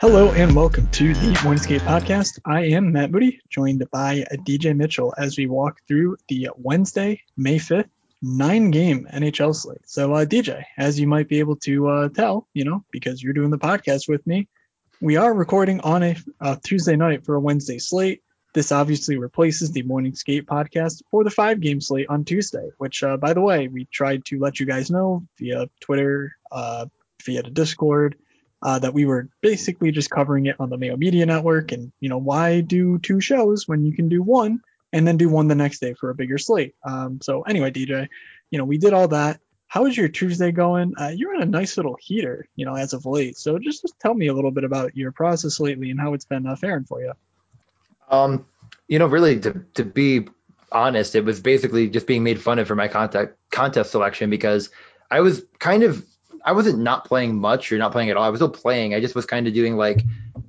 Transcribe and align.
Hello 0.00 0.30
and 0.30 0.54
welcome 0.54 0.86
to 0.92 1.12
the 1.12 1.40
Morning 1.42 1.60
Skate 1.60 1.82
Podcast. 1.82 2.38
I 2.44 2.66
am 2.66 2.92
Matt 2.92 3.10
Moody, 3.10 3.40
joined 3.50 3.84
by 3.90 4.24
DJ 4.46 4.76
Mitchell 4.76 5.12
as 5.18 5.36
we 5.36 5.48
walk 5.48 5.80
through 5.88 6.18
the 6.28 6.50
Wednesday, 6.56 7.24
May 7.36 7.56
5th, 7.56 7.88
nine 8.22 8.70
game 8.70 9.08
NHL 9.12 9.56
slate. 9.56 9.88
So, 9.90 10.14
uh, 10.14 10.24
DJ, 10.24 10.62
as 10.76 11.00
you 11.00 11.08
might 11.08 11.28
be 11.28 11.40
able 11.40 11.56
to 11.64 11.88
uh, 11.88 12.08
tell, 12.10 12.46
you 12.54 12.64
know, 12.64 12.84
because 12.92 13.20
you're 13.20 13.32
doing 13.32 13.50
the 13.50 13.58
podcast 13.58 14.08
with 14.08 14.24
me, 14.24 14.46
we 15.00 15.16
are 15.16 15.34
recording 15.34 15.80
on 15.80 16.04
a 16.04 16.16
Tuesday 16.62 16.94
night 16.94 17.24
for 17.24 17.34
a 17.34 17.40
Wednesday 17.40 17.80
slate. 17.80 18.22
This 18.54 18.70
obviously 18.70 19.18
replaces 19.18 19.72
the 19.72 19.82
Morning 19.82 20.14
Skate 20.14 20.46
podcast 20.46 21.02
for 21.10 21.24
the 21.24 21.30
five 21.30 21.58
game 21.58 21.80
slate 21.80 22.06
on 22.08 22.24
Tuesday, 22.24 22.70
which, 22.78 23.02
uh, 23.02 23.16
by 23.16 23.32
the 23.32 23.40
way, 23.40 23.66
we 23.66 23.86
tried 23.86 24.24
to 24.26 24.38
let 24.38 24.60
you 24.60 24.66
guys 24.66 24.92
know 24.92 25.26
via 25.40 25.66
Twitter, 25.80 26.36
uh, 26.52 26.86
via 27.24 27.42
the 27.42 27.50
Discord 27.50 28.14
uh, 28.62 28.78
that 28.78 28.94
we 28.94 29.04
were 29.04 29.28
basically 29.40 29.92
just 29.92 30.10
covering 30.10 30.46
it 30.46 30.56
on 30.58 30.70
the 30.70 30.76
Mayo 30.76 30.96
Media 30.96 31.26
Network. 31.26 31.72
And, 31.72 31.92
you 32.00 32.08
know, 32.08 32.18
why 32.18 32.60
do 32.60 32.98
two 32.98 33.20
shows 33.20 33.68
when 33.68 33.84
you 33.84 33.92
can 33.92 34.08
do 34.08 34.22
one 34.22 34.60
and 34.92 35.06
then 35.06 35.16
do 35.16 35.28
one 35.28 35.48
the 35.48 35.54
next 35.54 35.80
day 35.80 35.94
for 35.94 36.10
a 36.10 36.14
bigger 36.14 36.38
slate? 36.38 36.74
Um, 36.84 37.20
so, 37.22 37.42
anyway, 37.42 37.70
DJ, 37.70 38.08
you 38.50 38.58
know, 38.58 38.64
we 38.64 38.78
did 38.78 38.92
all 38.92 39.08
that. 39.08 39.40
How 39.68 39.84
is 39.84 39.96
your 39.96 40.08
Tuesday 40.08 40.50
going? 40.50 40.94
Uh, 40.98 41.12
you're 41.14 41.34
in 41.34 41.42
a 41.42 41.46
nice 41.46 41.76
little 41.76 41.96
heater, 42.00 42.48
you 42.56 42.64
know, 42.64 42.74
as 42.74 42.94
of 42.94 43.04
late. 43.04 43.36
So 43.36 43.58
just, 43.58 43.82
just 43.82 44.00
tell 44.00 44.14
me 44.14 44.28
a 44.28 44.34
little 44.34 44.50
bit 44.50 44.64
about 44.64 44.96
your 44.96 45.12
process 45.12 45.60
lately 45.60 45.90
and 45.90 46.00
how 46.00 46.14
it's 46.14 46.24
been 46.24 46.46
uh, 46.46 46.56
faring 46.56 46.84
for 46.84 47.02
you. 47.02 47.12
Um, 48.10 48.46
you 48.88 48.98
know, 48.98 49.06
really, 49.06 49.38
to, 49.40 49.62
to 49.74 49.84
be 49.84 50.26
honest, 50.72 51.14
it 51.14 51.24
was 51.24 51.40
basically 51.40 51.88
just 51.90 52.06
being 52.06 52.24
made 52.24 52.40
fun 52.40 52.58
of 52.58 52.66
for 52.66 52.74
my 52.74 52.88
contact, 52.88 53.36
contest 53.50 53.90
selection 53.90 54.30
because 54.30 54.70
I 55.10 55.20
was 55.20 55.44
kind 55.58 55.82
of 55.82 56.04
I 56.44 56.52
wasn't 56.52 56.78
not 56.78 57.04
playing 57.04 57.40
much 57.40 57.72
or 57.72 57.78
not 57.78 57.92
playing 57.92 58.10
at 58.10 58.16
all. 58.16 58.24
I 58.24 58.28
was 58.28 58.38
still 58.38 58.50
playing. 58.50 58.94
I 58.94 59.00
just 59.00 59.14
was 59.14 59.26
kind 59.26 59.46
of 59.46 59.54
doing 59.54 59.76
like 59.76 60.04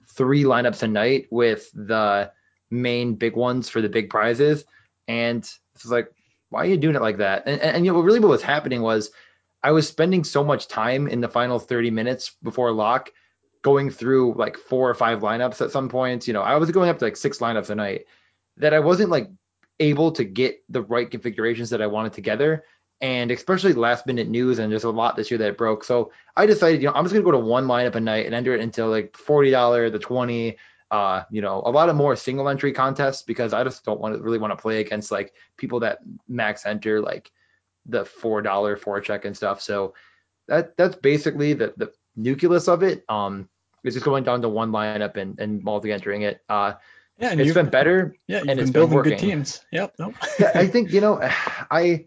three 0.07 0.43
lineups 0.43 0.83
a 0.83 0.87
night 0.87 1.27
with 1.31 1.69
the 1.73 2.31
main 2.69 3.15
big 3.15 3.35
ones 3.35 3.69
for 3.69 3.81
the 3.81 3.89
big 3.89 4.09
prizes. 4.09 4.65
And 5.07 5.39
it's 5.75 5.85
like, 5.85 6.11
why 6.49 6.61
are 6.61 6.65
you 6.65 6.77
doing 6.77 6.95
it 6.95 7.01
like 7.01 7.17
that? 7.17 7.43
And, 7.45 7.61
and, 7.61 7.75
and 7.77 7.85
you 7.85 7.93
know, 7.93 7.99
really 7.99 8.19
what 8.19 8.29
was 8.29 8.41
happening 8.41 8.81
was 8.81 9.11
I 9.61 9.71
was 9.71 9.87
spending 9.87 10.23
so 10.23 10.43
much 10.43 10.67
time 10.67 11.07
in 11.07 11.21
the 11.21 11.29
final 11.29 11.59
30 11.59 11.91
minutes 11.91 12.35
before 12.41 12.71
lock 12.71 13.11
going 13.61 13.89
through 13.89 14.35
like 14.35 14.57
four 14.57 14.89
or 14.89 14.95
five 14.95 15.19
lineups 15.19 15.61
at 15.61 15.71
some 15.71 15.89
points. 15.89 16.27
You 16.27 16.33
know, 16.33 16.41
I 16.41 16.55
was 16.55 16.71
going 16.71 16.89
up 16.89 16.99
to 16.99 17.05
like 17.05 17.17
six 17.17 17.39
lineups 17.39 17.69
a 17.69 17.75
night 17.75 18.05
that 18.57 18.73
I 18.73 18.79
wasn't 18.79 19.09
like 19.09 19.29
able 19.79 20.11
to 20.13 20.23
get 20.23 20.63
the 20.69 20.81
right 20.81 21.09
configurations 21.09 21.69
that 21.71 21.81
I 21.81 21.87
wanted 21.87 22.13
together 22.13 22.63
and 23.01 23.31
especially 23.31 23.73
last 23.73 24.05
minute 24.05 24.27
news 24.27 24.59
and 24.59 24.71
there's 24.71 24.83
a 24.83 24.89
lot 24.89 25.15
this 25.15 25.31
year 25.31 25.37
that 25.37 25.57
broke. 25.57 25.83
So 25.83 26.11
I 26.35 26.45
decided, 26.45 26.81
you 26.81 26.87
know, 26.87 26.93
I'm 26.93 27.05
just 27.05 27.13
gonna 27.13 27.23
go 27.23 27.31
to 27.31 27.39
one 27.39 27.65
lineup 27.65 27.95
a 27.95 27.99
night 27.99 28.25
and 28.25 28.35
enter 28.35 28.53
it 28.53 28.61
into 28.61 28.85
like 28.85 29.15
forty 29.15 29.51
dollar, 29.51 29.89
the 29.89 29.99
twenty, 29.99 30.57
uh, 30.91 31.23
you 31.29 31.41
know, 31.41 31.61
a 31.65 31.71
lot 31.71 31.89
of 31.89 31.95
more 31.95 32.15
single 32.15 32.49
entry 32.49 32.73
contests 32.73 33.21
because 33.21 33.53
I 33.53 33.63
just 33.63 33.85
don't 33.85 33.99
want 33.99 34.15
to 34.15 34.21
really 34.21 34.39
want 34.39 34.51
to 34.51 34.61
play 34.61 34.81
against 34.81 35.11
like 35.11 35.33
people 35.55 35.79
that 35.81 35.99
max 36.27 36.65
enter 36.65 37.01
like 37.01 37.31
the 37.85 38.05
four 38.05 38.41
dollar 38.41 38.75
four 38.75 38.99
check 39.01 39.25
and 39.25 39.35
stuff. 39.35 39.61
So 39.61 39.93
that 40.47 40.75
that's 40.75 40.95
basically 40.95 41.53
the 41.53 41.73
the 41.77 41.91
nucleus 42.15 42.67
of 42.67 42.83
it. 42.83 43.05
Um, 43.07 43.47
it's 43.83 43.93
just 43.93 44.05
going 44.05 44.23
down 44.25 44.41
to 44.41 44.49
one 44.49 44.71
lineup 44.71 45.15
and 45.15 45.39
and 45.39 45.63
multi 45.63 45.91
entering 45.91 46.23
it. 46.23 46.41
Uh, 46.49 46.73
yeah, 47.17 47.31
and 47.31 47.41
it's 47.41 47.53
been 47.53 47.69
better. 47.69 48.15
Yeah, 48.27 48.41
and 48.47 48.59
it's 48.59 48.71
building 48.71 49.01
been 49.01 49.11
good 49.11 49.19
teams. 49.19 49.61
Yep. 49.71 49.95
Nope. 49.99 50.15
yeah, 50.39 50.51
I 50.55 50.67
think 50.73 50.91
you 50.91 51.01
know, 51.01 51.19
I 51.71 52.05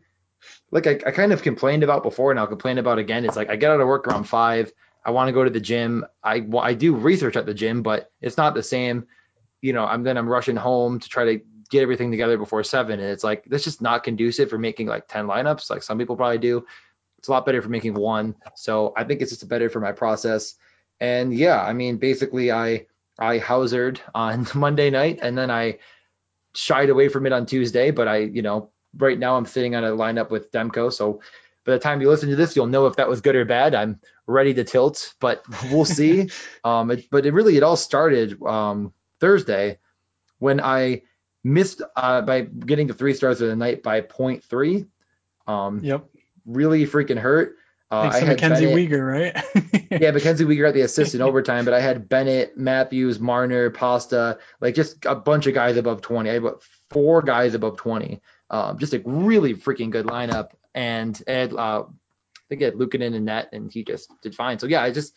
like 0.70 0.86
I, 0.86 0.98
I 1.06 1.10
kind 1.10 1.32
of 1.32 1.42
complained 1.42 1.82
about 1.82 2.02
before 2.02 2.30
and 2.30 2.40
I'll 2.40 2.46
complain 2.46 2.78
about 2.78 2.98
again. 2.98 3.24
It's 3.24 3.36
like 3.36 3.50
I 3.50 3.56
get 3.56 3.70
out 3.70 3.80
of 3.80 3.86
work 3.86 4.06
around 4.06 4.24
five. 4.24 4.72
I 5.04 5.10
want 5.10 5.28
to 5.28 5.32
go 5.32 5.44
to 5.44 5.50
the 5.50 5.60
gym. 5.60 6.04
I 6.22 6.40
well, 6.40 6.62
I 6.62 6.74
do 6.74 6.94
research 6.94 7.36
at 7.36 7.46
the 7.46 7.54
gym, 7.54 7.82
but 7.82 8.10
it's 8.20 8.36
not 8.36 8.54
the 8.54 8.62
same. 8.62 9.06
You 9.60 9.72
know, 9.72 9.84
I'm 9.84 10.02
then 10.02 10.16
I'm 10.16 10.28
rushing 10.28 10.56
home 10.56 11.00
to 11.00 11.08
try 11.08 11.24
to 11.24 11.40
get 11.70 11.82
everything 11.82 12.10
together 12.10 12.38
before 12.38 12.62
seven, 12.64 13.00
and 13.00 13.08
it's 13.08 13.24
like 13.24 13.44
that's 13.46 13.64
just 13.64 13.82
not 13.82 14.04
conducive 14.04 14.50
for 14.50 14.58
making 14.58 14.86
like 14.86 15.08
ten 15.08 15.26
lineups, 15.26 15.70
like 15.70 15.82
some 15.82 15.98
people 15.98 16.16
probably 16.16 16.38
do. 16.38 16.64
It's 17.18 17.28
a 17.28 17.30
lot 17.30 17.46
better 17.46 17.62
for 17.62 17.68
making 17.68 17.94
one. 17.94 18.34
So 18.56 18.92
I 18.96 19.04
think 19.04 19.20
it's 19.20 19.30
just 19.30 19.48
better 19.48 19.70
for 19.70 19.80
my 19.80 19.92
process. 19.92 20.54
And 21.00 21.32
yeah, 21.32 21.60
I 21.60 21.72
mean, 21.72 21.96
basically, 21.98 22.52
I 22.52 22.86
I 23.18 23.38
housered 23.38 24.00
on 24.14 24.46
Monday 24.54 24.90
night, 24.90 25.18
and 25.22 25.36
then 25.36 25.50
I 25.50 25.78
shied 26.54 26.90
away 26.90 27.08
from 27.08 27.26
it 27.26 27.32
on 27.32 27.46
Tuesday, 27.46 27.90
but 27.90 28.06
I 28.06 28.18
you 28.18 28.42
know 28.42 28.70
right 28.96 29.18
now 29.18 29.36
I'm 29.36 29.46
sitting 29.46 29.74
on 29.74 29.84
a 29.84 29.90
lineup 29.90 30.30
with 30.30 30.50
Demko. 30.52 30.92
So 30.92 31.20
by 31.64 31.72
the 31.72 31.78
time 31.78 32.00
you 32.00 32.08
listen 32.08 32.28
to 32.30 32.36
this, 32.36 32.56
you'll 32.56 32.66
know 32.66 32.86
if 32.86 32.96
that 32.96 33.08
was 33.08 33.20
good 33.20 33.36
or 33.36 33.44
bad. 33.44 33.74
I'm 33.74 34.00
ready 34.26 34.54
to 34.54 34.64
tilt, 34.64 35.14
but 35.20 35.44
we'll 35.70 35.84
see. 35.84 36.30
um, 36.64 36.90
it, 36.90 37.08
but 37.10 37.26
it 37.26 37.32
really 37.32 37.56
it 37.56 37.62
all 37.62 37.76
started 37.76 38.42
um, 38.42 38.92
Thursday 39.20 39.78
when 40.38 40.60
I 40.60 41.02
missed 41.44 41.82
uh, 41.96 42.22
by 42.22 42.42
getting 42.42 42.88
to 42.88 42.94
three 42.94 43.14
stars 43.14 43.40
of 43.40 43.48
the 43.48 43.56
night 43.56 43.82
by 43.82 44.00
0.3. 44.00 44.86
Um, 45.46 45.80
yep. 45.84 46.06
Really 46.44 46.86
freaking 46.86 47.18
hurt. 47.18 47.56
Uh, 47.90 48.10
I 48.10 48.20
had 48.20 48.28
Mackenzie 48.28 48.66
Bennett, 48.66 48.90
Weegar, 48.90 49.12
right? 49.12 50.00
yeah, 50.00 50.12
Mackenzie 50.12 50.46
Weegar 50.46 50.62
got 50.62 50.74
the 50.74 50.80
assist 50.80 51.14
in 51.14 51.20
overtime, 51.22 51.66
but 51.66 51.74
I 51.74 51.80
had 51.80 52.08
Bennett, 52.08 52.56
Matthews, 52.56 53.20
Marner, 53.20 53.68
Pasta, 53.68 54.38
like 54.62 54.74
just 54.74 55.04
a 55.04 55.14
bunch 55.14 55.46
of 55.46 55.52
guys 55.52 55.76
above 55.76 56.00
20. 56.00 56.30
I 56.30 56.32
had 56.32 56.42
about 56.42 56.62
four 56.88 57.20
guys 57.20 57.52
above 57.52 57.76
20. 57.76 58.22
Um, 58.52 58.78
just 58.78 58.94
a 58.94 59.02
really 59.04 59.54
freaking 59.54 59.90
good 59.90 60.06
lineup. 60.06 60.50
And 60.74 61.20
Ed, 61.26 61.52
uh, 61.54 61.82
I 61.82 61.84
think 62.48 62.62
had 62.62 62.74
Luukkonen 62.74 63.14
in 63.14 63.24
net, 63.24 63.48
and 63.52 63.72
he 63.72 63.82
just 63.82 64.12
did 64.22 64.34
fine. 64.34 64.58
So 64.58 64.66
yeah, 64.66 64.82
I 64.82 64.92
just 64.92 65.14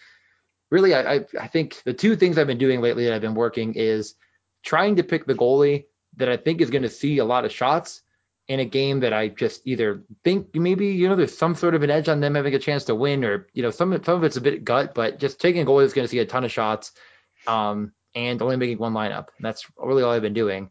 really, 0.72 0.96
I, 0.96 1.16
I, 1.16 1.26
I 1.42 1.48
think 1.48 1.82
the 1.84 1.94
two 1.94 2.16
things 2.16 2.38
I've 2.38 2.48
been 2.48 2.58
doing 2.58 2.82
lately 2.82 3.06
that 3.06 3.14
I've 3.14 3.22
been 3.22 3.36
working 3.36 3.74
is 3.76 4.16
trying 4.64 4.96
to 4.96 5.04
pick 5.04 5.26
the 5.26 5.36
goalie 5.36 5.86
that 6.18 6.30
I 6.30 6.38
think 6.38 6.62
is 6.62 6.70
going 6.70 6.84
to 6.84 6.90
see 6.90 7.18
a 7.20 7.26
lot 7.26 7.46
of 7.46 7.52
shots 7.52 8.02
in 8.48 8.60
a 8.60 8.66
game 8.66 9.00
that 9.02 9.12
I 9.12 9.28
just 9.28 9.62
either 9.66 10.04
think 10.24 10.56
maybe 10.56 10.88
you 10.88 11.10
know 11.10 11.16
there's 11.16 11.38
some 11.38 11.56
sort 11.56 11.76
of 11.76 11.84
an 11.84 11.90
edge 11.90 12.08
on 12.10 12.20
them 12.20 12.36
having 12.36 12.54
a 12.54 12.60
chance 12.60 12.86
to 12.86 12.96
win, 12.96 13.24
or 13.24 13.48
you 13.54 13.64
know 13.64 13.72
some 13.72 13.92
some 14.04 14.16
of 14.16 14.24
it's 14.24 14.38
a 14.38 14.42
bit 14.42 14.64
gut, 14.64 14.94
but 14.94 15.20
just 15.20 15.40
taking 15.40 15.62
a 15.62 15.66
goalie 15.66 15.84
that's 15.84 15.94
going 15.94 16.06
to 16.06 16.12
see 16.12 16.20
a 16.20 16.26
ton 16.26 16.46
of 16.46 16.52
shots, 16.52 16.92
um, 17.48 17.92
and 18.14 18.42
only 18.42 18.56
making 18.56 18.78
one 18.78 18.94
lineup. 18.94 19.28
That's 19.40 19.66
really 19.78 20.04
all 20.04 20.12
I've 20.12 20.22
been 20.22 20.34
doing. 20.34 20.70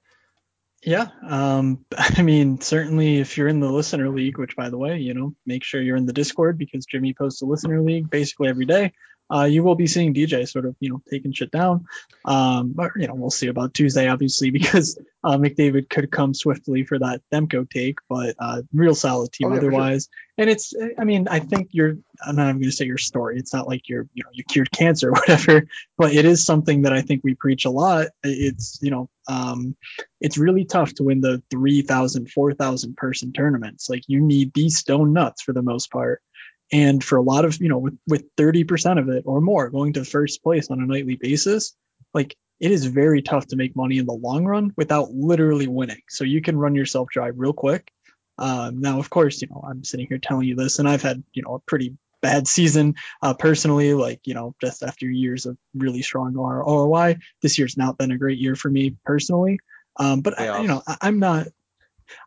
Yeah, 0.85 1.09
um, 1.27 1.85
I 1.99 2.23
mean, 2.23 2.61
certainly 2.61 3.19
if 3.19 3.37
you're 3.37 3.49
in 3.49 3.61
the 3.61 3.71
listener 3.71 4.11
league, 4.11 4.39
which 4.39 4.57
by 4.57 4.71
the 4.71 4.79
way, 4.79 4.99
you 4.99 5.15
know, 5.15 5.35
make 5.47 5.65
sure 5.65 5.81
you're 5.81 5.97
in 5.97 6.07
the 6.07 6.13
Discord 6.13 6.59
because 6.59 6.87
Jimmy 6.87 7.15
posts 7.15 7.43
a 7.43 7.47
listener 7.47 7.81
league 7.81 8.11
basically 8.11 8.49
every 8.49 8.67
day 8.67 8.93
uh, 9.33 9.45
you 9.45 9.63
will 9.63 9.75
be 9.75 9.87
seeing 9.87 10.15
DJ 10.15 10.49
sort 10.49 10.67
of, 10.67 10.77
you 10.81 10.91
know, 10.91 11.03
taking 11.11 11.33
shit 11.33 11.51
down. 11.51 11.87
Um, 12.25 12.73
but, 12.75 12.93
you 12.97 13.07
know, 13.07 13.15
we'll 13.15 13.31
see 13.31 13.49
about 13.49 13.75
Tuesday, 13.75 14.09
obviously, 14.09 14.51
because 14.53 14.99
uh, 15.23 15.37
McDavid 15.39 15.89
could 15.89 16.11
come 16.11 16.35
swiftly 16.35 16.85
for 16.85 16.99
that 16.99 17.23
Demko 17.33 17.69
take, 17.69 17.99
but 18.09 18.35
uh, 18.39 18.63
real 18.73 18.95
solid 18.95 19.33
team 19.33 19.49
oh, 19.49 19.53
yeah, 19.53 19.59
otherwise. 19.59 20.09
Sure. 20.09 20.21
And 20.37 20.51
it's, 20.51 20.75
I 20.99 21.05
mean, 21.05 21.29
I 21.29 21.39
think 21.39 21.69
you're, 21.73 21.97
I'm 22.25 22.37
not 22.37 22.49
even 22.49 22.57
going 22.57 22.71
to 22.71 22.73
say 22.73 22.87
your 22.87 22.99
story. 22.99 23.39
It's 23.39 23.55
not 23.55 23.69
like 23.69 23.89
you're, 23.89 24.07
you 24.15 24.25
know, 24.25 24.31
you 24.33 24.45
cured 24.45 24.71
cancer 24.71 25.09
or 25.11 25.13
whatever, 25.13 25.67
but 25.97 26.13
it 26.13 26.25
is 26.25 26.45
something 26.45 26.83
that 26.83 26.93
I 26.93 27.03
think 27.03 27.23
we 27.23 27.35
preach 27.35 27.65
a 27.65 27.71
lot. 27.71 28.09
It's, 28.23 28.79
you 28.83 28.91
know, 28.91 29.09
um, 29.29 29.77
it's 30.21 30.37
really 30.37 30.65
tough 30.65 30.93
to 30.95 31.05
win 31.05 31.21
the 31.21 31.43
3,000, 31.51 32.31
4,000 32.31 32.97
person 32.97 33.33
tournaments. 33.33 33.89
Like 33.89 34.03
you 34.07 34.21
need 34.21 34.53
these 34.53 34.77
stone 34.77 35.13
nuts 35.13 35.43
for 35.43 35.53
the 35.53 35.63
most 35.63 35.91
part. 35.91 36.21
And 36.75 37.05
for 37.05 37.17
a 37.17 37.23
lot 37.23 37.45
of, 37.45 37.63
you 37.63 37.69
know, 37.69 37.79
with, 37.79 37.97
with 38.09 38.35
30% 38.35 38.99
of 38.99 39.09
it 39.09 39.23
or 39.27 39.41
more 39.41 39.71
going 39.71 39.93
to 39.93 40.05
first 40.05 40.43
place 40.43 40.73
on 40.73 40.83
a 40.83 40.87
nightly 40.87 41.15
basis, 41.15 41.73
like 42.13 42.37
it 42.59 42.73
is 42.73 42.85
very 42.85 43.23
tough 43.23 43.47
to 43.49 43.57
make 43.57 43.77
money 43.77 43.99
in 43.99 44.07
the 44.07 44.13
long 44.13 44.45
run 44.45 44.73
without 44.77 45.13
literally 45.13 45.69
winning. 45.69 46.03
So 46.09 46.25
you 46.25 46.43
can 46.43 46.59
run 46.59 46.75
yourself 46.75 47.11
dry 47.13 47.29
real 47.29 47.53
quick. 47.53 47.93
Um, 48.39 48.81
now, 48.81 48.99
of 48.99 49.09
course, 49.09 49.41
you 49.41 49.47
know, 49.49 49.65
I'm 49.65 49.85
sitting 49.85 50.09
here 50.09 50.19
telling 50.19 50.49
you 50.49 50.57
this, 50.57 50.81
and 50.81 50.89
I've 50.89 51.03
had, 51.03 51.23
you 51.33 51.45
know, 51.45 51.55
a 51.55 51.61
pretty 51.61 51.97
bad 52.21 52.49
season 52.49 52.97
uh, 53.23 53.35
personally, 53.35 53.95
like, 53.95 54.23
you 54.25 54.35
know, 54.35 54.57
just 54.61 54.83
after 54.83 55.07
years 55.07 55.47
of 55.47 55.57
really 55.75 56.03
strong 56.03 56.35
ROI. 56.35 57.19
This 57.41 57.57
year's 57.57 57.77
not 57.77 57.99
been 57.99 58.11
a 58.11 58.19
great 58.19 58.39
year 58.39 58.57
for 58.57 58.69
me 58.69 58.97
personally. 59.05 59.61
Um, 59.97 60.23
but, 60.23 60.41
I, 60.41 60.61
you 60.63 60.67
know, 60.67 60.83
I, 60.85 60.97
I'm 61.03 61.21
not 61.21 61.47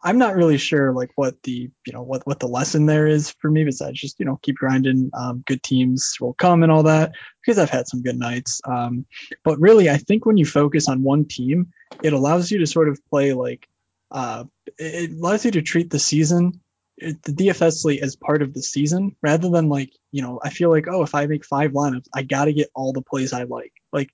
I'm 0.04 0.18
not 0.18 0.36
really 0.36 0.58
sure 0.58 0.92
like 0.94 1.12
what 1.16 1.42
the 1.44 1.70
you 1.86 1.94
know 1.94 2.04
what 2.04 2.26
what 2.26 2.40
the 2.40 2.48
lesson 2.48 2.86
there 2.86 3.08
is 3.08 3.32
for 3.40 3.50
me 3.50 3.64
besides 3.64 4.00
just 4.00 4.20
you 4.20 4.26
know 4.26 4.40
keep 4.42 4.56
grinding. 4.56 5.12
Um, 5.14 5.44
good 5.46 5.64
teams 5.64 6.18
will 6.20 6.34
come 6.34 6.64
and 6.64 6.72
all 6.72 6.84
that 6.84 7.14
because 7.46 7.60
I've 7.60 7.70
had 7.70 7.88
some 7.88 8.02
good 8.02 8.18
nights. 8.18 8.62
Um, 8.66 9.06
but 9.44 9.60
really, 9.60 9.90
I 9.90 9.98
think 9.98 10.26
when 10.26 10.38
you 10.38 10.46
focus 10.46 10.88
on 10.88 11.04
one 11.04 11.26
team, 11.26 11.74
it 12.04 12.14
allows 12.14 12.52
you 12.52 12.60
to 12.60 12.68
sort 12.68 12.90
of 12.90 13.00
play 13.10 13.34
like 13.34 13.68
uh, 14.12 14.46
it 14.78 15.12
allows 15.12 15.46
you 15.46 15.52
to 15.52 15.62
treat 15.62 15.90
the 15.90 16.00
season 16.00 16.62
the 17.00 17.32
DFS 17.32 17.82
slate 17.82 18.02
as 18.02 18.16
part 18.16 18.42
of 18.42 18.54
the 18.54 18.62
season 18.62 19.16
rather 19.22 19.50
than 19.50 19.70
like 19.70 19.92
you 20.12 20.24
know 20.24 20.40
I 20.44 20.50
feel 20.50 20.70
like 20.70 20.88
oh 20.90 21.04
if 21.04 21.14
I 21.14 21.28
make 21.28 21.46
five 21.46 21.72
lineups 21.72 22.08
I 22.14 22.24
got 22.24 22.46
to 22.46 22.54
get 22.54 22.70
all 22.74 22.92
the 22.92 23.04
plays 23.04 23.34
I 23.34 23.44
like 23.44 23.74
like 23.94 24.10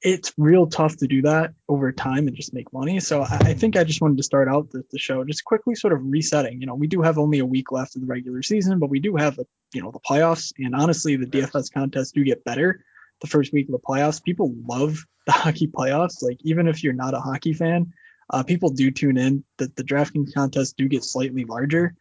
it's 0.00 0.32
real 0.36 0.66
tough 0.66 0.96
to 0.98 1.08
do 1.08 1.22
that 1.22 1.54
over 1.68 1.90
time 1.90 2.28
and 2.28 2.36
just 2.36 2.54
make 2.54 2.72
money. 2.72 3.00
So 3.00 3.22
I, 3.22 3.54
think 3.54 3.76
I 3.76 3.82
just 3.82 4.00
wanted 4.00 4.18
to 4.18 4.22
start 4.22 4.48
out 4.48 4.70
the, 4.70 4.84
the, 4.92 4.98
show 4.98 5.24
just 5.24 5.44
quickly 5.44 5.74
sort 5.74 5.92
of 5.92 6.00
resetting. 6.02 6.60
You 6.60 6.66
know, 6.66 6.76
we 6.76 6.86
do 6.86 7.02
have 7.02 7.18
only 7.18 7.40
a 7.40 7.46
week 7.46 7.72
left 7.72 7.96
of 7.96 8.02
the 8.02 8.06
regular 8.06 8.42
season, 8.42 8.78
but 8.78 8.90
we 8.90 9.00
do 9.00 9.16
have, 9.16 9.38
a, 9.38 9.46
you 9.74 9.82
know, 9.82 9.90
the 9.90 9.98
playoffs. 9.98 10.52
And 10.56 10.74
honestly, 10.74 11.16
the 11.16 11.26
DFS 11.26 11.72
contests 11.72 12.12
do 12.12 12.22
get 12.22 12.44
better 12.44 12.84
the 13.20 13.26
first 13.26 13.52
week 13.52 13.68
of 13.68 13.72
the 13.72 13.78
playoffs. 13.78 14.22
People 14.22 14.54
love 14.68 15.04
the 15.26 15.32
hockey 15.32 15.66
playoffs. 15.66 16.22
Like 16.22 16.38
even 16.42 16.68
if 16.68 16.84
you're 16.84 16.92
not 16.92 17.14
a 17.14 17.20
hockey 17.20 17.52
fan, 17.52 17.92
uh, 18.30 18.44
people 18.44 18.70
do 18.70 18.90
tune 18.90 19.16
in. 19.16 19.44
That 19.56 19.74
the 19.74 19.84
DraftKings 19.84 20.32
contests 20.32 20.74
do 20.74 20.86
get 20.86 21.02
slightly 21.02 21.44
larger, 21.44 21.94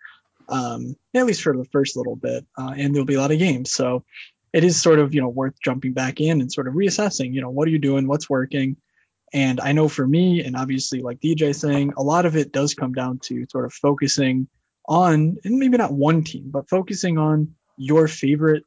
um, 0.49 0.95
at 1.15 1.25
least 1.25 1.41
for 1.41 1.57
the 1.57 1.65
first 1.65 1.97
little 1.97 2.15
bit, 2.15 2.45
uh, 2.57 2.73
and 2.77 2.93
there'll 2.93 3.05
be 3.05 3.15
a 3.15 3.21
lot 3.21 3.31
of 3.31 3.39
games. 3.39 3.71
So 3.71 4.03
it 4.53 4.63
is 4.63 4.81
sort 4.81 4.99
of 4.99 5.13
you 5.13 5.21
know 5.21 5.29
worth 5.29 5.55
jumping 5.63 5.93
back 5.93 6.21
in 6.21 6.41
and 6.41 6.51
sort 6.51 6.67
of 6.67 6.73
reassessing. 6.73 7.33
You 7.33 7.41
know 7.41 7.49
what 7.49 7.67
are 7.67 7.71
you 7.71 7.79
doing? 7.79 8.07
What's 8.07 8.29
working? 8.29 8.77
And 9.33 9.59
I 9.59 9.73
know 9.73 9.89
for 9.89 10.07
me, 10.07 10.43
and 10.43 10.55
obviously 10.55 11.01
like 11.01 11.19
DJ 11.19 11.53
saying, 11.53 11.93
a 11.97 12.03
lot 12.03 12.25
of 12.25 12.35
it 12.35 12.51
does 12.51 12.73
come 12.73 12.93
down 12.93 13.19
to 13.23 13.45
sort 13.51 13.65
of 13.65 13.73
focusing 13.73 14.47
on, 14.87 15.37
and 15.43 15.59
maybe 15.59 15.77
not 15.77 15.91
one 15.91 16.23
team, 16.23 16.49
but 16.49 16.69
focusing 16.69 17.17
on 17.17 17.55
your 17.77 18.07
favorite 18.07 18.63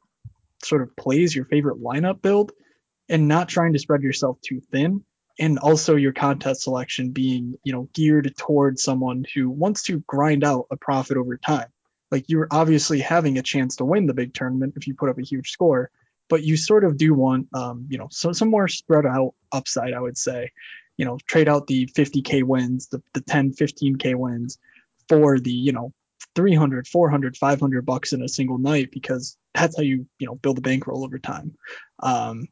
sort 0.63 0.83
of 0.83 0.95
plays, 0.95 1.35
your 1.35 1.45
favorite 1.45 1.81
lineup 1.81 2.21
build, 2.21 2.51
and 3.09 3.27
not 3.27 3.49
trying 3.49 3.73
to 3.73 3.79
spread 3.79 4.03
yourself 4.03 4.37
too 4.41 4.61
thin. 4.71 5.03
And 5.39 5.57
also 5.57 5.95
your 5.95 6.13
contest 6.13 6.61
selection 6.61 7.11
being, 7.11 7.55
you 7.63 7.73
know, 7.73 7.89
geared 7.93 8.31
towards 8.37 8.83
someone 8.83 9.25
who 9.33 9.49
wants 9.49 9.83
to 9.83 10.03
grind 10.05 10.43
out 10.43 10.67
a 10.69 10.77
profit 10.77 11.17
over 11.17 11.37
time. 11.37 11.69
Like 12.11 12.25
you're 12.27 12.47
obviously 12.51 12.99
having 12.99 13.37
a 13.37 13.43
chance 13.43 13.77
to 13.77 13.85
win 13.85 14.05
the 14.05 14.13
big 14.13 14.33
tournament 14.33 14.73
if 14.75 14.87
you 14.87 14.95
put 14.95 15.09
up 15.09 15.17
a 15.17 15.23
huge 15.23 15.51
score, 15.51 15.89
but 16.29 16.43
you 16.43 16.57
sort 16.57 16.83
of 16.83 16.97
do 16.97 17.13
want, 17.13 17.47
um, 17.53 17.87
you 17.89 17.97
know, 17.97 18.07
so, 18.11 18.31
some 18.31 18.49
more 18.49 18.67
spread 18.67 19.05
out 19.05 19.33
upside, 19.51 19.93
I 19.93 19.99
would 19.99 20.17
say. 20.17 20.51
You 20.97 21.05
know, 21.05 21.17
trade 21.25 21.49
out 21.49 21.67
the 21.67 21.87
50K 21.87 22.43
wins, 22.43 22.87
the, 22.87 23.01
the 23.13 23.21
10, 23.21 23.53
15K 23.53 24.15
wins 24.15 24.59
for 25.09 25.39
the, 25.39 25.51
you 25.51 25.71
know, 25.71 25.93
300 26.35 26.87
400 26.87 27.35
500 27.35 27.85
bucks 27.85 28.13
in 28.13 28.21
a 28.21 28.29
single 28.29 28.57
night 28.57 28.89
because 28.91 29.37
that's 29.53 29.75
how 29.75 29.83
you 29.83 30.05
you 30.19 30.27
know 30.27 30.35
build 30.35 30.57
a 30.57 30.61
bankroll 30.61 31.03
over 31.03 31.19
time 31.19 31.55
um, 32.01 32.47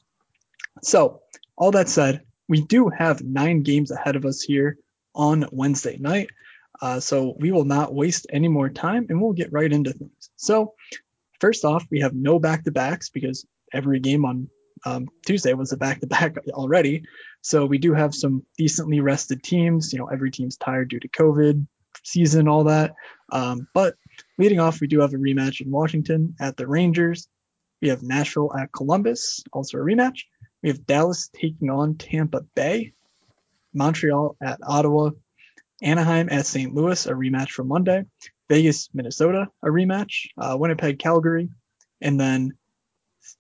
so 0.81 1.21
all 1.55 1.71
that 1.71 1.87
said 1.87 2.21
we 2.47 2.61
do 2.61 2.89
have 2.89 3.21
nine 3.21 3.63
games 3.63 3.91
ahead 3.91 4.15
of 4.15 4.25
us 4.25 4.41
here 4.41 4.77
on 5.15 5.45
wednesday 5.51 5.97
night 5.97 6.29
uh, 6.81 6.99
so 6.99 7.35
we 7.37 7.51
will 7.51 7.65
not 7.65 7.93
waste 7.93 8.27
any 8.29 8.47
more 8.47 8.69
time 8.69 9.05
and 9.09 9.21
we'll 9.21 9.33
get 9.33 9.51
right 9.51 9.71
into 9.71 9.93
things 9.93 10.29
so 10.35 10.73
first 11.39 11.65
off 11.65 11.85
we 11.91 12.01
have 12.01 12.13
no 12.13 12.39
back-to-backs 12.39 13.09
because 13.09 13.45
every 13.73 13.99
game 13.99 14.25
on 14.25 14.49
um, 14.85 15.07
tuesday 15.25 15.53
was 15.53 15.71
a 15.71 15.77
back-to-back 15.77 16.35
already 16.49 17.03
so 17.41 17.65
we 17.65 17.77
do 17.77 17.93
have 17.93 18.13
some 18.15 18.43
decently 18.57 18.99
rested 18.99 19.43
teams 19.43 19.91
you 19.91 19.99
know 19.99 20.07
every 20.07 20.31
team's 20.31 20.57
tired 20.57 20.89
due 20.89 20.99
to 20.99 21.07
covid 21.09 21.65
season, 22.03 22.47
all 22.47 22.65
that. 22.65 22.95
Um, 23.31 23.67
but 23.73 23.95
leading 24.37 24.59
off, 24.59 24.81
we 24.81 24.87
do 24.87 25.01
have 25.01 25.13
a 25.13 25.17
rematch 25.17 25.61
in 25.61 25.71
Washington 25.71 26.35
at 26.39 26.57
the 26.57 26.67
Rangers. 26.67 27.27
We 27.81 27.89
have 27.89 28.03
Nashville 28.03 28.51
at 28.57 28.71
Columbus, 28.71 29.43
also 29.53 29.77
a 29.77 29.81
rematch. 29.81 30.23
We 30.61 30.69
have 30.69 30.85
Dallas 30.85 31.29
taking 31.33 31.69
on 31.69 31.95
Tampa 31.95 32.41
Bay, 32.55 32.93
Montreal 33.73 34.35
at 34.41 34.59
Ottawa, 34.63 35.11
Anaheim 35.81 36.29
at 36.31 36.45
St. 36.45 36.73
Louis, 36.73 37.05
a 37.05 37.11
rematch 37.11 37.51
from 37.51 37.67
Monday, 37.67 38.05
Vegas, 38.49 38.89
Minnesota, 38.93 39.47
a 39.63 39.67
rematch, 39.67 40.27
uh, 40.37 40.55
Winnipeg, 40.57 40.99
Calgary, 40.99 41.49
and 42.01 42.19
then 42.19 42.53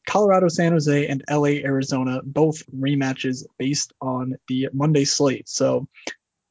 Colorado, 0.07 0.47
San 0.47 0.71
Jose, 0.71 1.07
and 1.07 1.23
LA, 1.29 1.61
Arizona, 1.63 2.21
both 2.23 2.65
rematches 2.71 3.45
based 3.57 3.93
on 4.01 4.35
the 4.47 4.69
Monday 4.73 5.05
slate. 5.05 5.47
So 5.49 5.87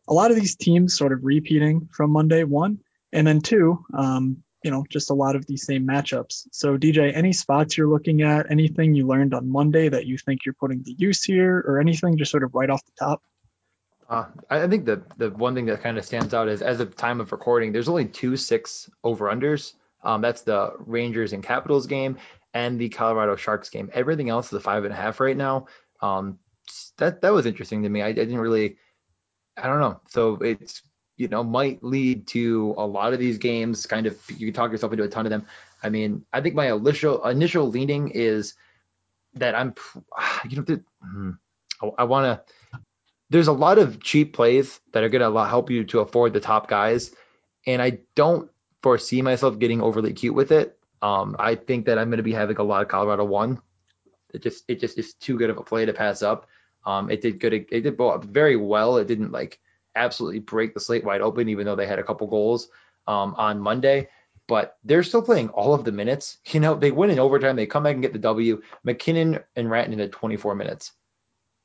a 0.08 0.14
lot 0.14 0.30
of 0.30 0.36
these 0.36 0.56
teams 0.56 0.96
sort 0.96 1.12
of 1.12 1.20
repeating 1.22 1.88
from 1.92 2.10
Monday, 2.10 2.44
one, 2.44 2.78
and 3.12 3.26
then 3.26 3.40
two, 3.40 3.84
um, 3.94 4.42
you 4.64 4.70
know, 4.70 4.84
just 4.90 5.10
a 5.10 5.14
lot 5.14 5.36
of 5.36 5.46
these 5.46 5.64
same 5.64 5.86
matchups. 5.86 6.48
So, 6.50 6.76
DJ, 6.76 7.14
any 7.14 7.32
spots 7.32 7.76
you're 7.76 7.88
looking 7.88 8.22
at, 8.22 8.50
anything 8.50 8.94
you 8.94 9.06
learned 9.06 9.34
on 9.34 9.50
Monday 9.50 9.88
that 9.88 10.06
you 10.06 10.18
think 10.18 10.40
you're 10.44 10.54
putting 10.54 10.82
to 10.84 10.92
use 10.92 11.22
here, 11.22 11.62
or 11.66 11.80
anything 11.80 12.18
just 12.18 12.30
sort 12.30 12.42
of 12.42 12.54
right 12.54 12.68
off 12.68 12.84
the 12.84 12.92
top? 12.98 13.22
Uh, 14.08 14.24
I 14.48 14.66
think 14.66 14.86
the 14.86 15.02
the 15.18 15.30
one 15.30 15.54
thing 15.54 15.66
that 15.66 15.82
kind 15.82 15.98
of 15.98 16.04
stands 16.04 16.32
out 16.32 16.48
is 16.48 16.62
as 16.62 16.80
of 16.80 16.96
time 16.96 17.20
of 17.20 17.30
recording, 17.30 17.72
there's 17.72 17.88
only 17.88 18.06
two 18.06 18.36
six 18.36 18.88
over 19.04 19.26
unders. 19.26 19.74
Um, 20.02 20.22
that's 20.22 20.42
the 20.42 20.72
Rangers 20.78 21.32
and 21.32 21.42
Capitals 21.42 21.86
game 21.86 22.16
and 22.54 22.80
the 22.80 22.88
Colorado 22.88 23.36
Sharks 23.36 23.68
game. 23.68 23.90
Everything 23.92 24.30
else 24.30 24.46
is 24.46 24.54
a 24.54 24.60
five 24.60 24.84
and 24.84 24.92
a 24.92 24.96
half 24.96 25.20
right 25.20 25.36
now. 25.36 25.66
Um, 26.00 26.38
that 26.96 27.20
that 27.20 27.32
was 27.32 27.44
interesting 27.44 27.82
to 27.82 27.88
me. 27.88 28.00
I, 28.00 28.08
I 28.08 28.12
didn't 28.12 28.38
really 28.38 28.78
I 29.56 29.66
don't 29.66 29.80
know. 29.80 30.00
So 30.08 30.36
it's 30.36 30.82
you 31.16 31.28
know 31.28 31.42
might 31.42 31.82
lead 31.82 32.26
to 32.28 32.74
a 32.78 32.86
lot 32.86 33.12
of 33.12 33.18
these 33.18 33.38
games. 33.38 33.86
Kind 33.86 34.06
of 34.06 34.16
you 34.30 34.46
can 34.46 34.54
talk 34.54 34.70
yourself 34.70 34.92
into 34.92 35.04
a 35.04 35.08
ton 35.08 35.26
of 35.26 35.30
them. 35.30 35.46
I 35.82 35.90
mean, 35.90 36.24
I 36.32 36.40
think 36.40 36.54
my 36.54 36.72
initial 36.72 37.24
initial 37.26 37.68
leaning 37.68 38.10
is 38.10 38.54
that 39.34 39.54
I'm 39.54 39.74
you 40.48 40.62
know 40.62 40.78
hmm, 41.02 41.30
I 41.98 42.04
want 42.04 42.24
to. 42.46 42.54
There's 43.30 43.48
a 43.48 43.52
lot 43.52 43.78
of 43.78 44.02
cheap 44.02 44.34
plays 44.34 44.80
that 44.92 45.04
are 45.04 45.08
going 45.08 45.32
to 45.32 45.44
help 45.46 45.70
you 45.70 45.84
to 45.84 46.00
afford 46.00 46.32
the 46.32 46.40
top 46.40 46.68
guys, 46.68 47.14
and 47.66 47.82
I 47.82 47.98
don't 48.14 48.50
foresee 48.82 49.22
myself 49.22 49.58
getting 49.58 49.82
overly 49.82 50.12
cute 50.12 50.34
with 50.34 50.52
it. 50.52 50.78
Um, 51.02 51.36
I 51.38 51.54
think 51.54 51.86
that 51.86 51.98
I'm 51.98 52.08
going 52.08 52.18
to 52.18 52.22
be 52.22 52.32
having 52.32 52.56
a 52.56 52.62
lot 52.62 52.82
of 52.82 52.88
Colorado 52.88 53.24
one. 53.24 53.60
It 54.32 54.42
just 54.42 54.64
it 54.68 54.80
just 54.80 54.98
is 54.98 55.14
too 55.14 55.38
good 55.38 55.50
of 55.50 55.58
a 55.58 55.62
play 55.62 55.86
to 55.86 55.92
pass 55.92 56.22
up. 56.22 56.46
Um, 56.84 57.10
it 57.10 57.20
did 57.20 57.40
good. 57.40 57.52
It, 57.52 57.68
did 57.70 57.98
very 58.24 58.56
well. 58.56 58.96
It 58.96 59.06
didn't 59.06 59.32
like 59.32 59.58
absolutely 59.94 60.40
break 60.40 60.74
the 60.74 60.80
slate 60.80 61.04
wide 61.04 61.20
open, 61.20 61.48
even 61.48 61.66
though 61.66 61.76
they 61.76 61.86
had 61.86 61.98
a 61.98 62.04
couple 62.04 62.26
goals 62.26 62.68
um, 63.06 63.34
on 63.36 63.60
Monday. 63.60 64.08
But 64.46 64.78
they're 64.84 65.02
still 65.02 65.22
playing 65.22 65.50
all 65.50 65.74
of 65.74 65.84
the 65.84 65.92
minutes. 65.92 66.38
You 66.52 66.60
know, 66.60 66.74
they 66.74 66.90
win 66.90 67.10
in 67.10 67.18
overtime. 67.18 67.56
They 67.56 67.66
come 67.66 67.82
back 67.82 67.94
and 67.94 68.02
get 68.02 68.12
the 68.12 68.18
W. 68.20 68.62
MacKinnon 68.84 69.40
and 69.54 69.68
Rantanen 69.68 70.02
at 70.02 70.12
24 70.12 70.54
minutes. 70.54 70.92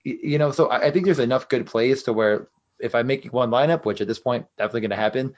You 0.04 0.38
know, 0.38 0.52
so 0.52 0.70
I, 0.70 0.92
think 0.92 1.06
there's 1.06 1.20
enough 1.20 1.48
good 1.48 1.66
plays 1.66 2.04
to 2.04 2.14
where 2.14 2.48
if 2.80 2.94
I 2.94 3.04
make 3.04 3.32
one 3.32 3.52
lineup, 3.52 3.86
which 3.86 4.02
at 4.02 4.08
this 4.08 4.20
point 4.20 4.46
definitely 4.58 4.82
going 4.82 4.90
to 4.92 4.98
happen, 4.98 5.36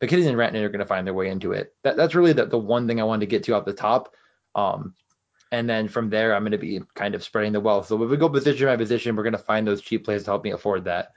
MacKinnon 0.00 0.28
and 0.28 0.36
Rantanen 0.36 0.62
are 0.62 0.70
going 0.70 0.80
to 0.80 0.86
find 0.86 1.06
their 1.06 1.14
way 1.14 1.28
into 1.28 1.52
it. 1.52 1.74
That, 1.84 1.96
that's 1.96 2.14
really 2.14 2.32
the, 2.32 2.46
the 2.46 2.58
one 2.58 2.86
thing 2.86 3.00
I 3.00 3.04
wanted 3.04 3.20
to 3.20 3.30
get 3.30 3.44
to 3.44 3.54
off 3.54 3.64
the 3.66 3.72
top. 3.74 4.14
Um, 4.54 4.94
and 5.52 5.68
then 5.68 5.88
from 5.88 6.10
there, 6.10 6.34
I'm 6.34 6.42
going 6.42 6.52
to 6.52 6.58
be 6.58 6.80
kind 6.94 7.14
of 7.14 7.22
spreading 7.22 7.52
the 7.52 7.60
wealth. 7.60 7.86
So 7.86 8.02
if 8.02 8.10
we 8.10 8.16
go 8.16 8.28
position 8.28 8.66
by 8.66 8.76
position, 8.76 9.16
we're 9.16 9.22
going 9.22 9.32
to 9.32 9.38
find 9.38 9.66
those 9.66 9.80
cheap 9.80 10.04
plays 10.04 10.24
to 10.24 10.30
help 10.30 10.44
me 10.44 10.50
afford 10.50 10.84
that. 10.84 11.12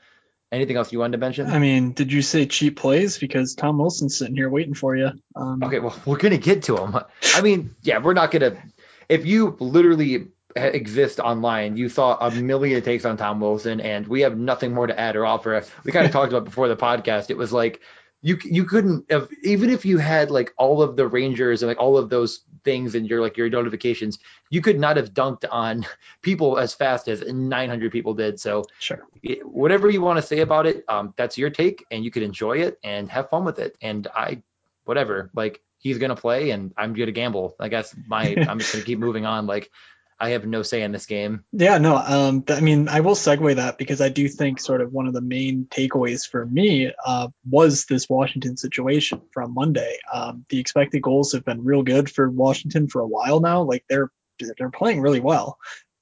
Anything 0.51 0.77
else 0.77 0.91
you 0.91 0.99
wanted 0.99 1.13
to 1.13 1.17
mention? 1.19 1.47
I 1.47 1.59
mean, 1.59 1.93
did 1.93 2.11
you 2.11 2.21
say 2.21 2.47
cheap 2.47 2.77
plays? 2.77 3.17
Because 3.17 3.53
Tom 3.53 3.77
Wilson's 3.77 4.17
sitting 4.17 4.35
here 4.35 4.49
waiting 4.49 4.73
for 4.73 4.95
you. 4.95 5.11
Um, 5.35 5.63
okay, 5.63 5.79
well, 5.79 5.95
we're 6.05 6.17
going 6.17 6.31
to 6.31 6.39
get 6.39 6.63
to 6.63 6.77
him. 6.77 6.97
I 7.35 7.41
mean, 7.41 7.75
yeah, 7.81 7.99
we're 7.99 8.13
not 8.13 8.31
going 8.31 8.53
to. 8.53 8.61
If 9.07 9.25
you 9.25 9.55
literally 9.59 10.29
exist 10.67 11.19
online, 11.19 11.77
you 11.77 11.89
saw 11.89 12.17
a 12.17 12.31
million 12.31 12.81
takes 12.81 13.05
on 13.05 13.17
Tom 13.17 13.39
Wilson, 13.39 13.79
and 13.81 14.07
we 14.07 14.21
have 14.21 14.37
nothing 14.37 14.73
more 14.73 14.87
to 14.87 14.99
add 14.99 15.15
or 15.15 15.25
offer. 15.25 15.63
We 15.83 15.91
kind 15.91 16.05
of 16.05 16.11
talked 16.13 16.31
about 16.31 16.45
before 16.45 16.67
the 16.67 16.75
podcast. 16.75 17.29
It 17.29 17.37
was 17.37 17.51
like 17.51 17.81
you 18.21 18.37
you 18.43 18.65
couldn't 18.65 19.09
have 19.09 19.29
even 19.43 19.69
if 19.69 19.85
you 19.85 19.97
had 19.97 20.29
like 20.29 20.53
all 20.57 20.81
of 20.81 20.95
the 20.95 21.07
Rangers 21.07 21.61
and 21.61 21.67
like 21.67 21.79
all 21.79 21.97
of 21.97 22.09
those 22.09 22.41
things 22.63 22.95
in 22.95 23.05
your 23.05 23.21
like 23.21 23.37
your 23.37 23.49
notifications, 23.49 24.19
you 24.49 24.61
could 24.61 24.79
not 24.79 24.97
have 24.97 25.13
dunked 25.13 25.45
on 25.49 25.85
people 26.21 26.57
as 26.57 26.73
fast 26.73 27.07
as 27.07 27.21
900 27.21 27.91
people 27.91 28.13
did. 28.13 28.39
So 28.39 28.65
sure, 28.79 29.07
whatever 29.43 29.89
you 29.89 30.01
want 30.01 30.17
to 30.17 30.21
say 30.21 30.39
about 30.39 30.65
it, 30.65 30.83
um, 30.89 31.13
that's 31.17 31.37
your 31.37 31.49
take, 31.49 31.85
and 31.91 32.03
you 32.03 32.11
could 32.11 32.23
enjoy 32.23 32.57
it 32.57 32.79
and 32.83 33.09
have 33.09 33.29
fun 33.29 33.45
with 33.45 33.59
it. 33.59 33.77
And 33.81 34.07
I, 34.13 34.41
whatever, 34.83 35.31
like 35.33 35.61
he's 35.77 35.97
gonna 35.97 36.15
play, 36.15 36.49
and 36.51 36.73
I'm 36.77 36.93
gonna 36.93 37.11
gamble. 37.11 37.55
I 37.59 37.69
guess 37.69 37.95
my 38.07 38.35
I'm 38.47 38.59
just 38.59 38.73
gonna 38.73 38.85
keep 38.85 38.99
moving 38.99 39.25
on. 39.25 39.47
Like 39.47 39.71
I 40.19 40.31
have 40.31 40.45
no 40.45 40.63
say 40.63 40.81
in 40.81 40.91
this 40.91 41.05
game. 41.05 41.45
Yeah, 41.51 41.77
no. 41.77 41.95
Um, 41.95 42.43
I 42.49 42.59
mean, 42.59 42.89
I 42.89 42.99
will 42.99 43.15
segue 43.15 43.55
that 43.55 43.77
because 43.77 44.01
I 44.01 44.09
do 44.09 44.27
think 44.27 44.59
sort 44.59 44.81
of 44.81 44.91
one 44.91 45.07
of 45.07 45.13
the 45.13 45.21
main 45.21 45.65
takeaways 45.69 46.27
for 46.27 46.45
me 46.45 46.91
uh, 47.05 47.29
was 47.49 47.85
this 47.85 48.09
Washington 48.09 48.57
situation 48.57 49.21
from 49.31 49.53
Monday. 49.53 49.97
Um, 50.11 50.45
the 50.49 50.59
expected 50.59 51.01
goals 51.01 51.31
have 51.31 51.45
been 51.45 51.63
real 51.63 51.83
good 51.83 52.09
for 52.09 52.29
Washington 52.29 52.87
for 52.87 53.01
a 53.01 53.07
while 53.07 53.39
now. 53.39 53.61
Like 53.61 53.85
they're 53.87 54.11
they're 54.57 54.69
playing 54.69 55.01
really 55.01 55.19
well. 55.19 55.57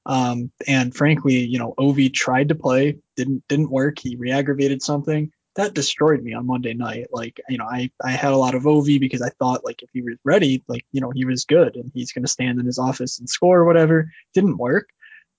Um, 0.05 0.51
and 0.67 0.95
frankly, 0.95 1.39
you 1.39 1.59
know, 1.59 1.73
Ovi 1.77 2.13
tried 2.13 2.49
to 2.49 2.55
play, 2.55 2.97
didn't 3.15 3.43
didn't 3.47 3.69
work. 3.69 3.99
He 3.99 4.15
re-aggravated 4.15 4.81
something 4.81 5.31
that 5.57 5.73
destroyed 5.73 6.23
me 6.23 6.33
on 6.33 6.45
Monday 6.45 6.73
night. 6.73 7.07
Like, 7.11 7.41
you 7.49 7.57
know, 7.57 7.65
I, 7.65 7.91
I 8.03 8.11
had 8.11 8.31
a 8.31 8.37
lot 8.37 8.55
of 8.55 8.63
Ovi 8.63 8.99
because 8.99 9.21
I 9.21 9.29
thought 9.29 9.65
like 9.65 9.81
if 9.81 9.89
he 9.91 10.01
was 10.01 10.15
ready, 10.23 10.63
like, 10.67 10.85
you 10.91 11.01
know, 11.01 11.11
he 11.11 11.25
was 11.25 11.45
good 11.45 11.75
and 11.75 11.91
he's 11.93 12.11
going 12.11 12.23
to 12.23 12.31
stand 12.31 12.59
in 12.59 12.65
his 12.65 12.79
office 12.79 13.19
and 13.19 13.29
score 13.29 13.59
or 13.59 13.65
whatever. 13.65 14.11
Didn't 14.33 14.57
work. 14.57 14.89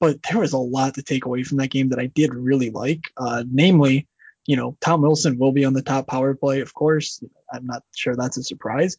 But 0.00 0.22
there 0.22 0.40
was 0.40 0.52
a 0.52 0.58
lot 0.58 0.94
to 0.94 1.02
take 1.02 1.24
away 1.24 1.44
from 1.44 1.58
that 1.58 1.70
game 1.70 1.90
that 1.90 1.98
I 1.98 2.06
did 2.06 2.34
really 2.34 2.70
like. 2.70 3.04
Uh, 3.16 3.44
namely, 3.50 4.06
you 4.46 4.56
know, 4.56 4.76
Tom 4.80 5.02
Wilson 5.02 5.38
will 5.38 5.52
be 5.52 5.64
on 5.64 5.72
the 5.72 5.82
top 5.82 6.06
power 6.06 6.34
play, 6.34 6.60
of 6.60 6.74
course. 6.74 7.22
I'm 7.52 7.66
not 7.66 7.82
sure 7.94 8.14
that's 8.14 8.36
a 8.38 8.42
surprise. 8.42 8.96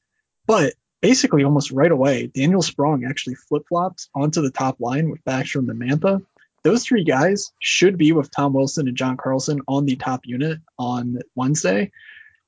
But 0.47 0.73
basically, 1.01 1.43
almost 1.43 1.71
right 1.71 1.91
away, 1.91 2.27
Daniel 2.27 2.61
Sprong 2.61 3.05
actually 3.05 3.35
flip 3.35 3.63
flops 3.67 4.09
onto 4.15 4.41
the 4.41 4.51
top 4.51 4.79
line 4.79 5.09
with 5.09 5.23
Backstrom 5.23 5.69
and 5.69 5.81
Mantha 5.81 6.25
those 6.63 6.85
three 6.85 7.03
guys 7.03 7.51
should 7.59 7.97
be 7.97 8.11
with 8.11 8.31
Tom 8.31 8.53
Wilson 8.53 8.87
and 8.87 8.97
John 8.97 9.17
Carlson 9.17 9.61
on 9.67 9.85
the 9.85 9.95
top 9.95 10.21
unit 10.25 10.59
on 10.77 11.19
Wednesday. 11.35 11.91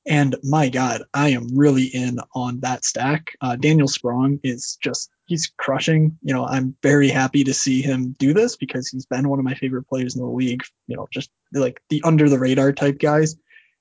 And 0.06 0.34
my 0.42 0.68
God, 0.68 1.02
I 1.14 1.30
am 1.30 1.56
really 1.56 1.84
in 1.84 2.18
on 2.34 2.60
that 2.60 2.84
stack. 2.84 3.32
Uh, 3.40 3.54
Daniel 3.56 3.86
Sprong 3.86 4.40
is 4.42 4.76
just, 4.82 5.10
he's 5.26 5.52
crushing. 5.56 6.18
You 6.22 6.34
know, 6.34 6.44
I'm 6.44 6.76
very 6.82 7.08
happy 7.08 7.44
to 7.44 7.54
see 7.54 7.82
him 7.82 8.14
do 8.18 8.34
this 8.34 8.56
because 8.56 8.88
he's 8.88 9.06
been 9.06 9.28
one 9.28 9.38
of 9.38 9.44
my 9.44 9.54
favorite 9.54 9.88
players 9.88 10.16
in 10.16 10.22
the 10.22 10.28
league, 10.28 10.62
you 10.88 10.96
know, 10.96 11.06
just 11.12 11.30
like 11.52 11.80
the 11.88 12.02
under 12.02 12.28
the 12.28 12.38
radar 12.38 12.72
type 12.72 12.98
guys. 12.98 13.36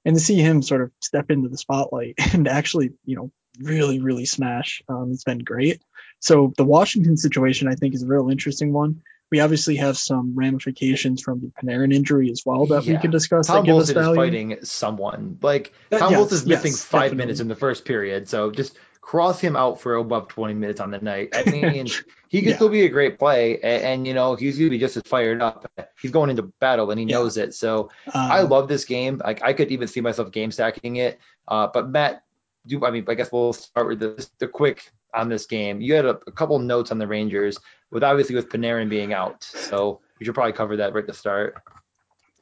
And 0.06 0.16
to 0.16 0.22
see 0.22 0.40
him 0.40 0.62
sort 0.62 0.82
of 0.82 0.92
step 1.00 1.32
into 1.32 1.50
the 1.50 1.58
spotlight 1.58 2.16
and 2.34 2.48
actually, 2.48 2.92
you 3.04 3.16
know, 3.16 3.32
really, 3.60 4.00
really 4.00 4.26
smash, 4.26 4.84
um, 4.88 5.12
it's 5.12 5.24
been 5.24 5.40
great. 5.40 5.82
So 6.20 6.54
the 6.56 6.64
Washington 6.64 7.18
situation, 7.18 7.68
I 7.68 7.76
think, 7.76 7.96
is 7.96 8.04
a 8.04 8.08
real 8.08 8.30
interesting 8.30 8.74
one 8.74 9.02
we 9.32 9.40
obviously 9.40 9.78
have 9.78 9.98
some 9.98 10.36
ramifications 10.36 11.22
from 11.22 11.40
the 11.40 11.48
Panarin 11.48 11.94
injury 11.94 12.30
as 12.32 12.44
well 12.46 12.66
that 12.68 12.84
yeah. 12.84 12.94
we 12.94 13.00
can 13.00 13.12
discuss. 13.12 13.48
Tom 13.48 13.66
that 13.66 13.76
is 13.76 13.92
fighting 13.92 14.58
someone. 14.64 15.40
Like 15.42 15.72
Tom 15.90 16.12
yes, 16.12 16.32
is 16.32 16.46
missing 16.46 16.72
yes, 16.72 16.84
five 16.84 17.02
definitely. 17.04 17.18
minutes 17.18 17.40
in 17.40 17.48
the 17.48 17.56
first 17.56 17.86
period, 17.86 18.28
so 18.28 18.52
just 18.52 18.78
cross 19.00 19.40
him 19.40 19.56
out 19.56 19.82
for 19.82 19.96
above 19.96 20.28
20 20.28 20.54
minutes 20.54 20.80
on 20.80 20.92
the 20.92 21.00
night. 21.00 21.30
I 21.34 21.44
mean, 21.50 21.88
he 22.30 22.42
could 22.42 22.50
yeah. 22.50 22.56
still 22.56 22.70
be 22.70 22.84
a 22.84 22.90
great 22.90 23.18
play, 23.18 23.60
and, 23.62 23.84
and, 23.84 24.08
you 24.08 24.14
know 24.14 24.36
he's 24.36 24.58
gonna 24.58 24.70
be 24.70 24.80
just 24.80 24.98
as 24.98 25.04
fired 25.04 25.42
up. 25.42 25.72
He's 26.00 26.12
going 26.12 26.30
into 26.30 26.44
battle 26.44 26.92
and 26.92 27.00
he 27.00 27.06
yeah. 27.06 27.16
knows 27.18 27.38
it. 27.38 27.54
So 27.54 27.90
um, 28.08 28.12
I 28.14 28.42
love 28.42 28.68
this 28.68 28.86
game. 28.86 29.22
Like 29.24 29.42
I 29.44 29.54
could 29.54 29.72
even 29.72 29.88
see 29.88 30.02
myself 30.02 30.32
game 30.32 30.52
stacking 30.52 30.98
it. 30.98 31.20
Uh, 31.48 31.68
but 31.74 31.90
Matt, 31.90 32.24
do 32.68 32.86
I 32.86 32.92
mean? 32.92 33.06
I 33.08 33.14
guess 33.14 33.32
we'll 33.32 33.54
start 33.54 33.88
with 33.88 34.00
the, 34.00 34.28
the 34.40 34.48
quick 34.48 34.92
on 35.14 35.30
this 35.30 35.46
game. 35.46 35.82
You 35.82 35.96
had 35.96 36.06
a, 36.06 36.20
a 36.28 36.32
couple 36.32 36.58
notes 36.60 36.92
on 36.92 36.98
the 36.98 37.08
Rangers 37.08 37.58
with 37.92 38.04
obviously 38.04 38.36
with 38.36 38.50
Panarin 38.50 38.90
being 38.90 39.14
out. 39.14 39.44
So 39.44 40.02
we 40.20 40.26
should 40.26 40.36
probably 40.36 40.54
cover 40.54 40.78
that 40.78 40.94
right 40.94 41.02
at 41.02 41.08
the 41.08 41.14
start. 41.14 41.56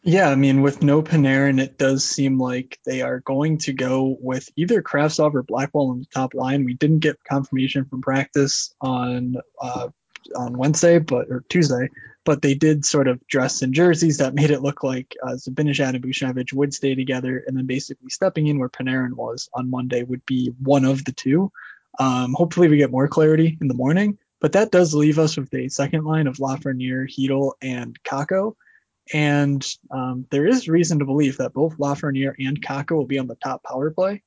Yeah, 0.02 0.30
I 0.30 0.36
mean, 0.36 0.62
with 0.62 0.82
no 0.82 1.02
Panarin, 1.02 1.60
it 1.60 1.78
does 1.78 2.06
seem 2.06 2.40
like 2.40 2.80
they 2.86 3.02
are 3.02 3.20
going 3.20 3.58
to 3.60 3.74
go 3.74 4.16
with 4.22 4.50
either 4.56 4.82
Kravtsov 4.82 5.34
or 5.34 5.44
Blackwell 5.44 5.90
on 5.90 6.00
the 6.00 6.06
top 6.06 6.34
line. 6.34 6.64
We 6.64 6.74
didn't 6.74 7.00
get 7.00 7.24
confirmation 7.30 7.84
from 7.84 8.02
practice 8.02 8.74
on 8.80 9.36
uh, 9.62 9.90
on 10.36 10.58
Wednesday, 10.58 11.00
but 11.00 11.30
or 11.30 11.44
Tuesday, 11.50 11.90
but 12.24 12.42
they 12.42 12.54
did 12.54 12.86
sort 12.86 13.10
of 13.10 13.26
dress 13.28 13.62
in 13.62 13.74
jerseys 13.74 14.20
that 14.20 14.34
made 14.34 14.52
it 14.52 14.62
look 14.62 14.84
like 14.84 15.18
uh, 15.22 15.32
and 15.32 15.58
Buchnevich 15.58 16.54
would 16.54 16.74
stay 16.74 16.96
together, 16.96 17.44
and 17.46 17.58
then 17.58 17.66
basically 17.66 18.10
stepping 18.10 18.48
in 18.48 18.58
where 18.58 18.70
Panarin 18.70 19.14
was 19.14 19.50
on 19.54 19.70
Monday 19.70 20.04
would 20.04 20.26
be 20.26 20.54
one 20.62 20.86
of 20.86 21.04
the 21.04 21.12
two. 21.12 21.52
Um, 21.98 22.34
hopefully, 22.34 22.68
we 22.68 22.78
get 22.78 22.92
more 22.92 23.08
clarity 23.08 23.58
in 23.60 23.68
the 23.68 23.74
morning. 23.74 24.18
But 24.42 24.54
that 24.54 24.72
does 24.72 24.94
leave 24.94 25.20
us 25.20 25.36
with 25.38 25.54
a 25.54 25.68
second 25.68 26.06
line 26.06 26.28
of 26.28 26.38
Lafreniere, 26.38 27.08
Chytil, 27.08 27.54
and 27.62 27.98
Kakko. 28.04 28.56
And 29.12 29.66
um, 29.92 30.28
there 30.30 30.48
is 30.48 30.70
reason 30.70 31.00
to 31.00 31.06
believe 31.06 31.38
that 31.38 31.54
both 31.54 31.78
Lafreniere 31.78 32.36
and 32.38 32.62
Kakko 32.64 32.92
will 32.92 33.06
be 33.06 33.20
on 33.20 33.28
the 33.28 33.36
top 33.36 33.64
power 33.64 33.92
play. 33.92 34.24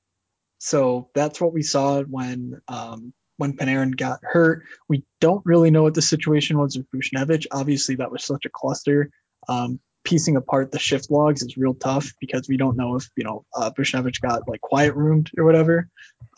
So 0.59 1.09
that's 1.15 1.41
what 1.41 1.53
we 1.53 1.63
saw 1.63 2.03
when 2.03 2.61
um, 2.69 3.13
when 3.37 3.57
Panarin 3.57 3.97
got 3.97 4.21
hurt. 4.23 4.65
We 4.89 5.05
don't 5.21 5.45
really 5.45 5.71
know 5.71 5.83
what 5.83 5.95
the 5.95 6.03
situation 6.03 6.59
was 6.59 6.77
with 6.77 6.91
Buchnevich. 6.91 7.47
Obviously, 7.51 7.97
that 7.97 8.13
was 8.13 8.25
such 8.25 8.45
a 8.45 8.51
cluster. 8.51 9.11
Um, 9.49 9.81
piecing 10.05 10.37
apart 10.37 10.73
the 10.73 10.79
shift 10.79 11.11
logs 11.11 11.43
is 11.43 11.57
real 11.57 11.75
tough 11.75 12.13
because 12.21 12.49
we 12.49 12.57
don't 12.57 12.77
know 12.77 12.97
if 12.97 13.09
you 13.17 13.25
know 13.25 13.45
uh, 13.55 13.71
Buchnevich 13.71 14.21
got 14.21 14.49
like 14.49 14.61
quiet 14.61 14.95
roomed 14.95 15.31
or 15.37 15.45
whatever. 15.45 15.89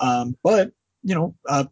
Um, 0.00 0.36
but 0.42 0.70
you 1.04 1.14
know, 1.14 1.34
uh, 1.46 1.64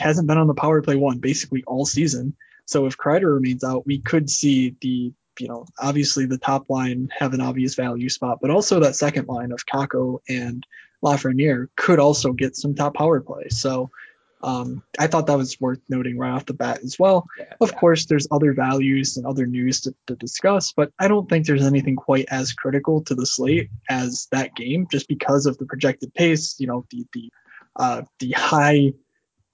hasn't 0.00 0.26
been 0.26 0.38
on 0.38 0.48
the 0.48 0.54
power 0.54 0.82
play 0.82 0.96
one 0.96 1.18
basically 1.18 1.62
all 1.66 1.86
season. 1.86 2.36
So 2.66 2.86
if 2.86 2.98
Kreider 2.98 3.32
remains 3.34 3.64
out, 3.64 3.86
we 3.86 4.00
could 4.00 4.28
see 4.28 4.76
the, 4.80 5.12
you 5.38 5.48
know, 5.48 5.66
obviously 5.78 6.26
the 6.26 6.38
top 6.38 6.68
line 6.68 7.08
have 7.16 7.32
an 7.32 7.40
obvious 7.40 7.76
value 7.76 8.08
spot, 8.08 8.38
but 8.42 8.50
also 8.50 8.80
that 8.80 8.96
second 8.96 9.28
line 9.28 9.52
of 9.52 9.64
Kakko 9.64 10.18
and 10.28 10.66
Lafreniere 11.02 11.68
could 11.76 12.00
also 12.00 12.32
get 12.32 12.56
some 12.56 12.74
top 12.74 12.94
power 12.94 13.20
play. 13.20 13.48
So 13.48 13.90
um, 14.42 14.82
I 14.98 15.06
thought 15.06 15.26
that 15.26 15.36
was 15.36 15.60
worth 15.60 15.80
noting 15.88 16.18
right 16.18 16.32
off 16.32 16.46
the 16.46 16.54
bat 16.54 16.80
as 16.82 16.98
well. 16.98 17.26
Yeah, 17.38 17.44
of 17.60 17.72
yeah. 17.72 17.78
course, 17.78 18.06
there's 18.06 18.26
other 18.30 18.54
values 18.54 19.16
and 19.16 19.26
other 19.26 19.46
news 19.46 19.82
to, 19.82 19.94
to, 20.06 20.16
discuss, 20.16 20.72
but 20.72 20.92
I 20.98 21.08
don't 21.08 21.28
think 21.28 21.46
there's 21.46 21.66
anything 21.66 21.96
quite 21.96 22.26
as 22.30 22.52
critical 22.54 23.02
to 23.04 23.14
the 23.14 23.26
slate 23.26 23.68
as 23.88 24.28
that 24.32 24.54
game, 24.56 24.86
just 24.90 25.08
because 25.08 25.44
of 25.44 25.58
the 25.58 25.66
projected 25.66 26.14
pace. 26.14 26.56
You 26.58 26.68
know, 26.68 26.86
the 26.90 27.04
the 27.12 27.30
uh, 27.76 28.02
the 28.18 28.32
high 28.32 28.92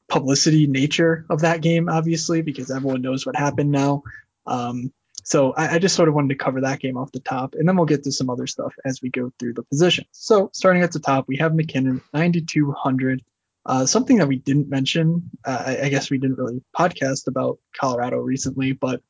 publicity 0.08 0.66
nature 0.66 1.26
of 1.30 1.40
that 1.40 1.60
game, 1.60 1.88
obviously, 1.88 2.42
because 2.42 2.70
everyone 2.70 3.02
knows 3.02 3.26
what 3.26 3.36
happened 3.36 3.70
now. 3.70 4.02
Um, 4.46 4.92
so 5.24 5.52
I, 5.52 5.74
I, 5.74 5.78
just 5.80 5.96
sort 5.96 6.08
of 6.08 6.14
wanted 6.14 6.28
to 6.28 6.44
cover 6.44 6.60
that 6.60 6.78
game 6.78 6.96
off 6.96 7.10
the 7.10 7.18
top, 7.20 7.54
and 7.54 7.68
then 7.68 7.76
we'll 7.76 7.86
get 7.86 8.04
to 8.04 8.12
some 8.12 8.30
other 8.30 8.46
stuff 8.46 8.72
as 8.84 9.02
we 9.02 9.10
go 9.10 9.32
through 9.38 9.54
the 9.54 9.64
positions. 9.64 10.06
So 10.12 10.50
starting 10.52 10.82
at 10.82 10.92
the 10.92 11.00
top, 11.00 11.26
we 11.26 11.36
have 11.38 11.54
MacKinnon, 11.54 12.00
9,200. 12.14 13.22
Uh, 13.64 13.84
something 13.84 14.18
that 14.18 14.28
we 14.28 14.36
didn't 14.36 14.68
mention, 14.68 15.28
uh, 15.44 15.64
I, 15.66 15.86
I, 15.86 15.88
guess 15.88 16.08
we 16.08 16.18
didn't 16.18 16.38
really 16.38 16.62
podcast 16.78 17.26
about 17.26 17.58
Colorado 17.76 18.18
recently, 18.18 18.70
but 18.70 19.02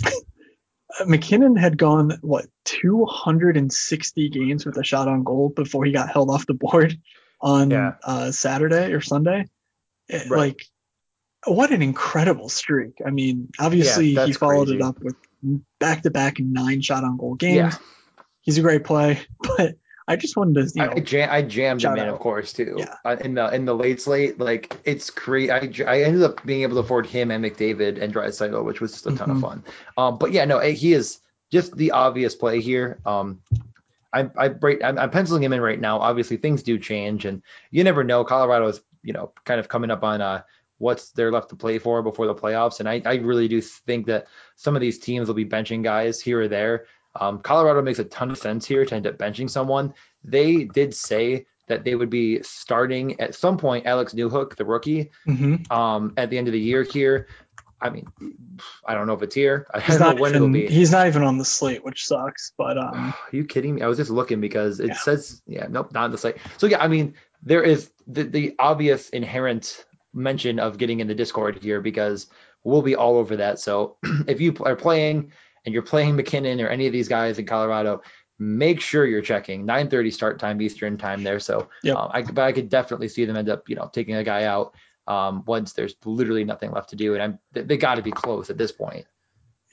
MacKinnon 1.06 1.56
had 1.56 1.76
gone 1.76 2.16
what 2.20 2.46
260 2.66 4.28
games 4.28 4.64
with 4.64 4.76
a 4.76 4.84
shot 4.84 5.08
on 5.08 5.24
goal 5.24 5.48
before 5.48 5.84
he 5.84 5.90
got 5.90 6.08
held 6.08 6.30
off 6.30 6.46
the 6.46 6.54
board 6.54 6.96
on 7.40 7.70
yeah. 7.70 7.94
uh, 8.02 8.30
Saturday 8.30 8.92
or 8.92 9.00
Sunday. 9.00 9.46
Right. 10.10 10.30
Like, 10.30 10.66
what 11.46 11.70
an 11.70 11.82
incredible 11.82 12.48
streak! 12.48 13.00
I 13.04 13.10
mean, 13.10 13.50
obviously 13.58 14.08
yeah, 14.08 14.26
he 14.26 14.32
followed 14.32 14.68
crazy. 14.68 14.78
it 14.78 14.82
up 14.82 14.98
with 15.00 15.16
back-to-back 15.78 16.38
nine 16.38 16.80
shot 16.80 17.04
on 17.04 17.16
goal 17.16 17.34
games. 17.34 17.74
Yeah. 17.74 17.78
He's 18.42 18.58
a 18.58 18.62
great 18.62 18.84
play, 18.84 19.20
but 19.40 19.76
I 20.06 20.16
just 20.16 20.36
wanted 20.36 20.54
to, 20.54 20.72
you 20.74 20.86
know, 20.86 20.92
I, 20.92 21.00
jam- 21.00 21.28
I 21.30 21.42
jammed 21.42 21.82
him 21.82 21.96
in, 21.96 22.08
of 22.08 22.18
course, 22.18 22.52
too. 22.52 22.76
Yeah. 22.78 22.94
Uh, 23.04 23.16
in 23.20 23.34
the 23.34 23.54
in 23.54 23.64
the 23.64 23.74
late 23.74 24.00
slate, 24.00 24.38
like 24.38 24.76
it's 24.84 25.10
crazy. 25.10 25.50
I, 25.50 25.70
I 25.86 26.02
ended 26.02 26.22
up 26.22 26.44
being 26.44 26.62
able 26.62 26.74
to 26.74 26.80
afford 26.80 27.06
him 27.06 27.30
and 27.30 27.44
McDavid 27.44 28.00
and 28.00 28.12
Draisaitl, 28.12 28.64
which 28.64 28.80
was 28.80 28.92
just 28.92 29.06
a 29.06 29.10
ton 29.10 29.28
mm-hmm. 29.28 29.30
of 29.30 29.40
fun. 29.40 29.64
Um, 29.96 30.18
but 30.18 30.32
yeah, 30.32 30.44
no, 30.44 30.60
he 30.60 30.92
is 30.92 31.20
just 31.50 31.74
the 31.76 31.92
obvious 31.92 32.34
play 32.34 32.60
here. 32.60 32.98
Um, 33.06 33.40
I, 34.14 34.30
I 34.38 34.50
I'm, 34.84 34.98
I'm, 34.98 35.10
penciling 35.10 35.42
him 35.42 35.52
in 35.52 35.60
right 35.60 35.80
now. 35.80 35.98
Obviously, 35.98 36.36
things 36.36 36.62
do 36.62 36.78
change, 36.78 37.24
and 37.24 37.42
you 37.70 37.84
never 37.84 38.04
know. 38.04 38.24
Colorado 38.24 38.68
is, 38.68 38.80
you 39.02 39.12
know, 39.12 39.32
kind 39.44 39.60
of 39.60 39.68
coming 39.68 39.90
up 39.90 40.02
on 40.04 40.20
uh, 40.20 40.42
what's 40.78 41.10
they're 41.10 41.32
left 41.32 41.50
to 41.50 41.56
play 41.56 41.78
for 41.78 42.02
before 42.02 42.26
the 42.26 42.34
playoffs, 42.34 42.80
and 42.80 42.88
I, 42.88 43.02
I 43.04 43.16
really 43.16 43.48
do 43.48 43.60
think 43.60 44.06
that 44.06 44.26
some 44.56 44.74
of 44.74 44.80
these 44.80 44.98
teams 44.98 45.28
will 45.28 45.34
be 45.34 45.44
benching 45.44 45.82
guys 45.82 46.20
here 46.20 46.42
or 46.42 46.48
there. 46.48 46.86
Um, 47.20 47.40
Colorado 47.40 47.82
makes 47.82 47.98
a 47.98 48.04
ton 48.04 48.30
of 48.30 48.38
sense 48.38 48.66
here 48.66 48.84
to 48.84 48.94
end 48.94 49.06
up 49.06 49.18
benching 49.18 49.48
someone. 49.48 49.94
They 50.24 50.64
did 50.64 50.94
say 50.94 51.46
that 51.66 51.84
they 51.84 51.94
would 51.94 52.10
be 52.10 52.42
starting 52.42 53.18
at 53.20 53.34
some 53.34 53.56
point 53.56 53.86
Alex 53.86 54.14
Newhook, 54.14 54.56
the 54.56 54.64
rookie, 54.64 55.10
mm-hmm. 55.26 55.72
um, 55.72 56.12
at 56.16 56.30
the 56.30 56.38
end 56.38 56.48
of 56.48 56.52
the 56.52 56.60
year 56.60 56.82
here. 56.82 57.28
I 57.80 57.90
mean, 57.90 58.06
I 58.86 58.94
don't 58.94 59.06
know 59.06 59.14
if 59.14 59.22
it's 59.22 59.34
here. 59.34 59.66
I 59.72 59.80
he's 59.80 59.98
don't 59.98 60.16
know 60.16 60.22
when 60.22 60.30
even, 60.30 60.42
it'll 60.42 60.52
be. 60.52 60.66
He's 60.66 60.90
not 60.90 61.06
even 61.06 61.22
on 61.22 61.38
the 61.38 61.44
slate, 61.44 61.84
which 61.84 62.06
sucks. 62.06 62.52
But 62.56 62.78
um, 62.78 63.14
are 63.32 63.36
you 63.36 63.44
kidding 63.44 63.74
me? 63.74 63.82
I 63.82 63.86
was 63.86 63.98
just 63.98 64.10
looking 64.10 64.40
because 64.40 64.80
it 64.80 64.88
yeah. 64.88 64.98
says, 64.98 65.42
yeah, 65.46 65.66
nope, 65.68 65.92
not 65.92 66.04
on 66.04 66.10
the 66.10 66.18
slate. 66.18 66.36
So 66.58 66.66
yeah, 66.66 66.82
I 66.82 66.88
mean, 66.88 67.14
there 67.42 67.62
is 67.62 67.90
the, 68.06 68.24
the 68.24 68.54
obvious 68.58 69.10
inherent 69.10 69.84
mention 70.12 70.58
of 70.58 70.78
getting 70.78 71.00
in 71.00 71.08
the 71.08 71.14
Discord 71.14 71.62
here 71.62 71.80
because 71.80 72.28
we'll 72.62 72.82
be 72.82 72.96
all 72.96 73.16
over 73.18 73.36
that. 73.36 73.58
So 73.58 73.96
if 74.26 74.40
you 74.40 74.54
are 74.60 74.76
playing 74.76 75.32
and 75.64 75.72
you're 75.72 75.82
playing 75.82 76.16
MacKinnon 76.16 76.60
or 76.60 76.68
any 76.68 76.86
of 76.86 76.92
these 76.92 77.08
guys 77.08 77.38
in 77.38 77.46
Colorado, 77.46 78.02
make 78.38 78.80
sure 78.80 79.06
you're 79.06 79.22
checking 79.22 79.66
9:30 79.66 80.12
start 80.12 80.38
time 80.38 80.60
Eastern 80.60 80.96
time 80.96 81.22
there. 81.22 81.40
So 81.40 81.68
yep. 81.82 81.96
um, 81.96 82.10
I, 82.12 82.22
but 82.22 82.44
I 82.44 82.52
could 82.52 82.68
definitely 82.68 83.08
see 83.08 83.24
them 83.24 83.36
end 83.36 83.48
up, 83.48 83.68
you 83.68 83.76
know, 83.76 83.90
taking 83.92 84.16
a 84.16 84.24
guy 84.24 84.44
out 84.44 84.74
um, 85.06 85.44
once 85.46 85.72
there's 85.72 85.94
literally 86.04 86.44
nothing 86.44 86.70
left 86.70 86.90
to 86.90 86.96
do. 86.96 87.14
And 87.14 87.22
I'm, 87.22 87.38
they, 87.52 87.62
they 87.62 87.76
got 87.76 87.96
to 87.96 88.02
be 88.02 88.12
close 88.12 88.50
at 88.50 88.58
this 88.58 88.72
point. 88.72 89.06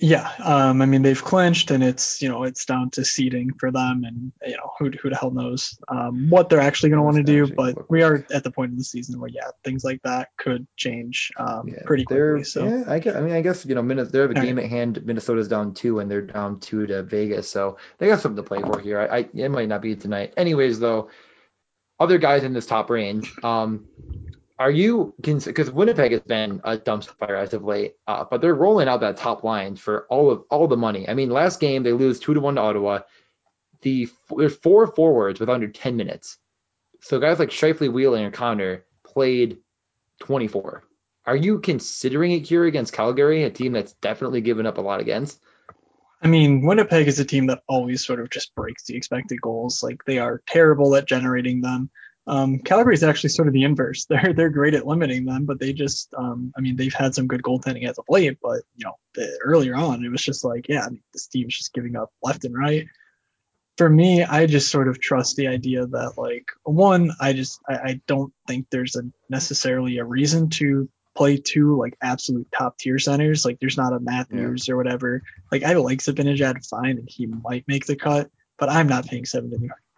Yeah, 0.01 0.31
um, 0.43 0.81
I 0.81 0.87
mean 0.87 1.03
they've 1.03 1.23
clinched, 1.23 1.69
and 1.69 1.83
it's 1.83 2.23
you 2.23 2.29
know 2.29 2.41
it's 2.41 2.65
down 2.65 2.89
to 2.91 3.05
seeding 3.05 3.53
for 3.53 3.69
them, 3.69 4.03
and 4.03 4.31
you 4.43 4.57
know 4.57 4.71
who 4.79 4.89
who 4.89 5.11
the 5.11 5.15
hell 5.15 5.29
knows 5.29 5.77
um, 5.89 6.27
what 6.27 6.49
they're 6.49 6.59
actually 6.59 6.89
going 6.89 6.97
to 6.97 7.03
want 7.03 7.17
to 7.17 7.23
do. 7.23 7.53
But 7.53 7.87
we 7.87 8.01
are 8.01 8.25
at 8.33 8.43
the 8.43 8.49
point 8.49 8.71
of 8.71 8.79
the 8.79 8.83
season 8.83 9.19
where 9.19 9.29
yeah, 9.29 9.51
things 9.63 9.83
like 9.83 10.01
that 10.01 10.29
could 10.37 10.65
change 10.75 11.31
um, 11.37 11.67
yeah, 11.67 11.83
pretty 11.85 12.05
quickly. 12.05 12.43
So 12.45 12.67
yeah, 12.67 12.83
I, 12.87 12.97
guess, 12.97 13.15
I 13.15 13.21
mean 13.21 13.33
I 13.33 13.41
guess 13.41 13.63
you 13.63 13.75
know 13.75 13.83
Minnesota, 13.83 14.11
they 14.11 14.21
have 14.21 14.31
a 14.31 14.33
game 14.33 14.55
right. 14.55 14.65
at 14.65 14.71
hand. 14.71 15.05
Minnesota's 15.05 15.47
down 15.47 15.75
two, 15.75 15.99
and 15.99 16.09
they're 16.09 16.23
down 16.23 16.59
two 16.59 16.87
to 16.87 17.03
Vegas, 17.03 17.47
so 17.47 17.77
they 17.99 18.07
got 18.07 18.21
something 18.21 18.43
to 18.43 18.47
play 18.47 18.59
for 18.59 18.79
here. 18.79 18.99
I, 18.99 19.17
I 19.19 19.29
it 19.35 19.51
might 19.51 19.67
not 19.67 19.83
be 19.83 19.95
tonight. 19.95 20.33
Anyways, 20.35 20.79
though, 20.79 21.11
other 21.99 22.17
guys 22.17 22.43
in 22.43 22.53
this 22.53 22.65
top 22.65 22.89
range. 22.89 23.31
Um, 23.43 23.85
are 24.61 24.69
you 24.69 25.15
because 25.19 25.71
Winnipeg 25.71 26.11
has 26.11 26.21
been 26.21 26.61
a 26.63 26.77
dumpster 26.77 27.17
fire 27.17 27.35
as 27.35 27.53
of 27.53 27.63
late, 27.63 27.95
uh, 28.05 28.25
but 28.29 28.41
they're 28.41 28.53
rolling 28.53 28.87
out 28.87 28.99
that 29.01 29.17
top 29.17 29.43
line 29.43 29.75
for 29.75 30.05
all 30.07 30.29
of 30.29 30.43
all 30.51 30.67
the 30.67 30.77
money. 30.77 31.09
I 31.09 31.15
mean, 31.15 31.31
last 31.31 31.59
game 31.59 31.81
they 31.81 31.93
lose 31.93 32.19
two 32.19 32.35
to 32.35 32.39
one 32.39 32.55
to 32.55 32.61
Ottawa. 32.61 32.99
The 33.81 34.07
there's 34.37 34.55
four 34.57 34.85
forwards 34.85 35.39
with 35.39 35.49
under 35.49 35.67
ten 35.67 35.95
minutes, 35.95 36.37
so 36.99 37.19
guys 37.19 37.39
like 37.39 37.49
Scheifele, 37.49 37.91
Wheeler, 37.91 38.19
and 38.19 38.31
Connor 38.33 38.85
played 39.03 39.57
24. 40.19 40.83
Are 41.25 41.35
you 41.35 41.59
considering 41.59 42.31
it 42.33 42.47
here 42.47 42.65
against 42.65 42.93
Calgary, 42.93 43.43
a 43.43 43.49
team 43.49 43.71
that's 43.71 43.93
definitely 43.93 44.41
given 44.41 44.67
up 44.67 44.77
a 44.77 44.81
lot 44.81 44.99
against? 44.99 45.41
I 46.21 46.27
mean, 46.27 46.61
Winnipeg 46.61 47.07
is 47.07 47.19
a 47.19 47.25
team 47.25 47.47
that 47.47 47.63
always 47.67 48.05
sort 48.05 48.19
of 48.19 48.29
just 48.29 48.53
breaks 48.53 48.83
the 48.83 48.95
expected 48.95 49.41
goals. 49.41 49.81
Like 49.81 50.05
they 50.05 50.19
are 50.19 50.43
terrible 50.45 50.95
at 50.95 51.07
generating 51.07 51.61
them. 51.61 51.89
Um, 52.27 52.59
Calgary 52.59 52.93
is 52.93 53.03
actually 53.03 53.31
sort 53.31 53.47
of 53.47 53.53
the 53.53 53.63
inverse. 53.63 54.05
They're 54.09 54.33
they're 54.33 54.49
great 54.49 54.73
at 54.73 54.85
limiting 54.85 55.25
them, 55.25 55.45
but 55.45 55.59
they 55.59 55.73
just, 55.73 56.13
um, 56.13 56.53
I 56.55 56.61
mean, 56.61 56.75
they've 56.75 56.93
had 56.93 57.15
some 57.15 57.27
good 57.27 57.41
goaltending 57.41 57.87
as 57.87 57.97
of 57.97 58.05
late. 58.09 58.37
But 58.41 58.61
you 58.75 58.85
know, 58.85 58.97
the, 59.15 59.39
earlier 59.43 59.75
on, 59.75 60.05
it 60.05 60.09
was 60.09 60.21
just 60.21 60.43
like, 60.43 60.67
yeah, 60.69 60.83
I 60.85 60.89
mean, 60.89 61.03
this 61.13 61.27
team's 61.27 61.57
just 61.57 61.73
giving 61.73 61.95
up 61.95 62.11
left 62.21 62.45
and 62.45 62.55
right. 62.55 62.85
For 63.77 63.89
me, 63.89 64.23
I 64.23 64.45
just 64.45 64.69
sort 64.69 64.87
of 64.87 64.99
trust 64.99 65.37
the 65.37 65.47
idea 65.47 65.87
that 65.87 66.13
like 66.17 66.51
one, 66.63 67.11
I 67.19 67.33
just 67.33 67.59
I, 67.67 67.73
I 67.73 68.01
don't 68.05 68.33
think 68.47 68.67
there's 68.69 68.95
a 68.95 69.01
necessarily 69.29 69.97
a 69.97 70.05
reason 70.05 70.49
to 70.51 70.89
play 71.15 71.37
two 71.37 71.77
like 71.77 71.97
absolute 72.01 72.47
top 72.55 72.77
tier 72.77 72.99
centers. 72.99 73.45
Like 73.45 73.59
there's 73.59 73.77
not 73.77 73.93
a 73.93 73.99
Matthews 73.99 74.67
yeah. 74.67 74.73
or 74.73 74.77
whatever. 74.77 75.23
Like 75.51 75.63
I 75.63 75.73
like 75.73 75.99
Zibanejad 75.99 76.67
fine 76.67 76.97
and 76.97 77.09
he 77.09 77.25
might 77.25 77.67
make 77.67 77.85
the 77.85 77.95
cut, 77.95 78.29
but 78.57 78.69
I'm 78.69 78.87
not 78.87 79.07
paying 79.07 79.25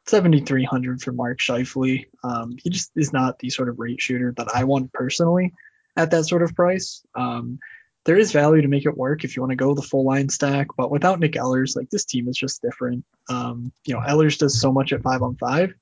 7,300 0.08 1.02
for 1.02 1.12
Mark 1.12 1.40
Scheifele. 1.40 2.06
Um, 2.24 2.58
he 2.62 2.70
just 2.70 2.92
is 2.96 3.14
not 3.14 3.40
the 3.40 3.50
sort 3.50 3.70
of 3.70 3.80
rate 3.80 4.02
shooter 4.02 4.34
that 4.38 4.54
I 4.54 4.66
want 4.66 4.94
personally 4.94 5.54
at 5.96 6.12
that 6.12 6.26
sort 6.26 6.44
of 6.44 6.56
price. 6.56 7.04
Um, 7.16 7.60
there 8.06 8.18
is 8.18 8.32
value 8.34 8.62
to 8.62 8.68
make 8.68 8.86
it 8.86 8.98
work 8.98 9.24
if 9.24 9.36
you 9.36 9.42
want 9.42 9.52
to 9.52 9.56
go 9.56 9.74
the 9.74 9.82
full 9.82 10.06
line 10.06 10.30
stack, 10.30 10.68
but 10.76 10.92
without 10.92 11.20
Nick 11.20 11.34
Ehlers, 11.34 11.76
like 11.76 11.90
this 11.90 12.06
team 12.06 12.28
is 12.28 12.36
just 12.36 12.62
different. 12.62 13.06
Um, 13.30 13.72
you 13.86 13.94
know, 13.94 14.02
Ehlers 14.02 14.38
does 14.38 14.60
so 14.60 14.74
much 14.74 14.92
at 14.92 15.04
five 15.04 15.22
on 15.22 15.38
five, 15.38 15.74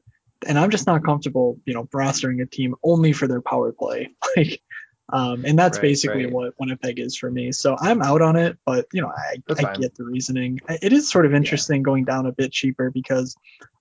and 0.47 0.59
I'm 0.59 0.69
just 0.69 0.85
not 0.85 1.03
comfortable, 1.03 1.59
you 1.65 1.73
know, 1.73 1.85
rostering 1.85 2.41
a 2.41 2.45
team 2.45 2.75
only 2.83 3.13
for 3.13 3.27
their 3.27 3.41
power 3.41 3.71
play. 3.71 4.09
Like 4.37 4.61
um, 5.09 5.45
and 5.45 5.57
that's 5.57 5.77
right, 5.77 5.83
basically 5.83 6.25
right. 6.25 6.33
what 6.33 6.53
Winnipeg 6.59 6.99
is 6.99 7.15
for 7.15 7.29
me. 7.29 7.51
So 7.51 7.75
I'm 7.79 8.01
out 8.01 8.21
on 8.21 8.35
it, 8.35 8.57
but 8.65 8.87
you 8.93 9.01
know, 9.01 9.09
I, 9.09 9.37
I 9.49 9.75
get 9.75 9.95
the 9.95 10.05
reasoning. 10.05 10.59
It 10.69 10.93
is 10.93 11.09
sort 11.09 11.25
of 11.25 11.33
interesting 11.33 11.81
yeah. 11.81 11.85
going 11.85 12.05
down 12.05 12.25
a 12.25 12.31
bit 12.31 12.51
cheaper 12.51 12.89
because 12.89 13.35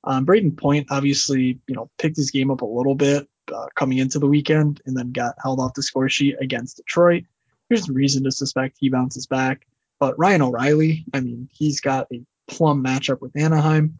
um, 0.04 0.26
Brayden 0.26 0.56
Point 0.56 0.88
obviously, 0.90 1.60
you 1.66 1.74
know, 1.74 1.90
picked 1.98 2.16
his 2.16 2.30
game 2.30 2.50
up 2.50 2.62
a 2.62 2.66
little 2.66 2.94
bit 2.94 3.28
uh, 3.54 3.66
coming 3.74 3.98
into 3.98 4.18
the 4.18 4.26
weekend 4.26 4.80
and 4.86 4.96
then 4.96 5.12
got 5.12 5.36
held 5.42 5.60
off 5.60 5.74
the 5.74 5.82
score 5.82 6.08
sheet 6.08 6.36
against 6.40 6.78
Detroit. 6.78 7.24
There's 7.68 7.88
reason 7.88 8.24
to 8.24 8.32
suspect 8.32 8.78
he 8.80 8.88
bounces 8.88 9.26
back. 9.26 9.66
But 10.00 10.18
Ryan 10.18 10.42
O'Reilly, 10.42 11.04
I 11.12 11.20
mean, 11.20 11.48
he's 11.52 11.80
got 11.80 12.06
a 12.12 12.22
plum 12.48 12.82
matchup 12.82 13.20
with 13.20 13.36
Anaheim. 13.36 13.98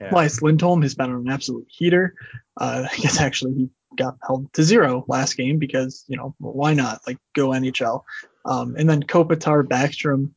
Yeah. 0.00 0.12
Elias 0.12 0.42
Lindholm 0.42 0.82
has 0.82 0.94
been 0.94 1.10
on 1.10 1.26
an 1.26 1.32
absolute 1.32 1.66
heater. 1.68 2.14
Uh, 2.56 2.86
I 2.92 2.96
guess 2.96 3.18
actually 3.18 3.54
he 3.54 3.70
got 3.96 4.18
held 4.26 4.52
to 4.54 4.62
zero 4.62 5.04
last 5.08 5.36
game 5.36 5.58
because 5.58 6.04
you 6.08 6.16
know 6.16 6.34
why 6.38 6.74
not 6.74 7.00
like 7.06 7.18
go 7.34 7.48
NHL. 7.48 8.04
Um, 8.44 8.76
and 8.76 8.88
then 8.88 9.02
Kopitar, 9.02 9.64
Backstrom, 9.64 10.30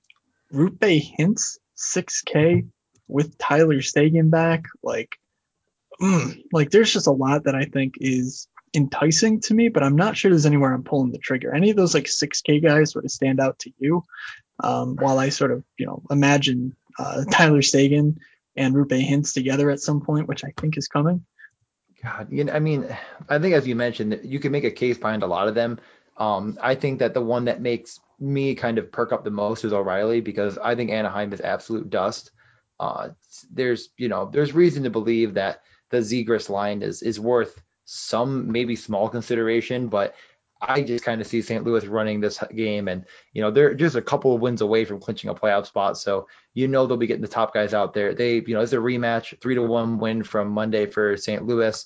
Roope 0.54 1.16
Hintz, 1.18 1.58
6K 1.78 2.68
with 3.08 3.38
Tyler 3.38 3.82
Seguin 3.82 4.30
back. 4.30 4.66
Like, 4.82 5.18
mm, 6.02 6.44
like 6.52 6.70
there's 6.70 6.92
just 6.92 7.08
a 7.08 7.12
lot 7.12 7.46
that 7.46 7.56
I 7.56 7.66
think 7.66 7.96
is 8.00 8.48
enticing 8.74 9.40
to 9.42 9.54
me, 9.54 9.70
but 9.70 9.84
I'm 9.84 9.96
not 9.96 10.18
sure 10.18 10.32
there's 10.32 10.46
anywhere 10.46 10.74
I'm 10.74 10.84
pulling 10.84 11.12
the 11.12 11.18
trigger. 11.18 11.54
Any 11.54 11.70
of 11.70 11.78
those 11.78 11.94
like 11.94 12.06
6K 12.06 12.62
guys 12.62 12.92
sort 12.92 13.06
of 13.06 13.12
stand 13.12 13.40
out 13.40 13.60
to 13.60 13.72
you? 13.78 14.04
Um, 14.64 14.98
while 14.98 15.18
I 15.18 15.30
sort 15.30 15.52
of 15.52 15.64
you 15.78 15.86
know 15.88 16.04
imagine 16.12 16.76
uh, 17.00 17.24
Tyler 17.32 17.62
Seguin 17.62 18.20
and 18.56 18.76
Roope 18.76 19.08
Hintz 19.08 19.34
together 19.34 19.70
at 19.70 19.80
some 19.80 20.02
point, 20.02 20.28
which 20.28 20.44
I 20.44 20.54
think 20.60 20.78
is 20.78 20.88
coming. 20.88 21.26
God, 22.04 22.28
you 22.30 22.44
know, 22.44 22.54
I 22.54 22.60
mean, 22.60 22.96
I 23.30 23.40
think 23.40 23.56
as 23.56 23.66
you 23.66 23.76
mentioned, 23.76 24.20
you 24.24 24.40
can 24.40 24.52
make 24.52 24.66
a 24.66 24.72
case 24.72 24.98
behind 24.98 25.24
a 25.24 25.28
lot 25.28 25.48
of 25.48 25.56
them. 25.56 25.80
Um, 26.18 26.58
I 26.62 26.76
think 26.76 27.00
that 27.00 27.14
the 27.14 27.22
one 27.22 27.46
that 27.46 27.62
makes 27.62 28.00
me 28.20 28.56
kind 28.56 28.78
of 28.78 28.92
perk 28.92 29.14
up 29.14 29.24
the 29.24 29.32
most 29.32 29.64
is 29.64 29.74
O'Reilly 29.74 30.22
because 30.22 30.58
I 30.58 30.76
think 30.76 30.92
Anaheim 30.92 31.32
is 31.34 31.42
absolute 31.42 31.90
dust. 31.90 32.32
Uh, 32.80 33.10
there's, 33.52 33.90
you 33.98 34.10
know, 34.10 34.30
there's 34.32 34.54
reason 34.54 34.84
to 34.84 34.90
believe 34.90 35.36
that 35.36 35.62
the 35.90 35.98
Zegras 36.00 36.50
line 36.50 36.82
is 36.82 37.02
is 37.02 37.20
worth 37.20 37.62
some 37.86 38.52
maybe 38.52 38.76
small 38.76 39.10
consideration, 39.10 39.88
but 39.88 40.16
I 40.66 40.82
just 40.82 41.04
kind 41.04 41.20
of 41.20 41.28
see 41.28 41.42
St. 41.42 41.64
Louis 41.64 41.86
running 41.86 42.22
this 42.22 42.42
game, 42.56 42.88
and 42.88 43.06
you 43.34 43.42
know 43.42 43.52
they're 43.52 43.74
just 43.74 43.96
a 43.96 44.02
couple 44.02 44.34
of 44.34 44.42
wins 44.42 44.62
away 44.62 44.86
from 44.86 45.00
clinching 45.00 45.30
a 45.30 45.36
playoff 45.36 45.66
spot. 45.66 45.98
So 45.98 46.28
you 46.54 46.68
know 46.68 46.88
they'll 46.88 46.98
be 46.98 47.08
getting 47.08 47.22
the 47.22 47.28
top 47.28 47.54
guys 47.54 47.74
out 47.74 47.94
there. 47.94 48.14
They, 48.14 48.36
you 48.36 48.54
know, 48.54 48.62
it's 48.62 48.74
a 48.74 48.78
rematch, 48.78 49.40
three 49.42 49.56
to 49.56 49.62
one 49.62 50.00
win 50.00 50.24
from 50.24 50.50
Monday 50.50 50.86
for 50.86 51.18
St. 51.18 51.46
Louis. 51.46 51.86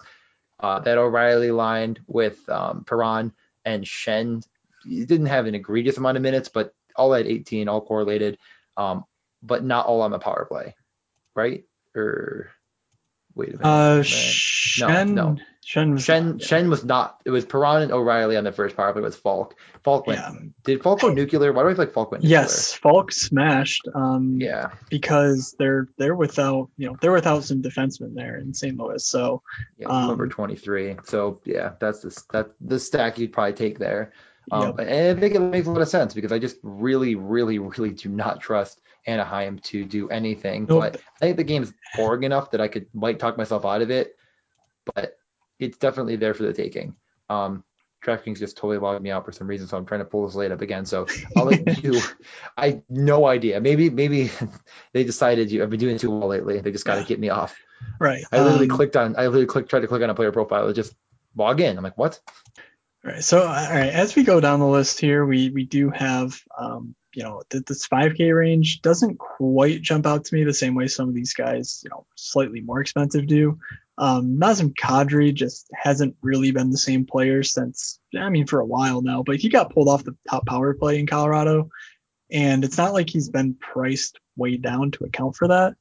Uh, 0.59 0.79
that 0.79 0.97
O'Reilly 0.97 1.51
lined 1.51 1.99
with 2.07 2.47
um, 2.49 2.83
Perron 2.83 3.31
and 3.63 3.83
Schenn 3.83 4.43
didn't 4.85 5.27
have 5.27 5.45
an 5.45 5.55
egregious 5.55 5.97
amount 5.97 6.17
of 6.17 6.23
minutes, 6.23 6.49
but 6.49 6.73
all 6.95 7.13
at 7.13 7.27
18, 7.27 7.67
all 7.67 7.81
correlated, 7.81 8.39
um, 8.75 9.03
but 9.43 9.63
not 9.63 9.85
all 9.85 10.01
on 10.01 10.11
the 10.11 10.19
power 10.19 10.45
play, 10.45 10.75
right? 11.35 11.63
Or 11.95 12.49
wait 13.35 13.49
a 13.49 13.57
minute. 13.57 13.65
Uh, 13.65 14.01
Schenn, 14.01 15.09
no, 15.11 15.33
no. 15.33 15.41
Schenn 15.67 15.93
was 15.93 16.05
Schenn, 16.05 16.37
not, 16.37 16.51
yeah. 16.51 16.67
Was 16.67 16.85
not. 16.85 17.21
It 17.25 17.31
was 17.31 17.43
Perron 17.43 17.81
and 17.81 17.91
O'Reilly 17.91 18.37
on 18.37 18.45
the 18.45 18.53
first 18.53 18.77
power 18.77 18.93
play. 18.93 19.01
It 19.01 19.03
was 19.03 19.17
Falk. 19.17 19.55
Faulk 19.83 20.07
went. 20.07 20.21
Yeah. 20.21 20.33
Did 20.63 20.81
Faulk 20.81 21.01
go 21.01 21.09
nuclear? 21.09 21.51
Why 21.51 21.63
do 21.63 21.69
I 21.69 21.73
feel 21.73 21.79
like 21.79 21.93
Faulk 21.93 22.11
went 22.11 22.23
nuclear? 22.23 22.39
Yes, 22.39 22.71
Faulk 22.71 23.11
smashed. 23.11 23.85
Um, 23.93 24.39
yeah. 24.39 24.71
Because 24.89 25.55
they're 25.59 25.89
they're 25.97 26.15
without 26.15 26.69
you 26.77 26.87
know 26.87 26.95
they're 27.01 27.11
without 27.11 27.43
some 27.43 27.61
defensemen 27.61 28.15
there 28.15 28.37
in 28.37 28.53
St. 28.53 28.77
Louis. 28.77 29.05
So 29.05 29.41
yeah, 29.77 29.87
um, 29.87 30.07
number 30.07 30.29
23. 30.29 30.99
So 31.03 31.41
yeah, 31.43 31.73
that's 31.81 31.99
the 31.99 32.23
that 32.31 32.51
the 32.61 32.79
stack 32.79 33.17
you'd 33.17 33.33
probably 33.33 33.53
take 33.53 33.77
there. 33.77 34.13
Um, 34.49 34.67
yep. 34.77 34.87
And 34.87 35.17
I 35.17 35.19
think 35.19 35.35
it 35.35 35.39
makes 35.39 35.67
a 35.67 35.71
lot 35.71 35.81
of 35.81 35.89
sense 35.89 36.13
because 36.13 36.31
I 36.31 36.39
just 36.39 36.55
really, 36.63 37.15
really, 37.15 37.59
really 37.59 37.91
do 37.91 38.07
not 38.07 38.39
trust 38.39 38.79
Anaheim 39.05 39.59
to 39.59 39.83
do 39.83 40.07
anything. 40.09 40.65
Nope. 40.69 40.79
But 40.79 41.01
I 41.21 41.25
think 41.25 41.35
the 41.35 41.43
game's 41.43 41.73
boring 41.97 42.23
enough 42.23 42.51
that 42.51 42.61
I 42.61 42.69
could 42.69 42.87
might 42.93 43.19
talk 43.19 43.37
myself 43.37 43.65
out 43.65 43.81
of 43.81 43.91
it. 43.91 44.15
But 44.95 45.17
it's 45.59 45.77
definitely 45.77 46.15
there 46.15 46.33
for 46.33 46.43
the 46.43 46.53
taking. 46.53 46.95
Um, 47.29 47.63
DraftKings 48.05 48.39
just 48.39 48.57
totally 48.57 48.77
logged 48.77 49.01
me 49.01 49.09
out 49.09 49.25
for 49.25 49.31
some 49.31 49.47
reason, 49.47 49.67
so 49.67 49.75
I'm 49.75 49.85
trying 49.85 50.01
to 50.01 50.05
pull 50.05 50.25
this 50.25 50.35
late 50.35 50.51
up 50.51 50.61
again. 50.61 50.85
So 50.85 51.07
I'll 51.35 51.45
let 51.45 51.83
you. 51.83 51.99
I 52.55 52.81
no 52.89 53.25
idea. 53.25 53.59
Maybe 53.59 53.89
maybe 53.89 54.31
they 54.93 55.03
decided 55.03 55.51
you. 55.51 55.63
I've 55.63 55.69
been 55.69 55.79
doing 55.79 55.97
too 55.97 56.11
well 56.11 56.29
lately. 56.29 56.59
They 56.59 56.71
just 56.71 56.85
got 56.85 56.95
to 56.95 57.03
get 57.03 57.19
me 57.19 57.29
off. 57.29 57.57
Right. 57.99 58.23
I 58.31 58.41
literally 58.41 58.69
um, 58.69 58.75
clicked 58.75 58.95
on. 58.95 59.15
I 59.17 59.25
literally 59.25 59.45
clicked 59.45 59.69
tried 59.69 59.81
to 59.81 59.87
click 59.87 60.03
on 60.03 60.09
a 60.09 60.15
player 60.15 60.31
profile. 60.31 60.67
It 60.67 60.73
just 60.73 60.93
log 61.35 61.59
in. 61.59 61.77
I'm 61.77 61.83
like, 61.83 61.97
what? 61.97 62.19
Right. 63.03 63.23
So 63.23 63.39
all 63.39 63.45
right, 63.47 63.89
as 63.89 64.15
we 64.15 64.23
go 64.23 64.39
down 64.39 64.59
the 64.59 64.67
list 64.67 64.99
here, 64.99 65.25
we 65.25 65.49
we 65.49 65.65
do 65.65 65.89
have 65.89 66.39
um, 66.57 66.95
you 67.17 67.23
know, 67.23 67.41
this 67.49 67.87
5K 67.87 68.35
range 68.35 68.83
doesn't 68.83 69.17
quite 69.17 69.81
jump 69.81 70.05
out 70.05 70.25
to 70.25 70.35
me 70.35 70.43
the 70.43 70.53
same 70.53 70.75
way 70.75 70.87
some 70.87 71.09
of 71.09 71.15
these 71.15 71.33
guys, 71.33 71.81
you 71.83 71.89
know, 71.89 72.05
slightly 72.15 72.61
more 72.61 72.79
expensive 72.79 73.25
do. 73.25 73.57
Um, 73.97 74.37
Nazem 74.39 74.73
Kadri 74.73 75.33
just 75.33 75.67
hasn't 75.73 76.15
really 76.21 76.51
been 76.51 76.69
the 76.69 76.77
same 76.77 77.05
player 77.05 77.43
since, 77.43 77.99
I 78.17 78.29
mean, 78.29 78.45
for 78.45 78.59
a 78.59 78.65
while 78.65 79.01
now, 79.01 79.23
but 79.23 79.37
he 79.37 79.49
got 79.49 79.73
pulled 79.73 79.89
off 79.89 80.03
the 80.03 80.15
top 80.29 80.45
power 80.45 80.73
play 80.73 80.99
in 80.99 81.07
Colorado. 81.07 81.69
And 82.29 82.63
it's 82.63 82.77
not 82.77 82.93
like 82.93 83.09
he's 83.09 83.29
been 83.29 83.55
priced 83.55 84.19
way 84.35 84.57
down 84.57 84.91
to 84.91 85.05
account 85.05 85.35
for 85.35 85.47
that. 85.47 85.75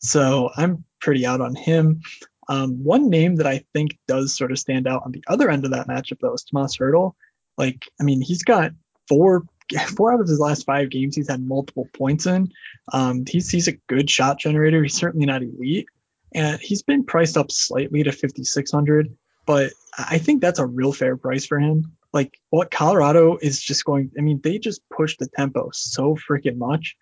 So 0.00 0.50
I'm 0.56 0.84
pretty 1.00 1.24
out 1.24 1.40
on 1.40 1.54
him. 1.54 2.02
Um, 2.48 2.82
one 2.82 3.08
name 3.08 3.36
that 3.36 3.46
I 3.46 3.64
think 3.72 3.96
does 4.08 4.36
sort 4.36 4.50
of 4.50 4.58
stand 4.58 4.86
out 4.86 5.02
on 5.04 5.12
the 5.12 5.24
other 5.28 5.48
end 5.48 5.64
of 5.64 5.70
that 5.70 5.88
matchup, 5.88 6.18
though, 6.20 6.34
is 6.34 6.42
Tomas 6.42 6.76
Hertl. 6.76 7.14
Like, 7.56 7.88
I 8.00 8.04
mean, 8.04 8.20
he's 8.20 8.42
got 8.42 8.72
four 9.08 9.44
four 9.96 10.12
out 10.12 10.20
of 10.20 10.28
his 10.28 10.40
last 10.40 10.64
five 10.64 10.90
games, 10.90 11.14
he's 11.14 11.30
had 11.30 11.46
multiple 11.46 11.88
points 11.94 12.26
in. 12.26 12.52
Um, 12.92 13.24
he's 13.26 13.50
he's 13.50 13.68
a 13.68 13.78
good 13.88 14.10
shot 14.10 14.38
generator. 14.38 14.82
He's 14.82 14.94
certainly 14.94 15.26
not 15.26 15.42
elite, 15.42 15.88
and 16.34 16.60
he's 16.60 16.82
been 16.82 17.04
priced 17.04 17.36
up 17.36 17.50
slightly 17.50 18.02
to 18.02 18.12
5600, 18.12 19.16
but 19.46 19.72
I 19.98 20.18
think 20.18 20.40
that's 20.40 20.58
a 20.58 20.66
real 20.66 20.92
fair 20.92 21.16
price 21.16 21.46
for 21.46 21.58
him. 21.58 21.96
Like 22.12 22.38
what 22.50 22.70
Colorado 22.70 23.38
is 23.40 23.60
just 23.60 23.84
going. 23.84 24.10
I 24.18 24.22
mean, 24.22 24.40
they 24.42 24.58
just 24.58 24.82
push 24.90 25.16
the 25.16 25.28
tempo 25.28 25.70
so 25.72 26.16
freaking 26.16 26.56
much, 26.56 26.96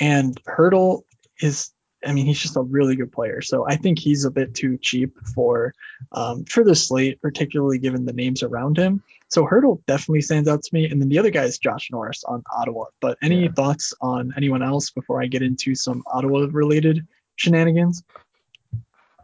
and 0.00 0.40
Hertl 0.44 1.02
is 1.40 1.72
I 2.04 2.12
mean, 2.12 2.26
he's 2.26 2.38
just 2.38 2.56
a 2.56 2.62
really 2.62 2.96
good 2.96 3.12
player. 3.12 3.40
So 3.42 3.66
I 3.66 3.76
think 3.76 3.98
he's 3.98 4.24
a 4.24 4.30
bit 4.30 4.54
too 4.54 4.78
cheap 4.78 5.16
for 5.34 5.72
um, 6.12 6.44
for 6.44 6.64
the 6.64 6.74
slate, 6.74 7.20
particularly 7.20 7.78
given 7.78 8.04
the 8.04 8.12
names 8.12 8.42
around 8.42 8.76
him. 8.76 9.02
So 9.28 9.46
Hertl 9.46 9.84
definitely 9.86 10.22
stands 10.22 10.48
out 10.48 10.62
to 10.62 10.74
me. 10.74 10.90
And 10.90 11.00
then 11.00 11.08
the 11.08 11.18
other 11.18 11.30
guy 11.30 11.44
is 11.44 11.58
Josh 11.58 11.90
Norris 11.90 12.24
on 12.24 12.42
Ottawa. 12.54 12.86
But 13.00 13.18
any 13.22 13.44
yeah. 13.44 13.52
thoughts 13.52 13.94
on 14.00 14.34
anyone 14.36 14.62
else 14.62 14.90
before 14.90 15.22
I 15.22 15.26
get 15.26 15.42
into 15.42 15.74
some 15.74 16.02
Ottawa 16.06 16.46
related 16.50 17.06
shenanigans? 17.36 18.02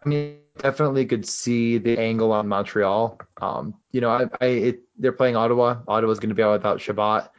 I 0.04 0.08
mean, 0.08 0.38
definitely 0.58 1.06
could 1.06 1.26
see 1.26 1.78
the 1.78 1.98
angle 1.98 2.32
on 2.32 2.48
Montreal. 2.48 3.20
Um, 3.40 3.74
you 3.92 4.00
know, 4.00 4.10
I, 4.10 4.24
I 4.40 4.46
it, 4.46 4.80
they're 4.98 5.12
playing 5.12 5.36
Ottawa. 5.36 5.80
Ottawa's 5.86 6.18
going 6.18 6.30
to 6.30 6.34
be 6.34 6.42
out 6.42 6.52
without 6.52 6.80
Chabot. 6.80 7.30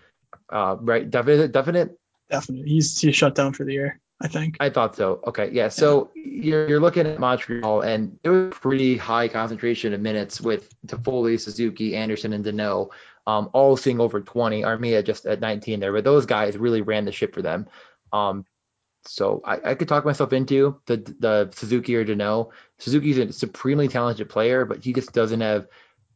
Uh, 0.49 0.77
right, 0.79 1.09
definite, 1.09 1.51
definite. 1.51 1.97
Definite. 2.29 2.67
He's 2.67 2.99
he's 2.99 3.15
shut 3.15 3.35
down 3.35 3.53
for 3.53 3.63
the 3.63 3.73
year. 3.73 3.99
I 4.21 4.27
think. 4.27 4.57
I 4.59 4.69
thought 4.69 4.95
so. 4.95 5.21
Okay, 5.27 5.49
yeah. 5.51 5.69
So 5.69 6.11
yeah. 6.15 6.23
you're 6.25 6.69
you're 6.69 6.79
looking 6.79 7.07
at 7.07 7.19
Montreal, 7.19 7.81
and 7.81 8.19
it 8.23 8.29
was 8.29 8.53
pretty 8.53 8.97
high 8.97 9.27
concentration 9.29 9.93
of 9.93 10.01
minutes 10.01 10.41
with 10.41 10.69
Toffoli, 10.85 11.39
Suzuki, 11.39 11.95
Anderson, 11.95 12.33
and 12.33 12.43
Danault, 12.43 12.89
um, 13.25 13.49
all 13.53 13.77
seeing 13.77 13.99
over 13.99 14.19
20. 14.19 14.63
Armia 14.63 15.05
just 15.05 15.25
at 15.25 15.39
19 15.39 15.79
there, 15.79 15.93
but 15.93 16.03
those 16.03 16.25
guys 16.25 16.57
really 16.57 16.81
ran 16.81 17.05
the 17.05 17.11
ship 17.11 17.33
for 17.33 17.41
them. 17.41 17.67
Um, 18.11 18.45
so 19.05 19.41
I, 19.45 19.71
I 19.71 19.75
could 19.75 19.87
talk 19.87 20.05
myself 20.05 20.33
into 20.33 20.79
the 20.85 20.97
the 21.19 21.49
Suzuki 21.53 21.95
or 21.95 22.05
Danault. 22.05 22.51
Suzuki's 22.77 23.17
a 23.17 23.31
supremely 23.33 23.87
talented 23.87 24.29
player, 24.29 24.65
but 24.65 24.83
he 24.83 24.93
just 24.93 25.13
doesn't 25.13 25.41
have 25.41 25.67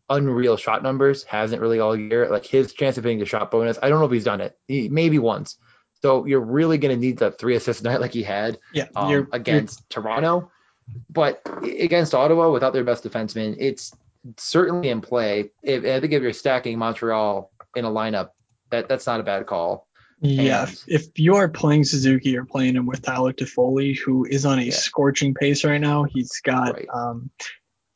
unreal 0.10 0.58
shot 0.58 0.84
numbers. 0.84 1.24
Hasn't 1.24 1.62
really 1.62 1.80
all 1.80 1.96
year. 1.96 2.30
Like 2.30 2.46
his 2.46 2.74
chance 2.74 2.98
of 2.98 3.04
hitting 3.04 3.20
the 3.20 3.26
shot 3.26 3.52
bonus, 3.52 3.80
I 3.82 3.90
don't 3.90 4.00
know 4.00 4.06
if 4.06 4.12
he's 4.12 4.24
done 4.24 4.42
it. 4.42 4.58
He, 4.68 4.90
maybe 4.90 5.20
once. 5.20 5.58
So 6.02 6.26
you're 6.26 6.42
really 6.42 6.78
going 6.78 6.94
to 6.94 7.00
need 7.00 7.20
that 7.20 7.40
three 7.40 7.56
assist 7.56 7.84
night 7.84 8.02
like 8.02 8.14
he 8.14 8.24
had 8.24 8.60
Yeah, 8.74 8.88
um, 8.96 9.10
you're, 9.10 9.28
against 9.32 9.90
Toronto. 9.90 10.52
But 11.10 11.42
against 11.64 12.14
Ottawa, 12.14 12.52
without 12.52 12.74
their 12.74 12.84
best 12.84 13.06
defenseman, 13.06 13.56
it's 13.58 13.94
certainly 14.36 14.90
in 14.90 15.00
play. 15.00 15.52
If, 15.62 15.86
I 15.86 16.02
think 16.02 16.12
if 16.12 16.22
you're 16.22 16.34
stacking 16.34 16.78
Montreal 16.78 17.50
in 17.74 17.86
a 17.86 17.90
lineup, 17.90 18.32
that 18.70 18.90
that's 18.90 19.08
not 19.08 19.22
a 19.22 19.24
bad 19.24 19.46
call. 19.46 19.88
Yeah, 20.24 20.68
And- 20.68 20.84
if, 20.88 21.08
you 21.20 21.36
are 21.36 21.50
playing 21.50 21.84
Suzuki, 21.84 22.30
you're 22.32 22.46
playing 22.46 22.76
him 22.76 22.86
with 22.86 23.02
Tyler 23.02 23.34
Toffoli, 23.34 23.98
who 23.98 24.26
is 24.26 24.46
on 24.46 24.60
a 24.60 24.64
Yeah. 24.64 24.72
scorching 24.72 25.34
pace 25.34 25.64
right 25.64 25.82
now. 25.82 26.04
He's 26.06 26.40
got 26.44 26.74
Right. 26.76 26.88
um, 26.94 27.30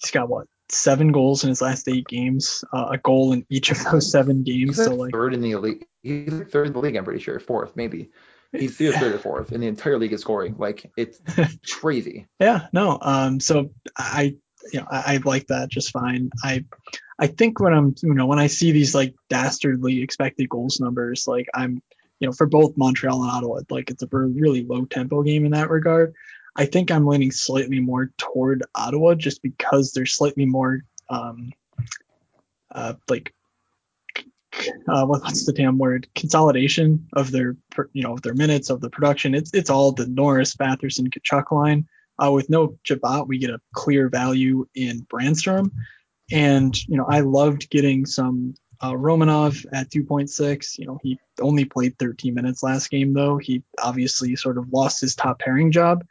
he's 0.02 0.12
got 0.12 0.30
what 0.30 0.48
seven 0.70 1.14
goals 1.14 1.44
in 1.44 1.50
his 1.50 1.62
last 1.62 1.88
eight 1.88 2.06
games, 2.08 2.64
uh, 2.74 2.88
a 2.92 2.98
goal 2.98 3.32
in 3.32 3.46
each 3.50 3.72
of 3.72 3.82
those 3.86 4.12
seven 4.12 4.44
games. 4.44 4.76
He's 4.78 4.86
So 4.86 4.94
like 4.96 5.14
third 5.14 5.34
in 5.34 5.42
the 5.42 5.56
league. 5.56 5.86
He's 6.04 6.34
like 6.34 6.50
third 6.52 6.68
in 6.68 6.74
the 6.74 6.80
league. 6.80 6.96
I'm 6.98 7.06
pretty 7.06 7.22
sure, 7.22 7.40
fourth 7.40 7.76
maybe. 7.78 8.10
He's 8.52 8.80
either 8.82 8.98
third 8.98 9.16
or 9.16 9.20
fourth 9.20 9.52
in 9.54 9.62
the 9.62 9.68
entire 9.68 9.98
league 9.98 10.12
is 10.14 10.22
scoring. 10.22 10.56
Like 10.58 10.92
it's 10.98 11.20
crazy. 11.72 12.28
yeah, 12.40 12.68
no. 12.74 12.98
Um, 13.02 13.40
so 13.40 13.72
I, 13.98 14.36
you 14.74 14.82
know, 14.82 14.88
I, 14.92 15.16
I 15.16 15.20
like 15.24 15.48
that 15.48 15.70
just 15.70 15.92
fine. 15.92 16.30
I, 16.44 16.66
I 17.20 17.28
think 17.28 17.60
when 17.62 17.74
I'm, 17.74 17.96
you 18.04 18.14
know, 18.14 18.26
when 18.26 18.40
I 18.40 18.48
see 18.48 18.72
these 18.74 18.94
like 18.94 19.16
dastardly 19.30 20.02
expected 20.02 20.50
goals 20.50 20.80
numbers, 20.82 21.26
like 21.28 21.48
I'm, 21.54 21.82
you 22.20 22.28
know, 22.28 22.34
for 22.34 22.48
both 22.48 22.78
Montreal 22.78 23.22
and 23.22 23.32
Ottawa, 23.32 23.62
like 23.70 23.90
it's 23.90 24.04
a 24.04 24.08
really 24.12 24.64
low 24.64 24.86
tempo 24.86 25.24
game 25.24 25.46
in 25.46 25.52
that 25.52 25.70
regard. 25.70 26.14
I 26.56 26.66
think 26.66 26.90
I'm 26.90 27.06
leaning 27.06 27.32
slightly 27.32 27.80
more 27.80 28.12
toward 28.18 28.64
Ottawa 28.74 29.14
just 29.14 29.44
because 29.44 29.94
there's 29.94 30.16
slightly 30.16 30.46
more, 30.46 30.82
um, 31.10 31.54
uh, 32.74 32.96
like, 33.08 33.34
uh, 34.88 35.06
what's 35.06 35.46
the 35.46 35.54
damn 35.54 35.78
word? 35.78 36.08
Consolidation 36.16 37.08
of 37.14 37.32
their, 37.32 37.56
you 37.94 38.02
know, 38.02 38.14
of 38.14 38.24
their 38.24 38.34
minutes 38.34 38.72
of 38.72 38.82
the 38.82 38.90
production. 38.90 39.36
It's 39.36 39.54
it's 39.54 39.70
all 39.70 39.92
the 39.92 40.08
Norris, 40.08 40.56
Batherson, 40.56 41.10
Tkachuk 41.10 41.52
line. 41.52 41.88
Uh, 42.22 42.32
with 42.32 42.50
no 42.50 42.76
Chabot, 42.84 43.28
we 43.28 43.38
get 43.38 43.52
a 43.52 43.62
clear 43.74 44.10
value 44.10 44.66
in 44.74 45.02
Brannstrom. 45.02 45.72
And, 46.32 46.76
you 46.88 46.98
know, 46.98 47.06
I 47.08 47.20
loved 47.20 47.70
getting 47.70 48.08
some 48.08 48.56
uh, 48.82 48.92
Romanov 48.92 49.66
at 49.74 49.90
2.6. 49.90 50.78
You 50.78 50.86
know, 50.86 51.00
he 51.02 51.20
only 51.40 51.66
played 51.66 51.98
13 51.98 52.34
minutes 52.34 52.64
last 52.64 52.90
game, 52.90 53.14
though. 53.14 53.38
He 53.38 53.64
obviously 53.82 54.36
sort 54.36 54.58
of 54.58 54.72
lost 54.72 55.02
his 55.02 55.16
top 55.16 55.40
pairing 55.40 55.72
job 55.72 56.06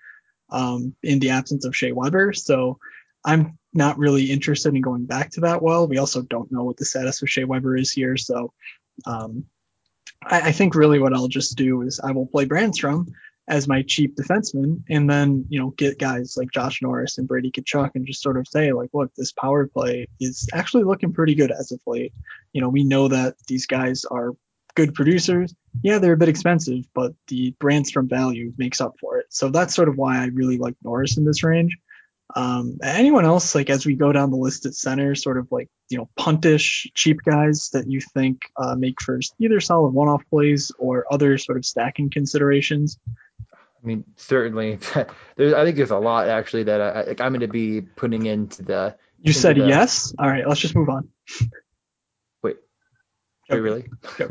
um, 0.51 0.95
in 1.03 1.19
the 1.19 1.31
absence 1.31 1.65
of 1.65 1.77
Shea 1.77 1.93
Weber. 1.93 2.33
So 2.33 2.79
I'm 3.25 3.59
not 3.73 3.99
really 3.99 4.31
interested 4.31 4.75
in 4.75 4.81
going 4.81 5.05
back 5.07 5.31
to 5.33 5.43
that 5.43 5.63
well. 5.63 5.87
We 5.87 5.99
also 5.99 6.23
don't 6.23 6.51
know 6.51 6.65
what 6.65 6.77
the 6.77 6.85
status 6.85 7.23
of 7.23 7.31
Shea 7.31 7.45
Weber 7.45 7.77
is 7.77 7.93
here. 7.93 8.17
So 8.17 8.53
um, 9.05 9.45
I, 10.23 10.49
I 10.49 10.53
think 10.53 10.75
really 10.75 10.99
what 10.99 11.13
I'll 11.13 11.29
just 11.29 11.57
do 11.57 11.83
is 11.83 12.01
I 12.03 12.13
will 12.13 12.27
play 12.27 12.47
Brannstrom 12.47 13.13
as 13.49 13.69
my 13.69 13.83
cheap 13.83 14.17
defenseman 14.17 14.83
and 14.89 15.09
then, 15.09 15.45
you 15.49 15.61
know, 15.61 15.71
get 15.71 15.99
guys 15.99 16.37
like 16.37 16.51
Josh 16.51 16.83
Norris 16.83 17.19
and 17.19 17.29
Brady 17.29 17.51
Tkachuk 17.51 17.93
and 17.95 18.07
just 18.07 18.23
sort 18.23 18.37
of 18.37 18.49
say, 18.49 18.73
like, 18.73 18.91
look, 18.93 19.15
this 19.15 19.33
power 19.33 19.67
play 19.67 20.09
is 20.21 20.49
actually 20.53 20.85
looking 20.85 21.13
pretty 21.13 21.35
good 21.35 21.53
as 21.53 21.71
of 21.71 21.81
late. 21.87 22.13
You 22.53 22.61
know, 22.61 22.69
we 22.69 22.83
know 22.83 23.09
that 23.09 23.37
these 23.47 23.67
guys 23.67 24.05
are 24.05 24.33
good 24.75 24.95
producers. 24.95 25.55
Yeah, 25.83 25.99
they're 25.99 26.13
a 26.13 26.19
bit 26.19 26.29
expensive, 26.29 26.85
but 26.93 27.13
the 27.29 27.55
Brannstrom 27.61 28.09
value 28.09 28.53
makes 28.59 28.81
up 28.81 28.97
for 29.01 29.19
it. 29.19 29.27
So 29.31 29.49
that's 29.49 29.75
sort 29.75 29.89
of 29.89 29.97
why 29.97 30.19
I 30.19 30.27
really 30.27 30.59
like 30.59 30.75
Norris 30.83 31.17
in 31.17 31.25
this 31.25 31.45
range. 31.45 31.77
Um, 32.35 32.79
anyone 32.83 33.25
else, 33.25 33.55
like 33.55 33.71
as 33.71 33.87
we 33.87 33.95
go 33.95 34.11
down 34.11 34.31
the 34.31 34.37
list 34.37 34.67
at 34.67 34.75
center, 34.75 35.15
sort 35.15 35.39
of 35.39 35.47
like 35.53 35.69
you 35.89 35.97
know 35.97 36.09
puntish, 36.19 36.89
cheap 36.95 37.21
guys 37.25 37.71
that 37.73 37.89
you 37.89 38.01
think 38.01 38.41
uh, 38.57 38.75
make 38.75 39.01
for 39.01 39.21
either 39.39 39.61
solid 39.61 39.91
one-off 39.91 40.23
plays 40.29 40.73
or 40.79 41.07
other 41.11 41.39
sort 41.39 41.57
of 41.57 41.65
stacking 41.65 42.11
considerations. 42.11 42.99
I 43.83 43.87
mean, 43.87 44.05
certainly. 44.17 44.79
there's, 45.37 45.53
I 45.53 45.65
think 45.65 45.77
there's 45.77 45.91
a 45.91 45.99
lot 45.99 46.29
actually 46.29 46.65
that 46.65 46.81
I, 46.81 47.03
like 47.03 47.21
I'm 47.21 47.33
going 47.33 47.41
to 47.41 47.49
be 47.49 47.81
putting 47.81 48.27
into 48.27 48.63
the. 48.63 48.97
You 49.21 49.31
Into 49.31 49.39
said 49.39 49.57
the- 49.57 49.67
yes. 49.69 50.15
All 50.19 50.29
right, 50.29 50.47
let's 50.47 50.61
just 50.61 50.75
move 50.75 50.89
on. 50.89 51.09
Wait, 52.43 52.57
Okay. 53.51 53.61
really? 53.61 53.87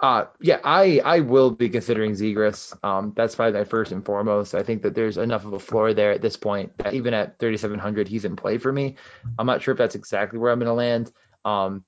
Uh, 0.00 0.26
yeah, 0.40 0.60
I 0.62 1.00
I 1.04 1.20
will 1.20 1.50
be 1.50 1.68
considering 1.68 2.12
Zegras. 2.12 2.72
Um, 2.84 3.12
that's 3.16 3.34
probably 3.34 3.58
my 3.58 3.64
first 3.64 3.90
and 3.90 4.04
foremost. 4.04 4.54
I 4.54 4.62
think 4.62 4.82
that 4.82 4.94
there's 4.94 5.16
enough 5.16 5.44
of 5.44 5.54
a 5.54 5.58
floor 5.58 5.92
there 5.92 6.12
at 6.12 6.22
this 6.22 6.36
point. 6.36 6.70
That 6.78 6.94
even 6.94 7.14
at 7.14 7.40
3,700, 7.40 8.06
he's 8.06 8.24
in 8.24 8.36
play 8.36 8.58
for 8.58 8.72
me. 8.72 8.94
I'm 9.38 9.46
not 9.46 9.60
sure 9.60 9.72
if 9.72 9.78
that's 9.78 9.96
exactly 9.96 10.38
where 10.38 10.52
I'm 10.52 10.60
going 10.60 10.68
to 10.68 10.72
land. 10.72 11.10
Um, 11.44 11.84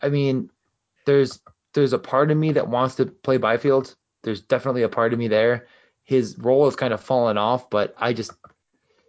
I 0.00 0.10
mean, 0.10 0.48
there's 1.06 1.40
there's 1.72 1.92
a 1.92 1.98
part 1.98 2.30
of 2.30 2.36
me 2.36 2.52
that 2.52 2.68
wants 2.68 2.94
to 2.96 3.06
play 3.06 3.38
Byfield. 3.38 3.96
There's 4.22 4.42
definitely 4.42 4.82
a 4.84 4.88
part 4.88 5.12
of 5.12 5.18
me 5.18 5.26
there. 5.26 5.66
His 6.04 6.36
role 6.38 6.66
has 6.66 6.76
kind 6.76 6.92
of 6.92 7.00
fallen 7.00 7.38
off, 7.38 7.70
but 7.70 7.94
I 7.98 8.12
just 8.12 8.30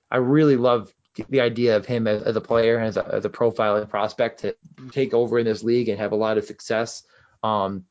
I 0.09 0.17
really 0.17 0.55
love 0.55 0.93
the 1.29 1.41
idea 1.41 1.77
of 1.77 1.85
him 1.85 2.07
as, 2.07 2.23
as 2.23 2.35
a 2.35 2.41
player, 2.41 2.79
as 2.79 2.97
a, 2.97 3.05
as 3.07 3.25
a 3.25 3.29
profiling 3.29 3.87
prospect 3.89 4.41
to 4.41 4.55
take 4.91 5.13
over 5.13 5.39
in 5.39 5.45
this 5.45 5.63
league 5.63 5.89
and 5.89 5.99
have 5.99 6.11
a 6.11 6.15
lot 6.15 6.37
of 6.37 6.45
success. 6.45 7.03
Um, 7.43 7.85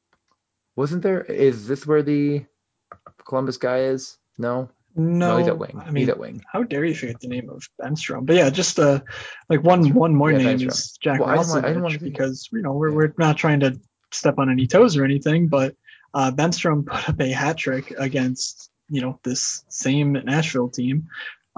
wasn't 0.76 1.02
there? 1.02 1.22
Is 1.22 1.66
this 1.68 1.86
where 1.86 2.02
the 2.02 2.44
Columbus 3.26 3.56
guy 3.58 3.80
is? 3.80 4.18
No, 4.38 4.68
No, 4.96 5.36
he's 5.38 5.46
at 5.48 5.58
wing. 5.58 5.80
I 5.80 5.86
mean, 5.90 6.02
he's 6.02 6.08
at 6.08 6.18
wing. 6.18 6.42
how 6.50 6.62
dare 6.64 6.84
you 6.84 6.94
forget 6.94 7.20
the 7.20 7.28
name 7.28 7.48
of 7.50 7.62
Bemstrom? 7.80 8.26
But 8.26 8.36
yeah, 8.36 8.50
just 8.50 8.78
uh, 8.78 9.00
like 9.48 9.62
one 9.62 9.92
one 9.94 10.14
more 10.14 10.32
Yeah, 10.32 10.38
name 10.38 10.58
Bemstrom. 10.58 10.68
is 10.68 10.96
Jack 11.00 11.20
Well, 11.20 11.28
I 11.28 11.36
didn't 11.36 11.50
want- 11.50 11.64
I 11.64 11.68
didn't 11.68 11.82
want 11.82 11.94
to- 11.94 12.00
because 12.04 12.48
you 12.52 12.62
know 12.62 12.72
we're 12.72 12.88
Yeah. 12.90 12.96
we're 12.96 13.12
not 13.18 13.36
trying 13.36 13.60
to 13.60 13.78
step 14.12 14.38
on 14.38 14.50
any 14.50 14.66
toes 14.66 14.96
or 14.96 15.04
anything, 15.04 15.48
but 15.48 15.76
uh, 16.14 16.30
Bemstrom 16.32 16.86
put 16.86 17.08
up 17.08 17.20
a 17.20 17.28
hat 17.30 17.56
trick 17.56 17.92
against 17.96 18.70
you 18.88 19.00
know 19.00 19.18
this 19.24 19.64
same 19.68 20.12
Nashville 20.12 20.68
team 20.68 21.08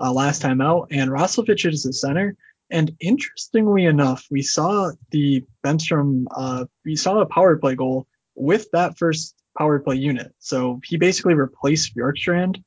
uh, 0.01 0.13
last 0.13 0.43
time 0.43 0.61
out, 0.61 0.89
and 0.91 1.11
Roslovic 1.11 1.71
is 1.71 1.83
the 1.83 1.93
center. 1.93 2.37
And 2.71 2.97
interestingly 3.01 3.85
enough, 3.85 4.27
we 4.31 4.43
saw 4.43 4.91
the 5.11 5.45
Bemstrom, 5.65 6.25
uh, 6.35 6.65
we 6.85 6.97
saw 6.97 7.21
a 7.21 7.27
power 7.27 7.57
play 7.57 7.77
goal 7.77 8.09
with 8.35 8.71
that 8.73 8.99
first 8.99 9.37
power 9.57 9.79
play 9.79 9.97
unit. 9.97 10.35
So 10.39 10.81
he 10.85 10.97
basically 10.97 11.35
replaced 11.35 11.97
Bjorkstrand. 11.97 12.63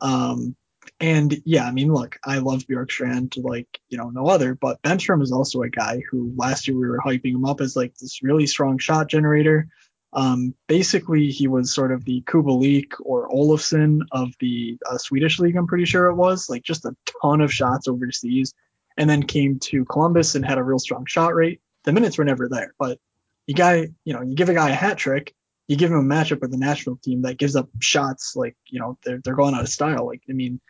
Um, 0.00 0.56
and 0.98 1.40
yeah, 1.44 1.66
I 1.66 1.72
mean, 1.72 1.92
look, 1.92 2.18
I 2.24 2.38
love 2.38 2.64
Bjorkstrand 2.64 3.42
like, 3.42 3.68
you 3.88 3.98
know, 3.98 4.10
no 4.10 4.26
other, 4.26 4.54
but 4.54 4.82
Bemstrom 4.82 5.22
is 5.22 5.32
also 5.32 5.62
a 5.62 5.68
guy 5.68 6.02
who 6.10 6.32
last 6.36 6.66
year 6.66 6.76
we 6.76 6.88
were 6.88 7.00
hyping 7.04 7.34
him 7.34 7.44
up 7.44 7.60
as 7.60 7.76
like 7.76 7.94
this 7.96 8.22
really 8.22 8.46
strong 8.46 8.78
shot 8.78 9.08
generator. 9.08 9.68
Um, 10.14 10.54
basically, 10.66 11.30
he 11.30 11.48
was 11.48 11.72
sort 11.72 11.92
of 11.92 12.04
the 12.04 12.22
Kubalik 12.22 12.92
or 13.00 13.28
Olofsson 13.30 14.00
of 14.12 14.32
the 14.40 14.78
uh, 14.88 14.98
Swedish 14.98 15.38
league, 15.38 15.56
I'm 15.56 15.66
pretty 15.66 15.86
sure 15.86 16.06
it 16.06 16.16
was, 16.16 16.50
like 16.50 16.62
just 16.62 16.84
a 16.84 16.94
ton 17.22 17.40
of 17.40 17.52
shots 17.52 17.88
overseas, 17.88 18.52
and 18.96 19.08
then 19.08 19.22
came 19.22 19.58
to 19.60 19.84
Columbus 19.86 20.34
and 20.34 20.44
had 20.44 20.58
a 20.58 20.62
real 20.62 20.78
strong 20.78 21.06
shot 21.06 21.34
rate. 21.34 21.60
The 21.84 21.92
minutes 21.92 22.18
were 22.18 22.24
never 22.24 22.48
there, 22.48 22.74
but 22.78 22.98
you 23.46 23.54
guy, 23.54 23.88
you 24.04 24.12
know, 24.12 24.22
you 24.22 24.34
give 24.34 24.50
a 24.50 24.54
guy 24.54 24.70
a 24.70 24.74
hat 24.74 24.98
trick, 24.98 25.34
you 25.66 25.76
give 25.76 25.90
him 25.90 25.98
a 25.98 26.14
matchup 26.14 26.40
with 26.40 26.50
the 26.50 26.58
national 26.58 26.96
team 26.96 27.22
that 27.22 27.38
gives 27.38 27.56
up 27.56 27.68
shots 27.80 28.36
like, 28.36 28.56
you 28.66 28.80
know, 28.80 28.98
they're, 29.04 29.20
they're 29.24 29.34
going 29.34 29.54
out 29.54 29.62
of 29.62 29.68
style. 29.68 30.06
Like, 30.06 30.22
I 30.28 30.32
mean, 30.32 30.60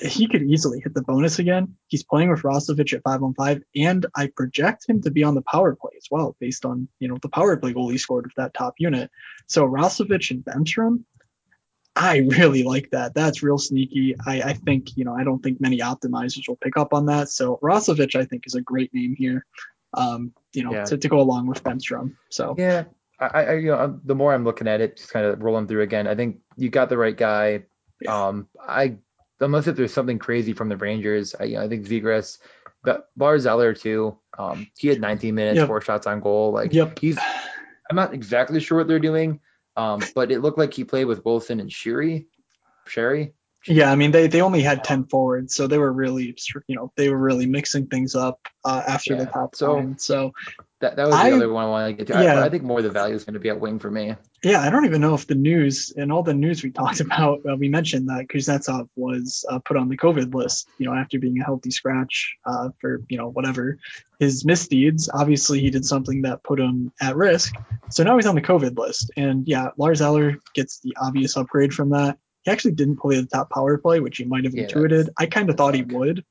he 0.00 0.28
could 0.28 0.42
easily 0.42 0.80
hit 0.80 0.94
the 0.94 1.02
bonus 1.02 1.38
again. 1.38 1.74
He's 1.88 2.02
playing 2.04 2.30
with 2.30 2.42
Roslovic 2.42 2.92
at 2.92 3.02
five 3.02 3.22
on 3.22 3.34
five, 3.34 3.62
and 3.74 4.06
I 4.14 4.28
project 4.28 4.88
him 4.88 5.00
to 5.02 5.10
be 5.10 5.24
on 5.24 5.34
the 5.34 5.42
power 5.42 5.74
play 5.74 5.92
as 5.96 6.06
well, 6.10 6.36
based 6.40 6.64
on 6.64 6.88
you 7.00 7.08
know 7.08 7.18
the 7.20 7.28
power 7.28 7.56
play 7.56 7.72
goal 7.72 7.88
he 7.88 7.98
scored 7.98 8.24
with 8.26 8.34
that 8.36 8.54
top 8.54 8.74
unit. 8.78 9.10
So 9.46 9.66
Roslovic 9.66 10.30
and 10.30 10.44
Bemstrom, 10.44 11.04
I 11.96 12.18
really 12.18 12.62
like 12.62 12.90
that. 12.90 13.14
That's 13.14 13.42
real 13.42 13.58
sneaky. 13.58 14.14
I, 14.26 14.42
I 14.42 14.52
think 14.54 14.96
you 14.96 15.04
know 15.04 15.14
I 15.14 15.24
don't 15.24 15.42
think 15.42 15.60
many 15.60 15.78
optimizers 15.78 16.48
will 16.48 16.56
pick 16.56 16.76
up 16.76 16.94
on 16.94 17.06
that. 17.06 17.28
So 17.30 17.58
Roslovic, 17.62 18.14
I 18.14 18.24
think, 18.24 18.46
is 18.46 18.54
a 18.54 18.60
great 18.62 18.92
name 18.94 19.14
here. 19.16 19.44
Um, 19.94 20.32
you 20.54 20.64
know, 20.64 20.72
Yeah. 20.72 20.84
to, 20.84 20.96
to 20.96 21.08
go 21.08 21.20
along 21.20 21.46
with 21.48 21.62
Bemstrom. 21.62 22.14
So 22.30 22.54
Yeah, 22.56 22.84
I, 23.20 23.26
I 23.26 23.52
you 23.56 23.70
know, 23.72 23.76
I'm- 23.76 24.00
the 24.04 24.14
more 24.14 24.32
I'm 24.32 24.44
looking 24.44 24.66
at 24.68 24.80
it, 24.80 24.96
just 24.96 25.10
kind 25.12 25.26
of 25.26 25.42
rolling 25.42 25.66
through 25.66 25.82
again. 25.82 26.06
I 26.06 26.14
think 26.14 26.38
you 26.56 26.70
got 26.70 26.88
the 26.88 26.96
right 26.96 27.16
guy. 27.16 27.64
Yeah. 28.00 28.26
Um, 28.28 28.48
I 28.66 28.96
unless 29.42 29.66
if 29.66 29.76
there's 29.76 29.92
something 29.92 30.18
crazy 30.18 30.52
from 30.52 30.68
the 30.68 30.76
Rangers, 30.76 31.34
I, 31.38 31.44
you 31.44 31.56
know, 31.56 31.62
I 31.62 31.68
think 31.68 31.86
Zegras, 31.86 32.38
but 32.82 33.08
Bar 33.16 33.38
too. 33.74 34.18
Um, 34.38 34.66
he 34.76 34.88
had 34.88 35.00
19 35.00 35.34
minutes, 35.34 35.58
Yep. 35.58 35.66
four 35.68 35.80
shots 35.80 36.06
on 36.06 36.20
goal. 36.20 36.52
Like 36.52 36.72
Yep. 36.72 36.98
he's, 36.98 37.18
I'm 37.90 37.96
not 37.96 38.14
exactly 38.14 38.60
sure 38.60 38.78
what 38.78 38.88
they're 38.88 38.98
doing. 38.98 39.40
Um, 39.76 40.02
but 40.14 40.30
it 40.30 40.40
looked 40.40 40.58
like 40.58 40.74
he 40.74 40.84
played 40.84 41.06
with 41.06 41.24
Wilson 41.24 41.60
and 41.60 41.70
Sheary, 41.70 42.26
Sheary. 42.86 43.32
Yeah, 43.66 43.90
I 43.90 43.96
mean 43.96 44.10
they, 44.10 44.26
they 44.26 44.40
only 44.40 44.62
had 44.62 44.84
ten 44.84 45.04
forwards, 45.04 45.54
so 45.54 45.66
they 45.66 45.78
were 45.78 45.92
really 45.92 46.36
you 46.66 46.76
know 46.76 46.92
they 46.96 47.08
were 47.08 47.18
really 47.18 47.46
mixing 47.46 47.86
things 47.86 48.14
up 48.14 48.40
uh, 48.64 48.82
after 48.86 49.14
yeah, 49.14 49.20
the 49.20 49.26
top 49.26 49.54
so, 49.54 49.74
line. 49.74 49.98
So 49.98 50.32
that, 50.82 50.96
that 50.96 51.06
was 51.06 51.14
the 51.14 51.22
I, 51.22 51.32
other 51.32 51.52
one 51.52 51.64
I 51.64 51.68
wanted 51.68 51.86
to 51.86 52.04
get 52.04 52.06
to. 52.12 52.24
Yeah. 52.24 52.40
I, 52.40 52.46
I 52.46 52.48
think 52.48 52.64
more 52.64 52.78
of 52.78 52.84
the 52.84 52.90
value 52.90 53.14
is 53.14 53.24
going 53.24 53.34
to 53.34 53.40
be 53.40 53.48
at 53.48 53.60
wing 53.60 53.78
for 53.78 53.90
me. 53.90 54.16
Yeah, 54.42 54.60
I 54.60 54.70
don't 54.70 54.84
even 54.84 55.00
know 55.00 55.14
if 55.14 55.28
the 55.28 55.36
news 55.36 55.92
and 55.96 56.10
all 56.10 56.24
the 56.24 56.34
news 56.34 56.62
we 56.64 56.72
talked 56.72 57.00
about, 57.00 57.40
uh, 57.48 57.54
we 57.56 57.68
mentioned 57.68 58.08
that 58.08 58.26
Kuznetsov 58.26 58.88
was 58.96 59.44
uh, 59.48 59.60
put 59.60 59.76
on 59.76 59.88
the 59.88 59.96
COVID 59.96 60.34
list, 60.34 60.68
you 60.78 60.86
know, 60.86 60.94
after 60.94 61.20
being 61.20 61.40
a 61.40 61.44
healthy 61.44 61.70
scratch 61.70 62.34
uh, 62.44 62.70
for, 62.80 63.00
you 63.08 63.16
know, 63.16 63.28
whatever 63.28 63.78
his 64.18 64.44
misdeeds. 64.44 65.08
Obviously, 65.12 65.60
he 65.60 65.70
did 65.70 65.84
something 65.84 66.22
that 66.22 66.42
put 66.42 66.58
him 66.58 66.92
at 67.00 67.14
risk. 67.16 67.54
So 67.90 68.02
now 68.02 68.16
he's 68.16 68.26
on 68.26 68.34
the 68.34 68.42
COVID 68.42 68.76
list. 68.76 69.12
And 69.16 69.46
yeah, 69.46 69.68
Lars 69.76 70.02
Eller 70.02 70.38
gets 70.52 70.80
the 70.80 70.96
obvious 71.00 71.36
upgrade 71.36 71.72
from 71.72 71.90
that. 71.90 72.18
He 72.42 72.50
actually 72.50 72.72
didn't 72.72 72.96
play 72.96 73.20
the 73.20 73.26
top 73.26 73.50
power 73.50 73.78
play, 73.78 74.00
which 74.00 74.18
he 74.18 74.24
might 74.24 74.44
have 74.44 74.54
yeah, 74.54 74.64
intuited. 74.64 75.10
I 75.18 75.26
kind 75.26 75.48
of 75.48 75.56
thought 75.56 75.74
he 75.74 75.82
would, 75.82 76.24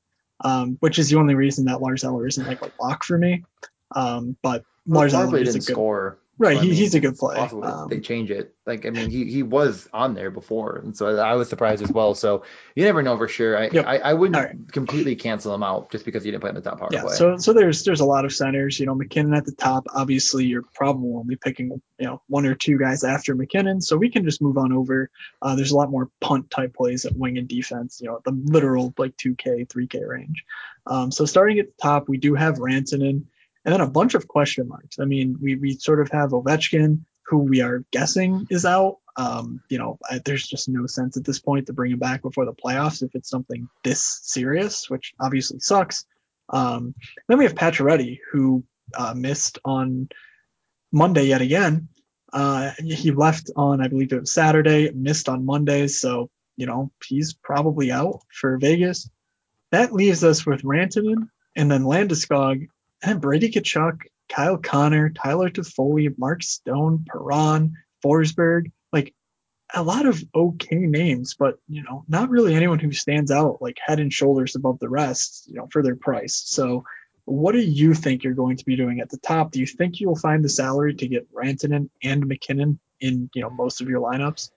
um, 0.44 0.76
which 0.80 0.98
is 0.98 1.08
the 1.08 1.16
only 1.16 1.34
reason 1.34 1.64
that 1.66 1.80
Lars 1.80 2.04
Eller 2.04 2.26
isn't 2.26 2.46
like 2.46 2.60
a 2.62 2.70
lock 2.80 3.04
for 3.04 3.18
me. 3.18 3.44
Um, 3.94 4.36
but 4.42 4.64
well, 4.86 5.00
Lars 5.00 5.14
Eller 5.14 5.38
is 5.38 5.54
a 5.54 5.58
good 5.58 5.64
score. 5.64 6.18
Right, 6.38 6.54
he, 6.54 6.58
I 6.58 6.62
mean, 6.62 6.72
he's 6.72 6.94
a 6.94 7.00
good 7.00 7.16
play. 7.16 7.36
Um, 7.36 7.88
they 7.88 8.00
change 8.00 8.30
it. 8.30 8.54
Like 8.66 8.86
I 8.86 8.90
mean, 8.90 9.10
he, 9.10 9.26
he 9.30 9.42
was 9.42 9.88
on 9.92 10.14
there 10.14 10.30
before, 10.30 10.76
and 10.76 10.96
so 10.96 11.18
I 11.18 11.34
was 11.34 11.48
surprised 11.48 11.82
as 11.82 11.92
well. 11.92 12.14
So 12.14 12.44
you 12.74 12.84
never 12.84 13.02
know 13.02 13.18
for 13.18 13.28
sure. 13.28 13.58
I 13.58 13.68
yep. 13.70 13.86
I, 13.86 13.98
I, 13.98 14.14
wouldn't 14.14 14.36
right. 14.36 14.72
completely 14.72 15.14
cancel 15.14 15.54
him 15.54 15.62
out 15.62 15.90
just 15.90 16.04
because 16.04 16.24
he 16.24 16.30
didn't 16.30 16.40
play 16.40 16.48
in 16.48 16.54
the 16.54 16.62
top 16.62 16.78
power 16.78 16.88
yeah, 16.90 17.02
play. 17.02 17.16
So 17.16 17.36
so 17.36 17.52
there's 17.52 17.84
there's 17.84 18.00
a 18.00 18.06
lot 18.06 18.24
of 18.24 18.32
centers. 18.32 18.80
You 18.80 18.86
know, 18.86 18.94
MacKinnon 18.94 19.34
at 19.34 19.44
the 19.44 19.52
top. 19.52 19.86
Obviously, 19.94 20.46
you're 20.46 20.64
probably 20.74 21.12
only 21.12 21.36
picking 21.36 21.80
you 21.98 22.06
know 22.06 22.22
one 22.28 22.46
or 22.46 22.54
two 22.54 22.78
guys 22.78 23.04
after 23.04 23.34
MacKinnon. 23.34 23.80
so 23.82 23.96
we 23.96 24.10
can 24.10 24.24
just 24.24 24.40
move 24.40 24.56
on 24.56 24.72
over. 24.72 25.10
Uh, 25.42 25.54
there's 25.54 25.72
a 25.72 25.76
lot 25.76 25.90
more 25.90 26.08
punt 26.20 26.50
type 26.50 26.74
plays 26.74 27.04
at 27.04 27.14
wing 27.14 27.36
and 27.36 27.46
defense. 27.46 28.00
You 28.00 28.08
know, 28.08 28.20
the 28.24 28.32
literal 28.32 28.94
like 28.96 29.16
2K, 29.16 29.68
3K 29.68 30.08
range. 30.08 30.44
Um, 30.86 31.12
so 31.12 31.26
starting 31.26 31.58
at 31.58 31.66
the 31.66 31.82
top, 31.82 32.08
we 32.08 32.16
do 32.16 32.34
have 32.34 32.56
Rantanen 32.56 33.24
and 33.64 33.72
then 33.72 33.80
a 33.80 33.90
bunch 33.90 34.14
of 34.14 34.28
question 34.28 34.68
marks. 34.68 34.98
I 34.98 35.04
mean, 35.04 35.36
we, 35.40 35.56
we 35.56 35.74
sort 35.74 36.00
of 36.00 36.10
have 36.10 36.30
Ovechkin, 36.30 37.04
who 37.26 37.38
we 37.38 37.60
are 37.60 37.84
guessing 37.92 38.46
is 38.50 38.66
out. 38.66 38.98
Um, 39.16 39.60
you 39.68 39.78
know, 39.78 39.98
I, 40.08 40.20
there's 40.24 40.46
just 40.46 40.68
no 40.68 40.86
sense 40.86 41.16
at 41.16 41.24
this 41.24 41.38
point 41.38 41.66
to 41.66 41.72
bring 41.72 41.92
him 41.92 41.98
back 41.98 42.22
before 42.22 42.44
the 42.44 42.54
playoffs 42.54 43.02
if 43.02 43.14
it's 43.14 43.28
something 43.28 43.68
this 43.84 44.20
serious, 44.22 44.88
which 44.90 45.14
obviously 45.20 45.60
sucks. 45.60 46.04
Um, 46.48 46.94
then 47.28 47.38
we 47.38 47.44
have 47.44 47.54
Pacioretty, 47.54 48.18
who 48.32 48.64
uh, 48.96 49.14
missed 49.16 49.58
on 49.64 50.08
Monday 50.90 51.24
yet 51.24 51.40
again. 51.40 51.88
Uh, 52.32 52.72
he 52.78 53.10
left 53.10 53.50
on, 53.56 53.82
I 53.82 53.88
believe 53.88 54.12
it 54.12 54.20
was 54.20 54.32
Saturday, 54.32 54.90
missed 54.90 55.28
on 55.28 55.44
Monday, 55.44 55.86
so 55.86 56.30
you 56.56 56.66
know 56.66 56.90
he's 57.06 57.34
probably 57.34 57.92
out 57.92 58.20
for 58.32 58.58
Vegas. 58.58 59.08
That 59.70 59.92
leaves 59.92 60.24
us 60.24 60.44
with 60.44 60.62
Rantanen 60.62 61.28
and 61.56 61.70
then 61.70 61.84
Landeskog 61.84 62.68
and 63.02 63.20
Brady 63.20 63.50
Tkachuk, 63.50 64.02
Kyle 64.28 64.58
Connor, 64.58 65.10
Tyler 65.10 65.50
Toffoli, 65.50 66.16
Mark 66.16 66.42
Stone, 66.42 67.04
Perron, 67.08 67.74
Forsberg, 68.04 68.70
like 68.92 69.14
a 69.74 69.82
lot 69.82 70.06
of 70.06 70.22
okay 70.34 70.76
names, 70.76 71.34
but 71.38 71.58
you 71.68 71.82
know, 71.82 72.04
not 72.08 72.30
really 72.30 72.54
anyone 72.54 72.78
who 72.78 72.92
stands 72.92 73.30
out 73.30 73.60
like 73.60 73.78
head 73.84 74.00
and 74.00 74.12
shoulders 74.12 74.54
above 74.54 74.78
the 74.78 74.88
rest, 74.88 75.46
you 75.48 75.54
know, 75.54 75.68
for 75.70 75.82
their 75.82 75.96
price. 75.96 76.42
So 76.44 76.84
what 77.24 77.52
do 77.52 77.60
you 77.60 77.94
think 77.94 78.24
you're 78.24 78.34
going 78.34 78.56
to 78.56 78.64
be 78.64 78.76
doing 78.76 79.00
at 79.00 79.08
the 79.08 79.18
top? 79.18 79.52
Do 79.52 79.60
you 79.60 79.66
think 79.66 80.00
you'll 80.00 80.16
find 80.16 80.44
the 80.44 80.48
salary 80.48 80.94
to 80.94 81.08
get 81.08 81.32
Rantanen 81.32 81.88
and 82.02 82.26
MacKinnon 82.26 82.80
in, 83.00 83.30
you 83.34 83.42
know, 83.42 83.50
most 83.50 83.80
of 83.80 83.88
your 83.88 84.00
lineups? 84.00 84.50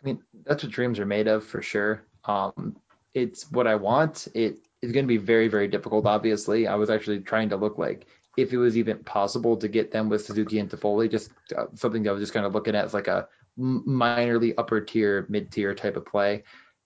I 0.00 0.06
mean, 0.06 0.22
that's 0.44 0.62
what 0.62 0.72
dreams 0.72 0.98
are 0.98 1.06
made 1.06 1.28
of 1.28 1.44
for 1.44 1.62
sure. 1.62 2.04
Um, 2.24 2.76
it's 3.14 3.50
what 3.50 3.66
I 3.66 3.74
want. 3.74 4.28
It 4.34 4.58
is 4.82 4.92
going 4.92 5.04
to 5.04 5.08
be 5.08 5.16
very, 5.16 5.48
very 5.48 5.68
difficult. 5.68 6.06
Obviously, 6.06 6.66
I 6.66 6.74
was 6.74 6.90
actually 6.90 7.20
trying 7.20 7.50
to 7.50 7.56
look 7.56 7.78
like 7.78 8.06
if 8.36 8.52
it 8.52 8.58
was 8.58 8.76
even 8.76 8.98
possible 8.98 9.56
to 9.58 9.68
get 9.68 9.92
them 9.92 10.08
with 10.08 10.24
Suzuki 10.24 10.58
and 10.58 10.68
Toffoli, 10.68 11.10
just 11.10 11.30
uh, 11.56 11.66
something 11.74 12.02
that 12.02 12.10
I 12.10 12.12
was 12.12 12.22
just 12.22 12.32
kind 12.32 12.46
of 12.46 12.54
looking 12.54 12.74
at 12.74 12.84
as 12.84 12.94
like 12.94 13.08
a 13.08 13.28
minorly 13.58 14.54
upper 14.56 14.80
tier, 14.80 15.26
mid 15.28 15.52
tier 15.52 15.74
type 15.74 15.96
of 15.96 16.06
play. 16.06 16.44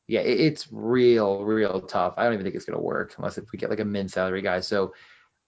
Yeah, 0.09 0.21
it, 0.21 0.41
it's 0.41 0.69
real, 0.71 1.45
real 1.45 1.81
tough. 1.81 2.15
I 2.17 2.25
don't 2.25 2.35
even 2.35 2.45
think 2.45 2.57
it's 2.57 2.65
going 2.65 2.79
to 2.79 2.85
work 2.85 3.15
unless 3.17 3.39
if 3.39 3.51
we 3.53 3.59
get 3.59 3.71
like 3.71 3.81
a 3.81 3.85
min 3.85 4.09
salary 4.09 4.43
guy. 4.43 4.61
So 4.61 4.95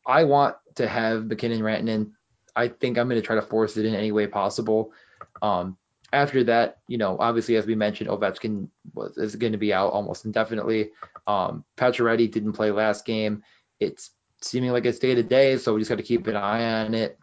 I 0.06 0.24
want 0.24 0.56
to 0.76 0.88
have 0.88 1.26
MacKinnon 1.26 1.60
Rantanen. 1.60 2.12
I 2.56 2.68
think 2.68 2.96
I'm 2.96 3.08
going 3.08 3.20
to 3.20 3.26
try 3.26 3.36
to 3.36 3.42
force 3.42 3.76
it 3.76 3.84
in 3.84 3.94
any 3.94 4.12
way 4.12 4.26
possible. 4.26 4.92
Um, 5.42 5.76
after 6.12 6.44
that, 6.44 6.78
you 6.88 6.98
know, 6.98 7.16
obviously 7.18 7.56
as 7.56 7.66
we 7.66 7.74
mentioned, 7.74 8.10
Ovechkin 8.10 8.68
was 8.94 9.16
is 9.18 9.36
going 9.36 9.52
to 9.52 9.58
be 9.58 9.72
out 9.72 9.92
almost 9.92 10.24
indefinitely. 10.24 10.90
Um, 11.26 11.64
Pacioretty 11.76 12.30
didn't 12.30 12.54
play 12.54 12.70
last 12.70 13.04
game. 13.04 13.42
It's 13.80 14.10
seeming 14.42 14.70
like 14.70 14.86
it's 14.86 14.98
day 14.98 15.14
to 15.14 15.22
day, 15.22 15.58
so 15.58 15.74
we 15.74 15.80
just 15.80 15.90
got 15.90 15.96
to 15.96 16.02
keep 16.02 16.26
an 16.26 16.36
eye 16.36 16.84
on 16.84 16.94
it 16.94 17.18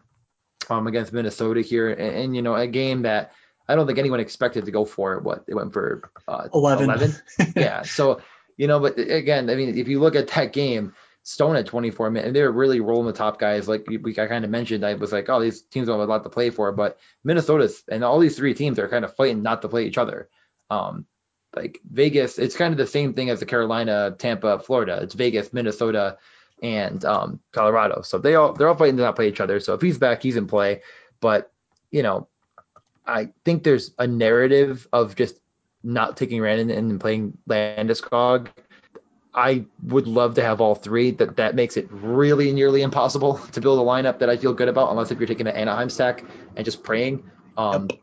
um, 0.70 0.86
against 0.86 1.12
Minnesota 1.12 1.60
here, 1.60 1.90
and, 1.90 2.16
and, 2.16 2.36
you 2.36 2.42
know, 2.42 2.54
a 2.54 2.66
game 2.66 3.02
that 3.02 3.32
I 3.68 3.74
don't 3.74 3.86
think 3.86 3.98
anyone 3.98 4.20
expected 4.20 4.64
to 4.64 4.70
go 4.70 4.84
for. 4.84 5.18
What 5.20 5.44
it 5.48 5.54
went 5.54 5.72
for 5.72 6.10
uh, 6.28 6.48
11. 6.54 6.84
11? 6.84 7.14
yeah. 7.56 7.82
So 7.82 8.20
you 8.56 8.66
know, 8.66 8.80
but 8.80 8.98
again, 8.98 9.50
I 9.50 9.54
mean, 9.54 9.76
if 9.76 9.88
you 9.88 10.00
look 10.00 10.16
at 10.16 10.28
that 10.28 10.52
game, 10.52 10.94
Stone 11.26 11.56
at 11.56 11.66
24 11.66 12.12
minutes, 12.12 12.28
and 12.28 12.36
they 12.36 12.42
were 12.42 12.52
really 12.52 12.78
rolling 12.78 13.08
the 13.08 13.12
top 13.12 13.40
guys. 13.40 13.66
Like 13.66 13.84
we, 13.88 13.98
I 14.16 14.28
kind 14.28 14.44
of 14.44 14.50
mentioned, 14.50 14.86
I 14.86 14.94
was 14.94 15.10
like, 15.10 15.28
oh, 15.28 15.40
these 15.40 15.60
teams 15.60 15.88
don't 15.88 15.98
have 15.98 16.08
a 16.08 16.12
lot 16.12 16.22
to 16.22 16.30
play 16.30 16.50
for, 16.50 16.70
but 16.70 17.00
Minnesota's 17.24 17.82
and 17.90 18.04
all 18.04 18.20
these 18.20 18.36
three 18.36 18.54
teams 18.54 18.78
are 18.78 18.86
kind 18.86 19.04
of 19.04 19.16
fighting 19.16 19.42
not 19.42 19.60
to 19.62 19.68
play 19.68 19.86
each 19.86 19.98
other. 19.98 20.28
Um, 20.70 21.04
like 21.56 21.80
Vegas, 21.90 22.38
it's 22.38 22.56
kind 22.56 22.70
of 22.70 22.78
the 22.78 22.86
same 22.86 23.12
thing 23.12 23.28
as 23.28 23.40
the 23.40 23.46
Carolina, 23.46 24.14
Tampa, 24.16 24.60
Florida. 24.60 25.00
It's 25.02 25.14
Vegas, 25.14 25.52
Minnesota, 25.52 26.16
and 26.62 27.04
um, 27.04 27.40
Colorado. 27.50 28.02
So 28.02 28.18
they 28.18 28.36
all 28.36 28.52
they're 28.52 28.68
all 28.68 28.76
fighting 28.76 28.96
to 28.98 29.02
not 29.02 29.16
play 29.16 29.28
each 29.28 29.40
other. 29.40 29.58
So 29.58 29.74
if 29.74 29.80
he's 29.80 29.98
back, 29.98 30.22
he's 30.22 30.36
in 30.36 30.46
play. 30.46 30.82
But 31.18 31.50
you 31.90 32.04
know, 32.04 32.28
I 33.04 33.30
think 33.44 33.64
there's 33.64 33.90
a 33.98 34.06
narrative 34.06 34.86
of 34.92 35.16
just 35.16 35.40
not 35.82 36.16
taking 36.16 36.40
Randon 36.40 36.70
and 36.70 37.00
playing 37.00 37.36
Landeskog 37.48 38.46
I 39.36 39.66
would 39.82 40.06
love 40.06 40.34
to 40.36 40.42
have 40.42 40.62
all 40.62 40.74
three. 40.74 41.10
That 41.12 41.36
that 41.36 41.54
makes 41.54 41.76
it 41.76 41.86
really 41.90 42.52
nearly 42.52 42.82
impossible 42.82 43.38
to 43.52 43.60
build 43.60 43.78
a 43.78 43.82
lineup 43.82 44.18
that 44.20 44.30
I 44.30 44.36
feel 44.36 44.54
good 44.54 44.68
about, 44.68 44.90
unless 44.90 45.10
if 45.10 45.18
you're 45.18 45.28
taking 45.28 45.46
an 45.46 45.54
Anaheim 45.54 45.90
stack 45.90 46.24
and 46.56 46.64
just 46.64 46.82
praying. 46.82 47.30
Um, 47.56 47.88
yep. 47.90 48.00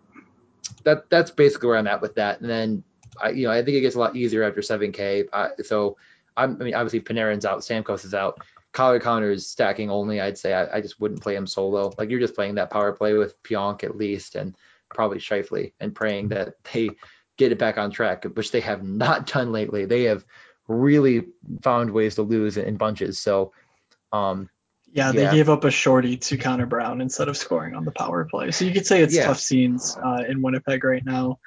That 0.83 1.09
that's 1.09 1.31
basically 1.31 1.69
where 1.69 1.77
I'm 1.77 1.87
at 1.87 2.01
with 2.01 2.15
that. 2.15 2.39
And 2.41 2.49
then 2.49 2.83
I, 3.21 3.29
you 3.29 3.47
know, 3.47 3.51
I 3.51 3.63
think 3.63 3.75
it 3.77 3.81
gets 3.81 3.95
a 3.95 3.99
lot 3.99 4.15
easier 4.15 4.43
after 4.43 4.61
7K. 4.61 5.27
Uh, 5.33 5.49
so 5.63 5.97
I'm, 6.37 6.57
I 6.61 6.65
mean, 6.65 6.75
obviously 6.75 7.01
Panarin's 7.01 7.45
out, 7.45 7.59
Stamkos 7.59 8.05
is 8.05 8.13
out. 8.13 8.41
Kyle 8.71 8.99
Connor 8.99 9.31
is 9.31 9.47
stacking 9.47 9.89
only. 9.91 10.19
I'd 10.19 10.37
say 10.37 10.53
I, 10.53 10.77
I, 10.77 10.81
just 10.81 10.99
wouldn't 10.99 11.21
play 11.21 11.35
him 11.35 11.45
solo. 11.45 11.93
Like 11.97 12.09
you're 12.09 12.19
just 12.19 12.33
playing 12.33 12.55
that 12.55 12.71
power 12.71 12.91
play 12.91 13.13
with 13.13 13.41
Pionk 13.43 13.83
at 13.83 13.95
least, 13.95 14.35
and 14.35 14.55
probably 14.89 15.19
Scheifele, 15.19 15.73
and 15.79 15.93
praying 15.93 16.29
that 16.29 16.55
they 16.73 16.89
get 17.37 17.51
it 17.51 17.59
back 17.59 17.77
on 17.77 17.91
track, 17.91 18.25
which 18.33 18.51
they 18.51 18.61
have 18.61 18.83
not 18.83 19.27
done 19.27 19.51
lately. 19.51 19.85
They 19.85 20.03
have 20.03 20.25
really 20.67 21.27
found 21.61 21.91
ways 21.91 22.15
to 22.15 22.21
lose 22.21 22.57
in 22.57 22.77
bunches. 22.77 23.19
So, 23.19 23.53
um, 24.11 24.49
yeah, 24.91 25.11
they 25.11 25.23
yeah. 25.23 25.31
gave 25.31 25.49
up 25.49 25.63
a 25.63 25.71
shorty 25.71 26.17
to 26.17 26.37
Connor 26.37 26.67
Brown 26.67 27.01
instead 27.01 27.27
of 27.27 27.35
scoring 27.35 27.75
on 27.75 27.83
the 27.83 27.91
power 27.91 28.25
play. 28.25 28.51
So 28.51 28.65
you 28.65 28.71
could 28.71 28.85
say 28.85 29.01
it's 29.01 29.15
yeah. 29.15 29.25
tough 29.25 29.39
scenes 29.39 29.97
uh, 29.97 30.23
in 30.27 30.41
Winnipeg 30.41 30.83
right 30.83 31.03
now. 31.03 31.39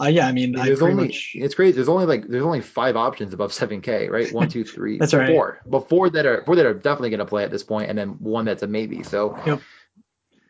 Uh, 0.00 0.06
yeah, 0.06 0.26
I 0.26 0.32
mean, 0.32 0.52
there's 0.52 0.82
I 0.82 0.86
only 0.86 1.04
much... 1.06 1.32
it's 1.34 1.54
crazy. 1.54 1.76
There's 1.76 1.88
only 1.88 2.06
like 2.06 2.26
there's 2.26 2.42
only 2.42 2.62
five 2.62 2.96
options 2.96 3.32
above 3.32 3.52
7K, 3.52 4.10
right? 4.10 4.32
One, 4.32 4.48
two, 4.48 4.64
three, 4.64 4.98
that's 5.00 5.14
right. 5.14 5.28
four. 5.28 5.60
But 5.66 5.88
four 5.88 6.10
that 6.10 6.26
are 6.26 6.42
four 6.44 6.56
that 6.56 6.66
are 6.66 6.74
definitely 6.74 7.10
going 7.10 7.20
to 7.20 7.26
play 7.26 7.44
at 7.44 7.50
this 7.50 7.62
point, 7.62 7.90
and 7.90 7.98
then 7.98 8.08
one 8.18 8.46
that's 8.46 8.64
a 8.64 8.66
maybe. 8.66 9.04
So 9.04 9.38
yep. 9.46 9.60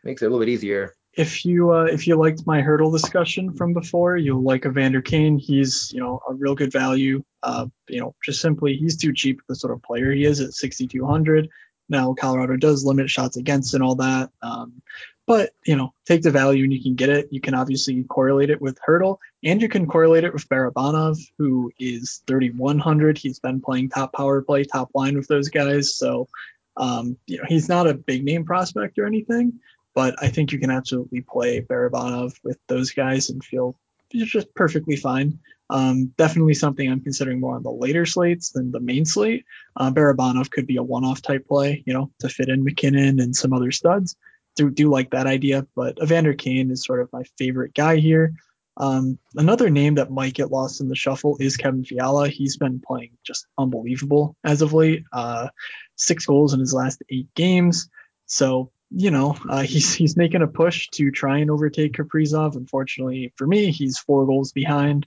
makes 0.03 0.23
it 0.23 0.25
a 0.25 0.29
little 0.29 0.39
bit 0.39 0.49
easier 0.49 0.95
if 1.15 1.45
you 1.45 1.71
uh, 1.71 1.85
if 1.85 2.07
you 2.07 2.15
liked 2.15 2.45
my 2.45 2.61
Hertl 2.61 2.91
discussion 2.91 3.53
from 3.53 3.73
before, 3.73 4.17
you'll 4.17 4.43
like 4.43 4.65
Evander 4.65 5.01
Kane. 5.01 5.37
He's 5.37 5.91
you 5.93 6.01
know 6.01 6.19
a 6.27 6.33
real 6.33 6.55
good 6.55 6.71
value. 6.71 7.23
Uh, 7.45 7.67
you 7.87 7.99
know, 7.99 8.15
just 8.23 8.41
simply 8.41 8.75
he's 8.75 8.97
too 8.97 9.13
cheap 9.13 9.41
the 9.47 9.55
sort 9.55 9.71
of 9.71 9.83
player 9.83 10.11
he 10.11 10.25
is 10.25 10.41
at 10.41 10.53
6,200. 10.53 11.49
Now 11.87 12.15
Colorado 12.15 12.57
does 12.57 12.83
limit 12.83 13.09
shots 13.09 13.37
against 13.37 13.75
and 13.75 13.83
all 13.83 13.95
that, 13.95 14.31
um, 14.41 14.81
but 15.27 15.51
you 15.63 15.75
know 15.75 15.93
take 16.07 16.23
the 16.23 16.31
value 16.31 16.63
and 16.63 16.73
you 16.73 16.81
can 16.81 16.95
get 16.95 17.09
it. 17.09 17.27
You 17.29 17.39
can 17.39 17.53
obviously 17.53 18.03
correlate 18.03 18.49
it 18.49 18.59
with 18.59 18.79
Hertl, 18.81 19.19
and 19.43 19.61
you 19.61 19.69
can 19.69 19.85
correlate 19.85 20.23
it 20.23 20.33
with 20.33 20.49
Barabanov, 20.49 21.19
who 21.37 21.71
is 21.77 22.23
3,100. 22.25 23.19
He's 23.19 23.39
been 23.39 23.61
playing 23.61 23.89
top 23.89 24.13
power 24.13 24.41
play, 24.41 24.63
top 24.63 24.89
line 24.95 25.15
with 25.15 25.27
those 25.27 25.49
guys, 25.49 25.93
so 25.95 26.27
um, 26.75 27.17
you 27.27 27.37
know 27.37 27.43
he's 27.47 27.69
not 27.69 27.85
a 27.87 27.93
big 27.93 28.23
name 28.23 28.45
prospect 28.45 28.97
or 28.97 29.05
anything 29.05 29.59
but 29.95 30.21
I 30.21 30.27
think 30.27 30.51
you 30.51 30.59
can 30.59 30.69
absolutely 30.69 31.21
play 31.21 31.61
Barabanov 31.61 32.37
with 32.43 32.59
those 32.67 32.91
guys 32.91 33.29
and 33.29 33.43
feel 33.43 33.79
just 34.11 34.53
perfectly 34.53 34.97
fine. 34.97 35.39
Um, 35.69 36.13
definitely 36.17 36.53
something 36.53 36.89
I'm 36.89 37.01
considering 37.01 37.39
more 37.39 37.55
on 37.55 37.63
the 37.63 37.71
later 37.71 38.05
slates 38.05 38.51
than 38.51 38.71
the 38.71 38.79
main 38.79 39.05
slate. 39.05 39.45
Uh, 39.75 39.91
Barabanov 39.91 40.51
could 40.51 40.67
be 40.67 40.77
a 40.77 40.83
one-off 40.83 41.21
type 41.21 41.47
play, 41.47 41.83
you 41.85 41.93
know, 41.93 42.11
to 42.19 42.29
fit 42.29 42.49
in 42.49 42.63
MacKinnon 42.63 43.19
and 43.19 43.35
some 43.35 43.53
other 43.53 43.71
studs. 43.71 44.15
Do 44.55 44.69
do 44.69 44.89
like 44.89 45.11
that 45.11 45.27
idea, 45.27 45.67
but 45.75 45.97
Evander 46.01 46.33
Kane 46.33 46.71
is 46.71 46.85
sort 46.85 47.01
of 47.01 47.11
my 47.11 47.23
favorite 47.37 47.73
guy 47.73 47.97
here. 47.97 48.35
Um, 48.77 49.19
another 49.35 49.69
name 49.69 49.95
that 49.95 50.11
might 50.11 50.33
get 50.33 50.51
lost 50.51 50.81
in 50.81 50.89
the 50.89 50.95
shuffle 50.95 51.37
is 51.39 51.57
Kevin 51.57 51.83
Fiala. 51.83 52.27
He's 52.27 52.57
been 52.57 52.81
playing 52.85 53.11
just 53.23 53.47
unbelievable 53.57 54.35
as 54.43 54.61
of 54.61 54.73
late. 54.73 55.03
Uh, 55.11 55.49
six 55.95 56.25
goals 56.25 56.53
in 56.53 56.59
his 56.59 56.73
last 56.73 57.01
eight 57.09 57.33
games. 57.35 57.89
So 58.25 58.71
you 58.91 59.11
know 59.11 59.35
uh, 59.49 59.61
he's 59.63 59.93
he's 59.93 60.15
making 60.17 60.41
a 60.41 60.47
push 60.47 60.89
to 60.89 61.11
try 61.11 61.39
and 61.39 61.49
overtake 61.51 61.93
Kaprizov. 61.93 62.55
Unfortunately 62.55 63.33
for 63.35 63.47
me, 63.47 63.71
he's 63.71 63.97
four 63.97 64.25
goals 64.25 64.51
behind. 64.51 65.05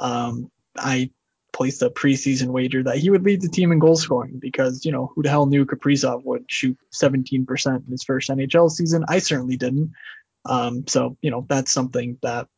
Um, 0.00 0.50
I 0.76 1.10
placed 1.52 1.82
a 1.82 1.90
preseason 1.90 2.48
wager 2.48 2.82
that 2.82 2.98
he 2.98 3.10
would 3.10 3.22
lead 3.22 3.40
the 3.40 3.48
team 3.48 3.70
in 3.70 3.78
goal 3.78 3.96
scoring 3.96 4.38
because 4.40 4.84
you 4.84 4.92
know 4.92 5.12
who 5.14 5.22
the 5.22 5.30
hell 5.30 5.46
knew 5.46 5.64
Kaprizov 5.64 6.24
would 6.24 6.44
shoot 6.48 6.76
17% 6.92 7.76
in 7.86 7.90
his 7.90 8.02
first 8.02 8.28
NHL 8.28 8.70
season. 8.70 9.04
I 9.08 9.20
certainly 9.20 9.56
didn't. 9.56 9.92
Um, 10.44 10.86
so 10.88 11.16
you 11.22 11.30
know 11.30 11.46
that's 11.48 11.72
something 11.72 12.18
that 12.22 12.48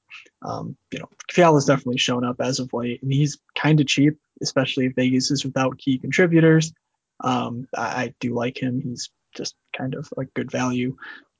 um, 0.42 0.76
you 0.92 0.98
know, 0.98 1.08
Fiala's 1.30 1.66
definitely 1.66 1.98
shown 1.98 2.24
up 2.24 2.40
as 2.40 2.60
of 2.60 2.72
late, 2.72 3.02
and 3.02 3.12
he's 3.12 3.38
kind 3.54 3.80
of 3.80 3.86
cheap, 3.86 4.18
especially 4.42 4.86
if 4.86 4.94
Vegas 4.94 5.30
is 5.30 5.44
without 5.44 5.78
key 5.78 5.98
contributors. 5.98 6.72
Um, 7.20 7.66
I, 7.76 7.82
I, 7.82 8.14
do 8.20 8.34
like 8.34 8.62
him. 8.62 8.80
He's 8.80 9.10
just 9.34 9.54
kind 9.76 9.94
of 9.94 10.08
a 10.18 10.24
good 10.24 10.50
value. 10.50 10.96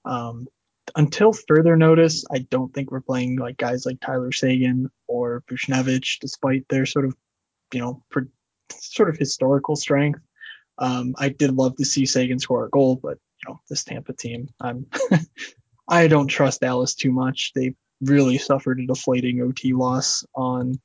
Um, 0.07 0.49
until 0.95 1.33
further 1.33 1.77
notice, 1.77 2.25
I 2.33 2.39
don't 2.39 2.73
think 2.73 2.91
we're 2.91 3.01
playing 3.01 3.39
like 3.39 3.57
guys 3.57 3.85
like 3.85 4.01
Tyler 4.01 4.33
Seguin 4.33 4.89
or 5.07 5.43
Buchnevich, 5.51 6.19
despite 6.21 6.69
their 6.69 6.87
sort 6.87 7.07
of, 7.07 7.17
you 7.73 7.81
know, 7.81 8.03
sort 8.73 9.09
of 9.09 9.17
historical 9.17 9.77
strength. 9.77 10.21
Um, 10.79 11.15
I 11.19 11.31
did 11.31 11.53
love 11.53 11.77
to 11.77 11.85
see 11.85 12.07
Seguin 12.07 12.39
score 12.39 12.67
a 12.67 12.71
goal, 12.71 13.01
but 13.03 13.19
you 13.43 13.51
know, 13.51 13.61
this 13.69 13.85
Tampa 13.85 14.13
team, 14.13 14.49
I'm 14.61 14.87
I 15.89 16.09
don't 16.09 16.29
trust 16.29 16.61
Dallas 16.61 16.95
too 16.95 17.13
much. 17.13 17.53
They 17.55 17.75
really 18.01 18.39
suffered 18.39 18.81
a 18.81 18.87
deflating 18.87 19.41
OT 19.41 19.73
loss 19.73 20.25
on, 20.35 20.79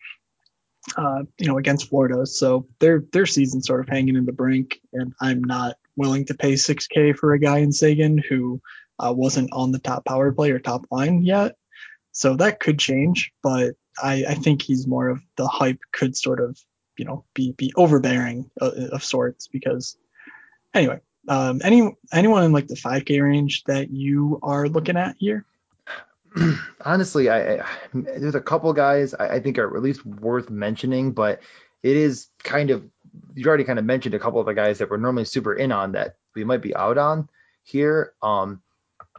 uh, 0.95 1.23
you 1.37 1.47
know, 1.47 1.57
against 1.57 1.89
Florida. 1.89 2.25
So 2.25 2.67
their 2.79 3.03
their 3.11 3.25
season's 3.25 3.67
sort 3.67 3.81
of 3.81 3.89
hanging 3.89 4.15
in 4.15 4.25
the 4.25 4.31
brink, 4.31 4.79
and 4.93 5.13
I'm 5.19 5.43
not 5.43 5.75
willing 5.95 6.25
to 6.25 6.33
pay 6.33 6.53
6K 6.53 7.15
for 7.17 7.33
a 7.33 7.39
guy 7.39 7.59
in 7.59 7.71
Seguin 7.71 8.17
who 8.17 8.61
uh, 9.03 9.13
wasn't 9.13 9.51
on 9.51 9.71
the 9.71 9.79
top 9.79 10.05
power 10.05 10.31
play 10.31 10.51
or 10.51 10.59
top 10.59 10.85
line 10.91 11.23
yet. 11.23 11.55
So 12.11 12.35
that 12.35 12.59
could 12.59 12.77
change, 12.77 13.31
but 13.41 13.75
I, 14.01 14.25
I 14.27 14.33
think 14.35 14.61
he's 14.61 14.87
more 14.87 15.09
of 15.09 15.21
the 15.37 15.47
hype 15.47 15.79
could 15.91 16.15
sort 16.15 16.39
of, 16.39 16.57
you 16.97 17.05
know, 17.05 17.25
be 17.33 17.53
be 17.53 17.73
overbearing 17.75 18.51
of, 18.59 18.73
of 18.73 19.03
sorts 19.03 19.47
because 19.47 19.97
anyway, 20.73 20.99
um, 21.27 21.61
any 21.63 21.95
anyone 22.11 22.43
in 22.43 22.51
like 22.51 22.67
the 22.67 22.75
5K 22.75 23.21
range 23.21 23.63
that 23.65 23.91
you 23.91 24.39
are 24.43 24.67
looking 24.67 24.97
at 24.97 25.15
here? 25.19 25.45
honestly, 26.85 27.29
I, 27.29 27.59
I, 27.59 27.65
there's 27.93 28.35
a 28.35 28.41
couple 28.41 28.71
guys 28.73 29.13
I, 29.13 29.35
I, 29.35 29.39
think 29.41 29.57
are 29.57 29.75
at 29.75 29.83
least 29.83 30.05
worth 30.05 30.49
mentioning, 30.49 31.11
but 31.11 31.41
it 31.83 31.97
is 31.97 32.27
kind 32.43 32.69
of 32.69 32.83
you 33.35 33.45
already 33.47 33.65
kind 33.65 33.79
of 33.79 33.85
mentioned 33.85 34.15
a 34.15 34.19
couple 34.19 34.39
of 34.39 34.45
the 34.45 34.53
guys 34.53 34.77
that 34.77 34.89
we're 34.89 34.97
normally 34.97 35.25
super 35.25 35.53
in 35.53 35.71
on 35.71 35.93
that 35.93 36.15
we 36.35 36.43
might 36.43 36.61
be 36.61 36.75
out 36.75 36.97
on 36.97 37.27
here. 37.63 38.13
Um, 38.21 38.61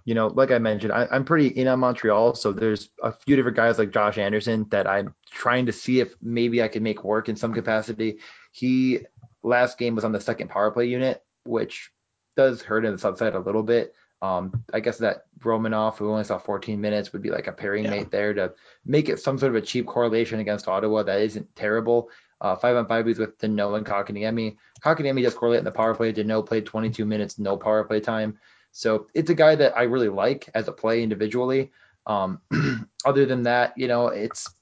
you 0.05 0.15
know, 0.15 0.29
like 0.29 0.51
I 0.51 0.59
mentioned, 0.59 0.93
I, 0.93 1.07
am 1.11 1.25
pretty 1.25 1.49
in 1.49 1.69
on 1.69 1.81
Montreal, 1.81 2.35
so 2.35 2.53
there's 2.53 2.91
a 3.03 3.13
few 3.13 3.37
different 3.37 3.57
guys 3.57 3.79
like 3.79 3.93
Josh 3.93 4.19
Anderson 4.19 4.67
that 4.71 4.87
I'm 4.87 5.15
trying 5.31 5.67
to 5.67 5.73
see 5.73 6.01
if 6.01 6.15
maybe 6.21 6.63
I 6.63 6.69
can 6.69 6.83
make 6.83 7.05
work 7.05 7.29
in 7.29 7.37
some 7.37 7.55
capacity. 7.55 8.19
He 8.51 9.01
last 9.43 9.79
game 9.79 9.95
was 9.95 10.05
on 10.05 10.13
the 10.13 10.21
second 10.21 10.49
power 10.49 10.71
play 10.71 10.87
unit, 10.87 11.23
which 11.45 11.91
does 12.37 12.63
hurt 12.63 12.85
in 12.85 12.93
the 12.93 12.99
subside 12.99 13.35
a 13.35 13.41
little 13.41 13.63
bit. 13.63 13.95
Um, 14.23 14.65
I 14.73 14.81
guess 14.81 14.99
that 14.99 15.25
Romanov, 15.41 15.97
who 15.97 16.09
only 16.09 16.25
saw 16.25 16.39
14 16.39 16.81
minutes, 16.81 17.13
would 17.13 17.23
be 17.23 17.31
like 17.31 17.49
a 17.49 17.53
pairing 17.53 17.85
yeah. 17.85 17.91
mate 17.91 18.11
there 18.11 18.33
to 18.35 18.55
make 18.85 19.09
it 19.09 19.19
some 19.19 19.37
sort 19.37 19.51
of 19.51 19.63
a 19.63 19.67
cheap 19.67 19.87
correlation 19.87 20.39
against 20.39 20.69
Ottawa 20.69 21.03
that 21.03 21.21
isn't 21.21 21.55
terrible. 21.57 22.09
Uh, 22.41 22.57
five 22.57 22.77
on 22.77 22.87
five, 22.87 23.07
he's 23.07 23.19
with 23.19 23.39
Danault 23.39 23.77
and 23.77 23.87
Kotkaniemi. 23.87 24.57
Kotkaniemi 24.85 25.23
just 25.23 25.37
correlate 25.37 25.59
in 25.59 25.65
the 25.65 25.73
power 25.73 25.95
play. 25.95 26.13
Danault 26.13 26.47
played 26.47 26.67
22 26.67 27.05
minutes, 27.05 27.39
no 27.39 27.57
power 27.57 27.85
play 27.85 28.01
time. 28.01 28.39
So 28.73 29.07
it's 29.15 29.31
a 29.31 29.35
guy 29.35 29.55
that 29.55 29.77
I 29.77 29.83
really 29.83 30.09
like 30.09 30.49
as 30.55 30.67
a 30.67 30.73
play 30.73 31.03
individually. 31.03 31.71
Um, 32.07 32.41
other 33.05 33.27
than 33.27 33.45
that, 33.45 33.75
you 33.77 33.87
know, 33.87 34.09
it's 34.09 34.53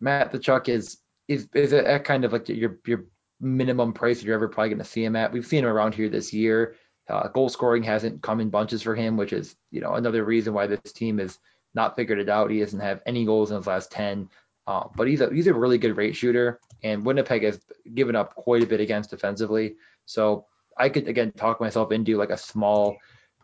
Matt 0.00 0.32
Tkachuk 0.32 0.68
is 0.68 0.98
is 1.28 1.48
is 1.54 1.72
a, 1.72 1.96
a 1.96 2.00
kind 2.00 2.24
of 2.24 2.32
like 2.32 2.48
your 2.48 2.78
your 2.86 3.04
minimum 3.40 3.92
price 3.92 4.22
you're 4.22 4.34
ever 4.34 4.48
probably 4.48 4.70
going 4.70 4.78
to 4.78 4.84
see 4.84 5.04
him 5.04 5.16
at. 5.16 5.32
We've 5.32 5.46
seen 5.46 5.64
him 5.64 5.70
around 5.70 5.94
here 5.94 6.08
this 6.08 6.32
year. 6.32 6.76
Uh, 7.08 7.26
goal 7.28 7.48
scoring 7.48 7.82
hasn't 7.82 8.22
come 8.22 8.40
in 8.40 8.48
bunches 8.48 8.82
for 8.82 8.94
him, 8.94 9.16
which 9.16 9.32
is 9.32 9.56
you 9.70 9.80
know 9.80 9.94
another 9.94 10.24
reason 10.24 10.54
why 10.54 10.66
this 10.66 10.92
team 10.92 11.18
has 11.18 11.38
not 11.74 11.96
figured 11.96 12.20
it 12.20 12.28
out. 12.28 12.50
He 12.50 12.60
doesn't 12.60 12.80
have 12.80 13.00
any 13.06 13.24
goals 13.24 13.50
in 13.50 13.56
his 13.56 13.66
last 13.66 13.90
ten, 13.90 14.28
uh, 14.68 14.84
but 14.96 15.08
he's 15.08 15.20
a 15.20 15.32
he's 15.32 15.48
a 15.48 15.54
really 15.54 15.78
good 15.78 15.96
rate 15.96 16.14
shooter, 16.14 16.60
and 16.84 17.04
Winnipeg 17.04 17.42
has 17.42 17.60
given 17.92 18.14
up 18.14 18.36
quite 18.36 18.62
a 18.62 18.66
bit 18.66 18.80
against 18.80 19.10
defensively. 19.10 19.76
So 20.06 20.46
I 20.76 20.88
could 20.88 21.08
again 21.08 21.32
talk 21.32 21.60
myself 21.60 21.92
into 21.92 22.16
like 22.16 22.30
a 22.30 22.36
small 22.36 22.96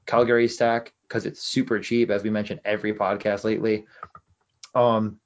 Calgary 0.06 0.48
stack 0.48 0.92
because 1.02 1.26
it's 1.26 1.42
super 1.42 1.78
cheap, 1.80 2.10
as 2.10 2.22
we 2.22 2.30
mentioned 2.30 2.60
every 2.64 2.94
podcast 2.94 3.44
lately. 3.44 3.86
Um, 4.74 5.20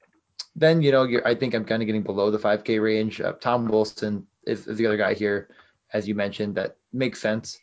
then 0.55 0.83
you 0.83 0.93
know 0.93 1.09
I 1.25 1.35
think 1.35 1.55
I'm 1.55 1.65
kind 1.65 1.83
of 1.83 1.87
getting 1.87 2.03
below 2.03 2.31
the 2.31 2.39
5K 2.39 2.83
range. 2.83 3.21
Uh, 3.21 3.33
Tom 3.33 3.69
Wilson 3.69 4.27
is, 4.47 4.67
is 4.67 4.77
the 4.77 4.87
other 4.87 4.97
guy 4.97 5.15
here, 5.15 5.49
as 5.93 6.07
you 6.07 6.15
mentioned, 6.15 6.57
that 6.57 6.77
makes 6.93 7.21
sense. 7.21 7.59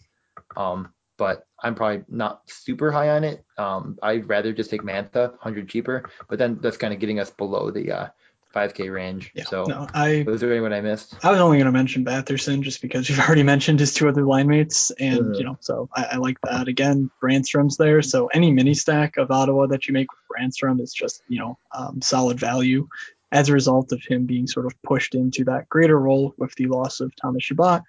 Um, 0.56 0.94
but 1.18 1.46
I'm 1.62 1.76
probably 1.76 2.06
not 2.08 2.50
super 2.50 2.92
high 2.92 3.10
on 3.10 3.26
it. 3.26 3.44
Um, 3.58 4.00
I'd 4.02 4.30
rather 4.30 4.54
just 4.54 4.70
take 4.70 4.82
Mantha, 4.82 5.32
100 5.32 5.68
cheaper, 5.68 6.10
but 6.30 6.40
then 6.40 6.58
that's 6.62 6.78
kind 6.78 6.94
of 6.94 7.00
getting 7.00 7.20
us 7.20 7.30
below 7.30 7.70
the 7.70 7.92
uh, 7.92 8.08
5K 8.54 8.92
range. 8.92 9.32
Yeah, 9.36 9.44
so, 9.44 9.64
no, 9.66 9.88
I 9.94 10.24
was 10.26 10.42
there 10.42 10.52
anyone 10.52 10.74
I 10.74 10.82
missed? 10.82 11.16
I 11.24 11.32
was 11.32 11.40
only 11.40 11.58
going 11.58 11.66
to 11.66 11.72
mention 11.72 12.04
Batherson 12.04 12.62
just 12.62 12.82
because 12.82 13.08
you've 13.08 13.20
already 13.28 13.44
mentioned 13.44 13.80
his 13.80 13.94
two 13.94 14.08
other 14.10 14.26
line 14.26 14.48
mates, 14.48 14.92
and 14.92 15.36
you 15.36 15.44
know, 15.44 15.58
so 15.60 15.90
I, 15.96 16.04
I, 16.14 16.16
like 16.18 16.38
that. 16.42 16.68
Again, 16.68 17.12
Brannstrom's 17.22 17.78
there, 17.78 18.02
so 18.02 18.28
any 18.28 18.52
mini 18.52 18.74
stack 18.74 19.18
of 19.18 19.30
Ottawa 19.30 19.68
that 19.68 19.88
you 19.88 19.94
make 19.94 20.08
with 20.12 20.20
Brannstrom 20.30 20.82
is 20.82 20.94
just 20.94 21.22
you 21.28 21.40
know 21.40 21.58
um, 21.72 22.02
solid 22.02 22.40
value 22.40 22.88
as 23.32 23.50
a 23.50 23.54
result 23.54 23.92
of 23.92 24.02
him 24.04 24.26
being 24.26 24.48
sort 24.48 24.66
of 24.66 24.82
pushed 24.82 25.14
into 25.14 25.46
that 25.46 25.70
greater 25.70 25.98
role 25.98 26.34
with 26.38 26.54
the 26.56 26.66
loss 26.66 27.00
of 27.00 27.16
Thomas 27.16 27.44
Chabot. 27.44 27.84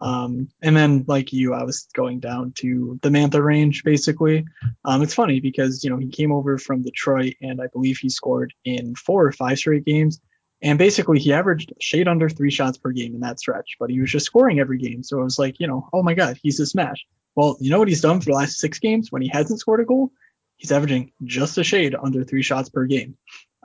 Um, 0.00 0.48
and 0.62 0.76
then 0.76 1.04
like 1.06 1.32
you, 1.32 1.52
I 1.52 1.64
was 1.64 1.86
going 1.94 2.20
down 2.20 2.52
to 2.58 2.98
the 3.02 3.10
Mantha 3.10 3.42
range 3.42 3.84
basically. 3.84 4.46
Um, 4.84 5.02
it's 5.02 5.14
funny 5.14 5.40
because 5.40 5.84
you 5.84 5.90
know 5.90 5.98
he 5.98 6.08
came 6.08 6.32
over 6.32 6.58
from 6.58 6.82
Detroit 6.82 7.34
and 7.42 7.60
I 7.60 7.66
believe 7.66 7.98
he 7.98 8.08
scored 8.08 8.54
in 8.64 8.94
four 8.94 9.26
or 9.26 9.32
five 9.32 9.58
straight 9.58 9.84
games. 9.84 10.20
And 10.62 10.78
basically 10.78 11.18
he 11.18 11.32
averaged 11.32 11.72
shade 11.80 12.08
under 12.08 12.28
three 12.28 12.50
shots 12.50 12.76
per 12.76 12.92
game 12.92 13.14
in 13.14 13.20
that 13.20 13.40
stretch, 13.40 13.76
but 13.78 13.88
he 13.88 14.00
was 14.00 14.10
just 14.10 14.26
scoring 14.26 14.60
every 14.60 14.78
game. 14.78 15.02
So 15.02 15.20
it 15.20 15.24
was 15.24 15.38
like, 15.38 15.58
you 15.58 15.66
know, 15.66 15.88
oh 15.92 16.02
my 16.02 16.14
God, 16.14 16.38
he's 16.42 16.60
a 16.60 16.66
smash. 16.66 17.06
Well, 17.34 17.56
you 17.60 17.70
know 17.70 17.78
what 17.78 17.88
he's 17.88 18.02
done 18.02 18.20
for 18.20 18.26
the 18.26 18.36
last 18.36 18.58
six 18.58 18.78
games 18.78 19.10
when 19.10 19.22
he 19.22 19.28
hasn't 19.28 19.60
scored 19.60 19.80
a 19.80 19.84
goal? 19.84 20.10
He's 20.56 20.72
averaging 20.72 21.12
just 21.24 21.56
a 21.56 21.64
shade 21.64 21.94
under 21.94 22.24
three 22.24 22.42
shots 22.42 22.68
per 22.68 22.84
game. 22.84 23.16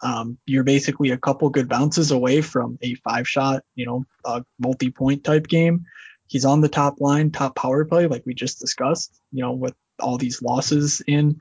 Um, 0.01 0.37
you're 0.45 0.63
basically 0.63 1.11
a 1.11 1.17
couple 1.17 1.49
good 1.49 1.67
bounces 1.67 2.11
away 2.11 2.41
from 2.41 2.77
a 2.81 2.95
five 2.95 3.27
shot, 3.27 3.63
you 3.75 3.85
know, 3.85 4.05
a 4.23 4.45
multi 4.59 4.91
point 4.91 5.23
type 5.23 5.47
game 5.47 5.85
he's 6.27 6.45
on 6.45 6.61
the 6.61 6.69
top 6.69 7.01
line, 7.01 7.31
top 7.31 7.55
power 7.55 7.85
play, 7.85 8.07
like 8.07 8.23
we 8.25 8.33
just 8.33 8.59
discussed, 8.59 9.21
you 9.31 9.41
know, 9.41 9.53
with 9.53 9.75
all 9.99 10.17
these 10.17 10.41
losses 10.41 11.01
in 11.07 11.39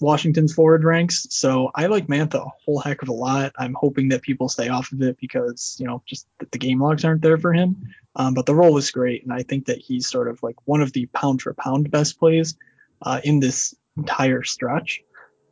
Washington's 0.00 0.54
forward 0.54 0.84
ranks. 0.84 1.26
So 1.30 1.70
I 1.74 1.86
like 1.86 2.06
Mantha 2.06 2.46
a 2.46 2.52
whole 2.64 2.78
heck 2.78 3.02
of 3.02 3.08
a 3.08 3.12
lot. 3.12 3.52
I'm 3.58 3.74
hoping 3.74 4.10
that 4.10 4.22
people 4.22 4.48
stay 4.48 4.68
off 4.68 4.92
of 4.92 5.02
it 5.02 5.18
because, 5.20 5.76
you 5.80 5.86
know, 5.86 6.02
just 6.06 6.26
the 6.38 6.58
game 6.58 6.80
logs 6.80 7.04
aren't 7.04 7.22
there 7.22 7.38
for 7.38 7.52
him. 7.52 7.88
Um, 8.14 8.34
but 8.34 8.46
the 8.46 8.54
role 8.54 8.76
is 8.78 8.90
great. 8.90 9.24
And 9.24 9.32
I 9.32 9.42
think 9.42 9.66
that 9.66 9.78
he's 9.78 10.08
sort 10.08 10.28
of 10.28 10.42
like 10.42 10.56
one 10.66 10.80
of 10.80 10.92
the 10.92 11.06
pound 11.06 11.42
for 11.42 11.54
pound 11.54 11.90
best 11.90 12.18
plays 12.18 12.56
uh, 13.02 13.20
in 13.24 13.40
this 13.40 13.74
entire 13.96 14.44
stretch. 14.44 15.02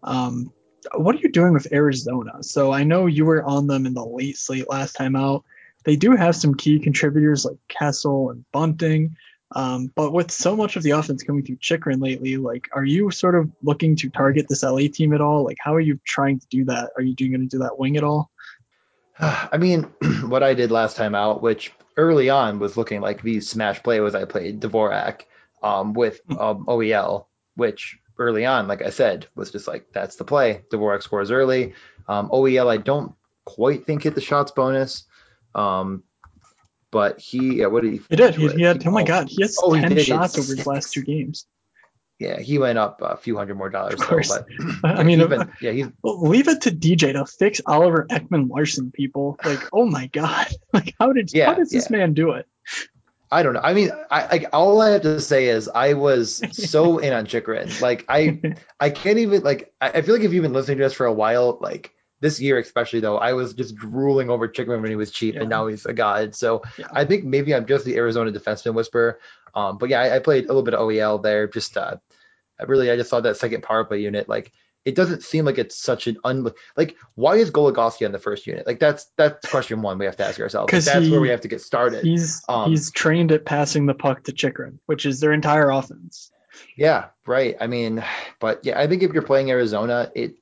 Um, 0.03 0.53
what 0.95 1.17
are 1.17 1.19
you 1.19 1.31
doing 1.31 1.53
with 1.53 1.73
Arizona? 1.73 2.43
So 2.43 2.73
I 2.73 2.85
know 2.85 3.07
you 3.07 3.25
were 3.25 3.43
on 3.43 3.67
them 3.67 3.87
in 3.87 3.95
the 3.95 4.05
late 4.05 4.37
slate 4.37 4.69
last 4.69 4.93
time 4.93 5.17
out. 5.17 5.45
They 5.87 5.97
do 5.97 6.17
have 6.17 6.35
some 6.35 6.57
key 6.57 6.81
contributors 6.81 7.45
like 7.45 7.59
Kessel 7.69 8.31
and 8.31 8.45
Bunting. 8.53 9.17
Um, 9.55 9.93
but 9.95 10.13
with 10.13 10.33
so 10.33 10.57
much 10.57 10.75
of 10.75 10.83
the 10.83 10.91
offense 10.91 11.23
coming 11.23 11.45
through 11.45 11.59
Chychrun 11.61 12.01
lately, 12.01 12.37
like, 12.37 12.69
are 12.75 12.85
you 12.85 13.13
sort 13.13 13.37
of 13.37 13.49
looking 13.63 13.95
to 13.97 14.11
target 14.11 14.47
this 14.49 14.65
LA 14.65 14.89
team 14.93 15.15
at 15.15 15.21
all? 15.21 15.45
Like, 15.45 15.59
how 15.61 15.73
are 15.75 15.81
you 15.81 16.01
trying 16.05 16.41
to 16.41 16.47
do 16.51 16.65
that? 16.65 16.91
Are 16.97 17.03
you 17.03 17.15
doing 17.15 17.31
going 17.31 17.49
to 17.49 17.57
do 17.57 17.63
that 17.63 17.79
wing 17.79 17.97
at 17.97 18.03
all? 18.03 18.33
I 19.21 19.57
mean, 19.59 19.85
what 20.27 20.43
I 20.43 20.55
did 20.55 20.73
last 20.73 20.97
time 20.97 21.15
out, 21.15 21.41
which 21.41 21.73
early 21.97 22.29
on 22.31 22.59
was 22.59 22.77
looking 22.77 23.01
like 23.01 23.23
the 23.23 23.41
smash 23.41 23.81
play, 23.85 24.01
was 24.01 24.17
I 24.17 24.25
played 24.25 24.61
Dvorak 24.61 25.23
um, 25.63 25.95
with 25.95 26.21
hmm. 26.29 26.37
um, 26.37 26.67
OEL, 26.67 27.27
which 27.55 27.97
early 28.19 28.45
on, 28.45 28.67
like 28.67 28.83
I 28.83 28.91
said, 28.91 29.29
was 29.37 29.53
just 29.53 29.69
like 29.69 29.87
that's 29.93 30.17
the 30.17 30.25
play. 30.25 30.63
Dvorak 30.73 31.05
scores 31.05 31.31
early. 31.31 31.75
Um, 32.09 32.29
OEL, 32.31 32.69
I 32.69 32.79
don't 32.79 33.15
quite 33.45 33.87
think 33.87 34.03
hit 34.03 34.17
the 34.17 34.21
shots 34.21 34.51
bonus. 34.51 35.05
Um, 35.57 36.05
but 36.93 37.19
he, 37.19 37.57
yeah, 37.57 37.67
what 37.67 37.83
did 37.83 37.95
he? 37.95 38.01
He 38.11 38.17
did. 38.17 38.35
He, 38.35 38.49
he, 38.49 38.63
had. 38.63 38.87
Oh 38.87 38.91
my 38.91 39.03
God, 39.03 39.29
he 39.29 39.43
has 39.43 39.59
oh, 39.61 39.75
ten 39.75 39.91
he 39.91 40.03
shots 40.03 40.39
over 40.39 40.55
his 40.55 40.67
last 40.67 40.93
two 40.93 41.03
games. 41.03 41.47
Yeah, 42.19 42.41
he 42.41 42.59
went 42.59 42.79
up 42.79 43.01
a 43.03 43.17
few 43.17 43.37
hundred 43.37 43.57
more 43.57 43.69
dollars. 43.69 44.01
Of 44.01 44.07
course. 44.07 44.29
Though, 44.31 44.45
I 44.85 45.03
mean, 45.03 45.21
uh, 45.21 45.47
yeah, 45.61 45.73
he's 45.73 45.89
leave 46.03 46.49
it 46.49 46.63
to 46.63 46.71
DJ 46.71 47.13
to 47.13 47.27
fix 47.27 47.61
Oliver 47.67 48.07
Ekman-Larsson, 48.09 48.93
people. 48.93 49.39
Like, 49.45 49.61
oh 49.73 49.87
my 49.87 50.07
god, 50.07 50.49
like 50.73 50.95
how 50.99 51.13
did 51.13 51.33
Yeah, 51.33 51.47
how 51.47 51.55
does 51.55 51.71
this 51.71 51.91
man 51.91 52.15
do 52.15 52.33
it? 52.33 52.47
I 53.31 53.43
don't 53.43 53.55
know. 53.55 53.61
I 53.63 53.75
mean, 53.75 53.91
I, 54.11 54.23
I 54.23 54.45
all 54.53 54.81
I 54.81 54.91
have 54.91 55.03
to 55.03 55.21
say 55.21 55.49
is 55.49 55.69
I 55.69 55.95
was 55.95 56.41
so 56.53 56.99
in 56.99 57.13
on 57.13 57.27
Chychrun. 57.27 57.81
Like 57.81 58.05
I 58.09 58.41
I 58.79 58.91
can't 58.91 59.19
even 59.19 59.43
like 59.43 59.75
I, 59.81 59.91
I 59.91 60.03
feel 60.03 60.15
like 60.15 60.25
if 60.25 60.33
you've 60.33 60.45
been 60.45 60.53
listening 60.53 60.79
to 60.79 60.87
us 60.87 60.95
for 60.95 61.07
a 61.07 61.13
while, 61.13 61.59
like 61.61 61.93
this 62.21 62.41
year 62.41 62.59
especially 62.59 63.01
though, 63.01 63.19
I 63.19 63.33
was 63.35 63.55
just 63.55 63.75
drooling 63.77 64.31
over 64.31 64.49
Chychrun 64.49 64.81
when 64.83 64.91
he 64.91 64.97
was 64.97 65.11
cheap 65.11 65.35
Yeah. 65.35 65.43
and 65.43 65.51
now 65.51 65.67
he's 65.67 65.85
a 65.87 65.93
god. 65.93 66.35
So 66.35 66.63
Yeah. 66.79 66.87
I 66.93 67.05
think 67.05 67.25
maybe 67.25 67.55
I'm 67.55 67.67
just 67.67 67.85
the 67.85 67.97
Arizona 67.97 68.33
defenseman 68.33 68.75
whisperer. 68.75 69.19
Um, 69.55 69.79
but 69.79 69.89
yeah, 69.89 70.01
I, 70.01 70.17
I 70.17 70.19
played 70.19 70.45
a 70.45 70.49
little 70.49 70.63
bit 70.63 70.75
of 70.75 70.81
OEL 70.81 71.23
there. 71.23 71.47
Just 71.49 71.77
uh, 71.77 71.97
I 72.61 72.65
really 72.65 72.91
I 72.91 72.97
just 72.97 73.11
saw 73.11 73.21
that 73.21 73.37
second 73.37 73.63
power 73.63 73.85
play 73.85 74.01
unit. 74.01 74.29
Like 74.29 74.53
it 74.85 74.95
doesn't 74.95 75.25
seem 75.25 75.45
like 75.45 75.59
it's 75.59 75.75
such 75.77 76.07
an 76.07 76.17
un 76.25 76.47
like 76.77 76.97
why 77.17 77.37
is 77.37 77.51
Goligoski 77.51 78.07
on 78.07 78.13
the 78.13 78.19
first 78.19 78.47
unit? 78.47 78.67
Like 78.67 78.79
that's 78.79 79.07
that's 79.17 79.49
question 79.51 79.83
one 79.83 79.99
we 79.99 80.05
have 80.07 80.17
to 80.19 80.25
ask 80.27 80.39
ourselves. 80.41 80.67
Like, 80.67 80.71
'Cause 80.79 80.85
that's 80.87 81.05
he- 81.07 81.11
where 81.11 81.21
we 81.21 81.31
have 81.31 81.41
to 81.43 81.49
get 81.49 81.61
started. 81.61 82.05
He's 82.05 82.43
Um, 82.49 82.71
he's 82.71 82.91
trained 82.93 83.33
at 83.33 83.45
passing 83.45 83.87
the 83.87 83.95
puck 83.95 84.25
to 84.25 84.33
Chychrun, 84.33 84.79
which 84.87 85.05
is 85.07 85.21
their 85.21 85.33
entire 85.33 85.71
offense. 85.71 86.31
Yeah, 86.77 87.07
right. 87.27 87.57
I 87.61 87.67
mean, 87.67 88.03
but 88.41 88.65
yeah, 88.65 88.79
I 88.81 88.87
think 88.87 89.03
if 89.03 89.13
you're 89.13 89.23
playing 89.23 89.51
Arizona, 89.51 90.11
it 90.15 90.37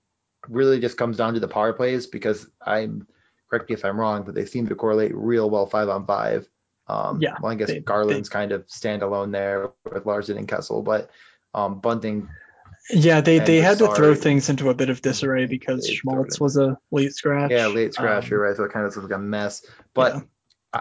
really 0.48 0.80
just 0.80 0.96
comes 0.96 1.16
down 1.16 1.34
to 1.34 1.40
the 1.40 1.48
power 1.48 1.72
plays 1.72 2.06
because 2.06 2.46
I'm 2.64 3.06
correct 3.48 3.68
me 3.68 3.74
if 3.74 3.84
I'm 3.84 3.98
wrong, 3.98 4.22
but 4.24 4.34
they 4.34 4.44
seem 4.46 4.66
to 4.68 4.74
correlate 4.74 5.14
real 5.14 5.48
well 5.50 5.66
five 5.66 5.88
on 5.88 6.06
five. 6.06 6.48
Um, 6.86 7.20
Yeah, 7.20 7.36
well, 7.40 7.52
I 7.52 7.54
guess 7.54 7.68
they- 7.68 7.80
Garland's 7.80 8.28
kind 8.28 8.52
of 8.52 8.66
standalone 8.66 9.32
there 9.32 9.70
with 9.90 10.04
Larsson 10.06 10.36
and 10.36 10.48
Kessel, 10.48 10.82
but 10.82 11.10
um, 11.54 11.80
Bunting, 11.80 12.28
Yeah, 12.90 13.20
they 13.20 13.38
they 13.38 13.58
had 13.60 13.78
to 13.78 13.94
throw 13.94 14.14
things 14.14 14.48
into 14.48 14.68
a 14.70 14.74
bit 14.74 14.90
of 14.90 15.00
disarray 15.00 15.46
because 15.46 15.86
They 15.86 15.94
Schmaltz 15.94 16.40
was 16.40 16.56
a 16.56 16.76
late 16.90 17.14
scratch. 17.14 17.50
yeah, 17.50 17.68
late 17.68 17.94
scratch. 17.94 18.30
Um, 18.30 18.38
right? 18.38 18.56
So 18.56 18.64
it 18.64 18.72
kind 18.72 18.84
of 18.86 18.94
looks 18.96 19.08
like 19.08 19.16
a 19.16 19.22
mess. 19.22 19.64
But 19.94 20.16
yeah. 20.16 20.20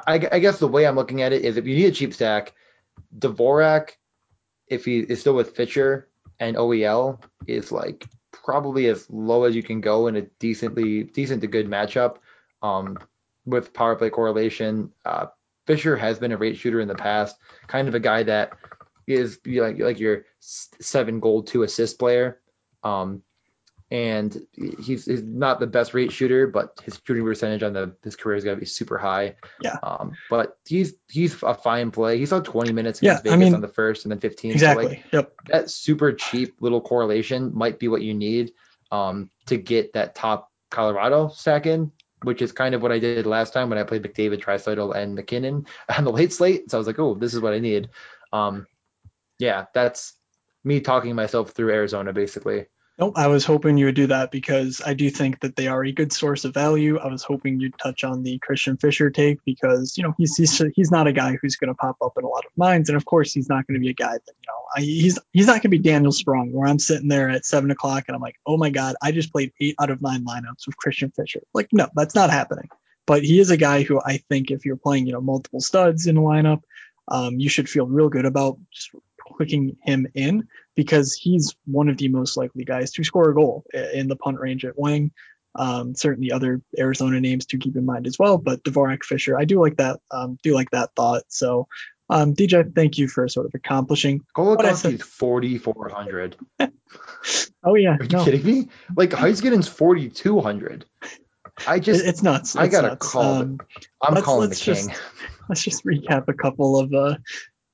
I, 0.08 0.28
I 0.32 0.40
guess 0.40 0.58
the 0.60 0.68
way 0.68 0.88
I'm 0.88 0.96
looking 0.96 1.22
at 1.22 1.32
it 1.34 1.46
is 1.46 1.56
if 1.56 1.66
you 1.68 1.76
need 1.76 1.86
a 1.86 1.92
cheap 1.92 2.14
stack, 2.14 2.54
Dvorak, 3.18 3.92
if 4.68 4.86
he 4.86 5.00
is 5.00 5.22
still 5.22 5.36
with 5.36 5.56
Fischer 5.56 6.10
and 6.40 6.58
OEL, 6.58 7.22
is 7.46 7.72
like 7.72 8.08
probably 8.44 8.88
as 8.88 9.10
low 9.10 9.46
as 9.46 9.56
you 9.56 9.64
can 9.64 9.82
go 9.82 10.08
in 10.08 10.16
a 10.16 10.22
decently 10.40 11.04
decent 11.04 11.42
to 11.42 11.48
good 11.48 11.68
matchup. 11.68 12.18
Um, 12.62 12.98
with 13.46 13.74
power 13.74 13.96
play 13.96 14.10
correlation, 14.10 14.92
uh, 15.06 15.28
Fischer 15.66 15.96
has 15.96 16.20
been 16.20 16.32
a 16.32 16.38
rate 16.38 16.58
shooter 16.58 16.80
in 16.80 16.88
the 16.88 16.96
past, 16.96 17.38
kind 17.68 17.88
of 17.88 17.96
a 17.96 18.00
guy 18.00 18.24
that 18.24 18.54
is 19.08 19.40
like 19.46 19.80
like 19.80 20.00
your 20.00 20.26
seven 20.40 21.20
goal 21.20 21.44
two 21.44 21.64
assist 21.64 22.00
player. 22.00 22.40
Um, 22.84 23.22
and 23.92 24.36
he's, 24.54 25.06
he's 25.06 25.24
not 25.24 25.60
the 25.60 25.68
best 25.68 25.94
rate 25.94 26.12
shooter, 26.12 26.48
but 26.48 26.80
his 26.84 27.00
shooting 27.06 27.24
percentage 27.24 27.64
on 27.64 27.74
the 27.74 27.96
his 28.04 28.16
career 28.16 28.36
is 28.38 28.44
gonna 28.44 28.58
be 28.58 28.66
super 28.66 28.98
high. 28.98 29.36
Yeah. 29.62 29.78
Um, 29.84 30.14
but 30.30 30.58
he's 30.66 30.94
he's 31.10 31.42
a 31.44 31.54
fine 31.54 31.92
play. 31.92 32.18
He 32.18 32.26
saw 32.26 32.40
20 32.40 32.74
minutes 32.74 33.02
Yeah, 33.02 33.12
against 33.12 33.28
I 33.28 33.30
Vegas 33.32 33.46
mean- 33.46 33.56
on 33.56 33.62
the 33.62 33.68
first 33.68 34.06
and 34.06 34.12
then 34.12 34.20
15. 34.20 34.52
So, 34.52 34.54
exactly. 34.54 34.86
like, 34.86 35.04
yep. 35.12 35.34
that 35.48 35.70
super 35.70 36.14
cheap 36.14 36.56
little 36.60 36.82
correlation 36.82 37.52
might 37.54 37.78
be 37.80 37.88
what 37.88 38.02
you 38.02 38.14
need 38.14 38.54
um, 38.92 39.30
to 39.48 39.58
get 39.58 39.94
that 39.94 40.16
top 40.16 40.50
Colorado 40.72 41.28
stack 41.30 41.66
in, 41.68 41.92
which 42.24 42.42
is 42.42 42.52
kind 42.52 42.74
of 42.74 42.82
what 42.82 42.92
I 42.92 43.00
did 43.00 43.26
last 43.28 43.54
time 43.54 43.70
when 43.70 43.78
I 43.78 43.84
played 43.84 44.04
McDavid, 44.04 44.42
Tricycle, 44.42 44.92
and 44.94 45.14
MacKinnon 45.16 45.68
on 45.98 46.04
the 46.04 46.12
late 46.12 46.34
slate. 46.34 46.72
So 46.72 46.78
I 46.78 46.80
was 46.80 46.88
like, 46.88 47.00
oh, 47.00 47.14
this 47.16 47.34
is 47.34 47.40
what 47.40 47.54
I 47.54 47.60
need. 47.60 47.90
Um, 48.32 48.66
yeah, 49.40 49.66
that's 49.74 50.14
me 50.64 50.80
talking 50.80 51.14
myself 51.16 51.52
through 51.52 51.72
Arizona, 51.72 52.14
basically. 52.14 52.66
Nope, 53.00 53.14
I 53.16 53.26
was 53.26 53.44
hoping 53.44 53.80
you 53.80 53.86
would 53.88 53.96
do 53.96 54.08
that 54.08 54.30
because 54.30 54.80
I 54.86 54.94
do 54.94 55.10
think 55.10 55.40
that 55.40 55.56
they 55.56 55.66
are 55.68 55.84
a 55.84 55.92
good 55.92 56.14
source 56.14 56.46
of 56.46 56.54
value. 56.54 57.00
I 57.00 57.08
was 57.08 57.24
hoping 57.24 57.60
you'd 57.60 57.74
touch 57.82 58.04
on 58.04 58.22
the 58.22 58.38
Christian 58.38 58.78
Fischer 58.78 59.10
take 59.10 59.44
because 59.44 59.98
you 59.98 60.04
know 60.04 60.14
he's 60.16 60.38
he's, 60.38 60.62
he's 60.76 60.92
not 60.92 61.08
a 61.08 61.12
guy 61.12 61.36
who's 61.42 61.56
going 61.56 61.70
to 61.70 61.74
pop 61.74 61.98
up 62.04 62.14
in 62.18 62.24
a 62.24 62.28
lot 62.28 62.46
of 62.46 62.52
minds, 62.56 62.90
and 62.90 62.96
of 62.96 63.04
course 63.04 63.34
he's 63.34 63.50
not 63.50 63.66
going 63.66 63.74
to 63.74 63.80
be 63.80 63.90
a 63.90 63.96
guy 63.96 64.12
that 64.12 64.22
you 64.28 64.48
know 64.48 64.66
I, 64.76 64.82
he's 64.82 65.18
he's 65.32 65.48
not 65.48 65.54
going 65.54 65.62
to 65.62 65.70
be 65.70 65.80
Daniel 65.80 66.12
Sprong 66.12 66.54
where 66.54 66.70
I'm 66.70 66.78
sitting 66.78 67.08
there 67.08 67.32
at 67.32 67.46
seven 67.46 67.72
o'clock 67.72 68.04
and 68.08 68.16
I'm 68.16 68.22
like, 68.22 68.36
oh 68.46 68.58
my 68.58 68.70
god, 68.70 68.96
I 69.02 69.12
just 69.12 69.32
played 69.32 69.54
eight 69.60 69.76
out 69.82 69.90
of 69.90 70.00
nine 70.00 70.24
lineups 70.24 70.68
with 70.68 70.78
Christian 70.78 71.10
Fischer. 71.10 71.42
Like 71.52 71.70
no, 71.72 71.88
that's 71.96 72.14
not 72.14 72.30
happening. 72.30 72.70
But 73.08 73.24
he 73.24 73.40
is 73.40 73.50
a 73.50 73.58
guy 73.58 73.82
who 73.82 74.00
I 74.00 74.18
think 74.30 74.52
if 74.52 74.66
you're 74.66 74.78
playing 74.78 75.08
you 75.08 75.14
know 75.14 75.22
multiple 75.22 75.62
studs 75.62 76.06
in 76.06 76.16
a 76.16 76.22
lineup, 76.22 76.62
um, 77.08 77.40
you 77.40 77.50
should 77.50 77.68
feel 77.68 77.88
real 77.88 78.10
good 78.10 78.26
about 78.26 78.60
just 78.72 78.92
clicking 79.34 79.76
him 79.84 80.08
in 80.16 80.48
because 80.76 81.14
he's 81.14 81.56
one 81.66 81.90
of 81.90 81.98
the 81.98 82.08
most 82.08 82.38
likely 82.38 82.64
guys 82.64 82.92
to 82.94 83.04
score 83.04 83.30
a 83.30 83.36
goal 83.36 83.64
in 83.94 84.08
the 84.08 84.16
punt 84.16 84.40
range 84.40 84.64
at 84.66 84.78
wing. 84.80 85.12
Um, 85.56 85.94
certainly 85.94 86.32
other 86.32 86.62
Arizona 86.80 87.20
names 87.20 87.46
to 87.48 87.58
keep 87.60 87.76
in 87.76 87.86
mind 87.86 88.08
as 88.08 88.18
well, 88.18 88.38
but 88.40 88.64
Dvorak 88.64 89.04
Fischer, 89.04 89.38
I 89.38 89.46
do 89.46 89.60
like 89.62 89.78
that. 89.78 90.00
Um, 90.10 90.40
do 90.42 90.56
like 90.56 90.72
that 90.72 90.90
thought. 90.96 91.24
So, 91.28 91.68
um, 92.10 92.34
DJ, 92.34 92.74
thank 92.74 92.98
you 92.98 93.08
for 93.08 93.28
sort 93.28 93.46
of 93.46 93.52
accomplishing. 93.54 94.22
I 94.36 94.74
said- 94.74 95.04
4,400. 95.04 96.36
Oh 97.66 97.76
yeah, 97.76 97.96
Are 97.98 98.04
you 98.04 98.10
no, 98.10 98.26
kidding 98.26 98.44
me? 98.44 98.68
Like 98.98 99.12
Heiskanen's 99.12 99.70
4,200. 99.70 100.86
I 101.66 101.80
just, 101.80 102.04
it's 102.06 102.22
nuts. 102.22 102.56
I 102.58 102.68
gotta 102.68 102.90
nuts. 102.90 103.10
call 103.10 103.24
Um, 103.24 103.60
I'm 104.02 104.16
let's- 104.16 104.26
calling 104.26 104.50
let's 104.50 104.60
the 104.60 104.66
just- 104.74 104.90
king. 104.90 104.98
let's 105.50 105.64
just 105.64 105.86
recap 105.86 106.28
a 106.28 106.34
couple 106.34 106.78
of 106.80 106.94
uh, 106.94 107.16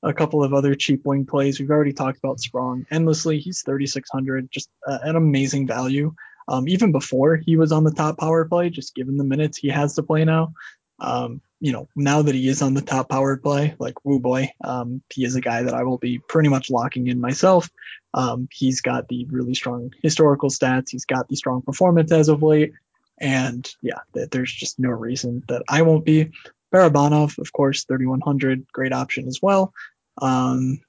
a 0.02 0.12
couple 0.12 0.42
of 0.42 0.54
other 0.54 0.74
cheap 0.74 1.04
wing 1.04 1.26
plays. 1.26 1.60
We've 1.60 1.70
already 1.70 1.92
talked 1.92 2.18
about 2.18 2.40
Sprong 2.40 2.86
endlessly. 2.90 3.38
He's 3.38 3.62
3600, 3.62 4.50
just 4.50 4.70
uh, 4.86 4.98
an 5.02 5.16
amazing 5.16 5.66
value. 5.66 6.14
Um, 6.48 6.66
even 6.68 6.90
before 6.90 7.36
he 7.36 7.56
was 7.56 7.70
on 7.70 7.84
the 7.84 7.92
top 7.92 8.18
power 8.18 8.44
play, 8.44 8.70
just 8.70 8.94
given 8.94 9.16
the 9.16 9.24
minutes 9.24 9.58
he 9.58 9.68
has 9.68 9.94
to 9.94 10.02
play 10.02 10.24
now. 10.24 10.54
Um, 10.98 11.40
you 11.60 11.72
know, 11.72 11.88
now 11.94 12.22
that 12.22 12.34
he 12.34 12.48
is 12.48 12.62
on 12.62 12.74
the 12.74 12.80
top 12.80 13.08
power 13.08 13.36
play, 13.36 13.74
like 13.78 14.04
woo 14.04 14.18
boy, 14.18 14.50
um, 14.64 15.02
he 15.10 15.24
is 15.24 15.36
a 15.36 15.40
guy 15.40 15.62
that 15.62 15.74
I 15.74 15.82
will 15.82 15.98
be 15.98 16.18
pretty 16.18 16.48
much 16.48 16.70
locking 16.70 17.06
in 17.06 17.20
myself. 17.20 17.70
Um, 18.14 18.48
he's 18.50 18.80
got 18.80 19.08
the 19.08 19.26
really 19.30 19.54
strong 19.54 19.92
historical 20.02 20.48
stats. 20.48 20.90
He's 20.90 21.04
got 21.04 21.28
the 21.28 21.36
strong 21.36 21.62
performance 21.62 22.10
as 22.12 22.28
of 22.28 22.42
late. 22.42 22.72
And 23.18 23.68
yeah, 23.82 24.00
there's 24.14 24.52
just 24.52 24.78
no 24.78 24.88
reason 24.88 25.44
that 25.48 25.62
I 25.68 25.82
won't 25.82 26.06
be. 26.06 26.30
Barabanov, 26.72 27.38
of 27.38 27.52
course, 27.52 27.84
3100, 27.84 28.66
great 28.72 28.92
option 28.92 29.26
as 29.26 29.40
well. 29.42 29.72
Um, 30.20 30.80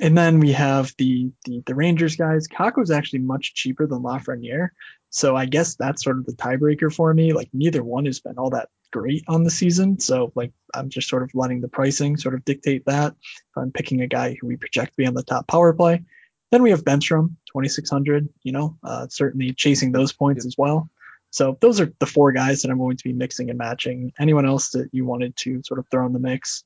and 0.00 0.16
then 0.16 0.40
we 0.40 0.52
have 0.52 0.94
the, 0.96 1.30
the 1.44 1.62
the 1.66 1.74
Rangers 1.74 2.16
guys. 2.16 2.48
Kakko's 2.48 2.90
actually 2.90 3.20
much 3.20 3.54
cheaper 3.54 3.86
than 3.86 4.02
Lafreniere, 4.02 4.70
so 5.10 5.36
I 5.36 5.44
guess 5.44 5.76
that's 5.76 6.02
sort 6.02 6.18
of 6.18 6.26
the 6.26 6.32
tiebreaker 6.32 6.92
for 6.92 7.12
me. 7.12 7.32
Like 7.32 7.50
neither 7.52 7.84
one 7.84 8.06
has 8.06 8.20
been 8.20 8.38
all 8.38 8.50
that 8.50 8.70
great 8.92 9.24
on 9.28 9.44
the 9.44 9.50
season, 9.50 10.00
so 10.00 10.32
like 10.34 10.52
I'm 10.72 10.88
just 10.88 11.08
sort 11.08 11.22
of 11.22 11.30
letting 11.34 11.60
the 11.60 11.68
pricing 11.68 12.16
sort 12.16 12.34
of 12.34 12.44
dictate 12.44 12.86
that. 12.86 13.12
If 13.12 13.56
I'm 13.56 13.72
picking 13.72 14.00
a 14.00 14.06
guy 14.06 14.36
who 14.40 14.46
we 14.46 14.56
project 14.56 14.92
to 14.92 14.96
be 14.96 15.06
on 15.06 15.14
the 15.14 15.22
top 15.22 15.46
power 15.46 15.72
play, 15.74 16.02
then 16.50 16.62
we 16.62 16.70
have 16.70 16.84
Bemstrom, 16.84 17.36
2600. 17.52 18.28
You 18.42 18.52
know, 18.52 18.78
uh, 18.82 19.06
certainly 19.08 19.52
chasing 19.52 19.92
those 19.92 20.12
points 20.12 20.46
as 20.46 20.54
well. 20.56 20.88
So 21.30 21.56
those 21.60 21.80
are 21.80 21.92
the 21.98 22.06
four 22.06 22.32
guys 22.32 22.62
that 22.62 22.70
I'm 22.70 22.78
going 22.78 22.96
to 22.96 23.04
be 23.04 23.12
mixing 23.12 23.50
and 23.50 23.58
matching. 23.58 24.12
Anyone 24.18 24.46
else 24.46 24.70
that 24.70 24.88
you 24.92 25.04
wanted 25.04 25.36
to 25.36 25.62
sort 25.64 25.78
of 25.78 25.86
throw 25.90 26.06
in 26.06 26.12
the 26.12 26.18
mix? 26.18 26.64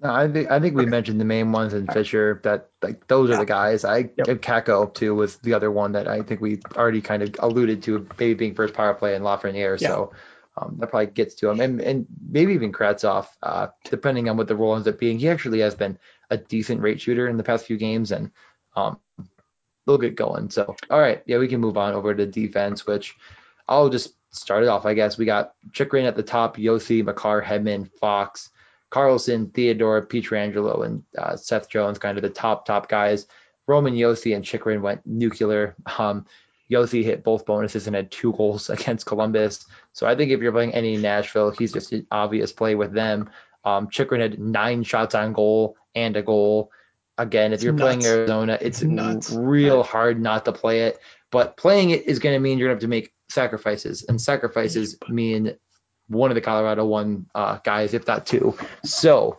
No, 0.00 0.12
I 0.14 0.30
think 0.30 0.50
I 0.50 0.60
think 0.60 0.76
we 0.76 0.86
mentioned 0.86 1.20
the 1.20 1.24
main 1.24 1.50
ones 1.50 1.74
in 1.74 1.88
Fischer. 1.88 2.40
That 2.44 2.70
like 2.82 3.08
those 3.08 3.30
are 3.30 3.36
the 3.36 3.44
guys. 3.44 3.84
I 3.84 4.10
Yep. 4.16 4.26
Kakko 4.42 4.94
too 4.94 5.14
was 5.14 5.36
the 5.38 5.54
other 5.54 5.72
one 5.72 5.92
that 5.92 6.06
I 6.06 6.22
think 6.22 6.40
we 6.40 6.60
already 6.76 7.00
kind 7.00 7.22
of 7.22 7.34
alluded 7.40 7.82
to, 7.84 8.06
maybe 8.18 8.34
being 8.34 8.54
first 8.54 8.74
power 8.74 8.94
play 8.94 9.16
and 9.16 9.24
Lafreniere. 9.24 9.78
So 9.80 10.12
um, 10.56 10.76
that 10.78 10.90
probably 10.90 11.06
gets 11.06 11.34
to 11.36 11.50
him, 11.50 11.60
and 11.60 11.80
and 11.80 12.06
maybe 12.28 12.52
even 12.54 12.72
Kravtsov, 12.72 13.26
uh, 13.42 13.68
depending 13.84 14.28
on 14.28 14.36
what 14.36 14.46
the 14.46 14.56
role 14.56 14.76
ends 14.76 14.86
up 14.86 15.00
being. 15.00 15.18
He 15.18 15.28
actually 15.28 15.60
has 15.60 15.74
been 15.74 15.98
a 16.30 16.36
decent 16.36 16.80
rate 16.80 17.00
shooter 17.00 17.26
in 17.26 17.36
the 17.36 17.42
past 17.42 17.66
few 17.66 17.76
games, 17.76 18.12
and 18.12 18.30
um, 18.76 18.98
they'll 19.86 19.98
get 19.98 20.14
going. 20.14 20.50
So 20.50 20.76
all 20.90 21.00
right, 21.00 21.22
yeah, 21.26 21.38
we 21.38 21.48
can 21.48 21.60
move 21.60 21.76
on 21.76 21.94
over 21.94 22.14
to 22.14 22.26
defense, 22.26 22.86
which 22.86 23.16
I'll 23.68 23.88
just 23.88 24.14
start 24.30 24.62
it 24.62 24.68
off. 24.68 24.86
I 24.86 24.94
guess 24.94 25.18
we 25.18 25.24
got 25.24 25.52
Chychrun 25.72 26.04
at 26.06 26.16
the 26.16 26.22
top, 26.22 26.56
Josi, 26.56 27.04
Makar, 27.04 27.42
Hedman, 27.42 27.90
Fox. 27.98 28.50
Carlson, 28.90 29.50
Theodore, 29.50 30.06
Pietrangelo, 30.06 30.86
and 30.86 31.02
uh, 31.18 31.36
Seth 31.36 31.68
Jones, 31.68 31.98
kind 31.98 32.16
of 32.16 32.22
the 32.22 32.30
top 32.30 32.64
top 32.64 32.88
guys. 32.88 33.26
Roman 33.66 33.94
Josi 33.94 34.34
and 34.34 34.42
Chychrun 34.42 34.80
went 34.80 35.04
nuclear. 35.04 35.74
Um, 35.98 36.24
Josi 36.70 37.04
hit 37.04 37.22
both 37.22 37.44
bonuses 37.44 37.86
and 37.86 37.94
had 37.94 38.10
two 38.10 38.32
goals 38.32 38.70
against 38.76 39.04
Columbus. 39.04 39.66
So 39.92 40.06
I 40.06 40.14
think 40.16 40.30
if 40.30 40.40
you're 40.40 40.52
playing 40.52 40.72
any 40.72 40.96
Nashville, 40.96 41.50
he's 41.50 41.72
just 41.72 41.92
an 41.92 42.06
obvious 42.10 42.50
play 42.50 42.74
with 42.76 42.92
them. 42.92 43.28
Um, 43.64 43.88
Chychrun 43.90 44.20
had 44.22 44.38
nine 44.38 44.82
shots 44.84 45.14
on 45.14 45.34
goal 45.34 45.76
and 45.94 46.16
a 46.16 46.22
goal. 46.22 46.70
Again, 47.18 47.52
if 47.52 47.62
you're 47.62 47.74
playing. 47.74 48.06
Arizona, 48.06 48.56
it's 48.60 48.80
It's 48.80 48.90
nuts. 48.90 49.32
real 49.32 49.82
hard 49.82 50.18
not 50.18 50.46
to 50.46 50.52
play 50.52 50.84
it. 50.84 50.98
But 51.30 51.58
playing 51.58 51.90
it 51.90 52.06
is 52.06 52.18
going 52.20 52.34
to 52.34 52.40
mean 52.40 52.56
you're 52.56 52.68
going 52.68 52.78
to 52.78 52.84
have 52.84 52.88
to 52.88 52.88
make 52.88 53.12
sacrifices, 53.28 54.04
and 54.08 54.20
sacrifices 54.20 54.96
mean 55.08 55.56
one 56.08 56.30
of 56.30 56.34
the 56.34 56.40
Colorado 56.40 56.84
one 56.86 57.26
uh, 57.34 57.58
guys, 57.62 57.94
if 57.94 58.06
not 58.06 58.26
two. 58.26 58.56
So, 58.84 59.38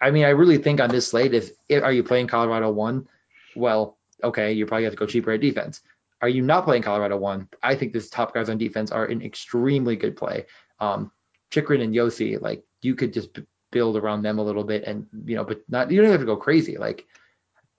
I 0.00 0.10
mean, 0.10 0.24
I 0.24 0.30
really 0.30 0.58
think 0.58 0.80
on 0.80 0.90
this 0.90 1.08
slate, 1.08 1.34
if, 1.34 1.50
if 1.68 1.82
are 1.82 1.92
you 1.92 2.04
playing 2.04 2.28
Colorado 2.28 2.70
one, 2.70 3.08
well, 3.54 3.98
okay, 4.22 4.52
you 4.52 4.66
probably 4.66 4.84
have 4.84 4.92
to 4.92 4.98
go 4.98 5.06
cheaper 5.06 5.32
at 5.32 5.40
defense. 5.40 5.80
Are 6.22 6.28
you 6.28 6.42
not 6.42 6.64
playing 6.64 6.82
Colorado 6.82 7.16
one? 7.16 7.48
I 7.62 7.74
think 7.74 7.92
this 7.92 8.08
top 8.08 8.32
guys 8.34 8.48
on 8.48 8.58
defense 8.58 8.90
are 8.90 9.04
an 9.04 9.22
extremely 9.22 9.96
good 9.96 10.16
play. 10.16 10.46
Um, 10.80 11.10
Chychrun 11.50 11.82
and 11.82 11.94
Josi, 11.94 12.40
like 12.40 12.64
you 12.82 12.94
could 12.94 13.12
just 13.12 13.34
b- 13.34 13.46
build 13.70 13.96
around 13.96 14.22
them 14.22 14.38
a 14.38 14.42
little 14.42 14.64
bit, 14.64 14.84
and 14.84 15.06
you 15.26 15.36
know, 15.36 15.44
but 15.44 15.62
not 15.68 15.90
you 15.90 16.00
don't 16.00 16.10
have 16.10 16.20
to 16.20 16.26
go 16.26 16.36
crazy. 16.36 16.78
Like, 16.78 17.06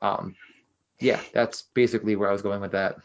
um, 0.01 0.35
yeah, 0.99 1.19
that's 1.33 1.63
basically 1.73 2.15
where 2.15 2.29
I 2.29 2.33
was 2.33 2.41
going 2.41 2.61
with 2.61 2.71
that. 2.73 2.97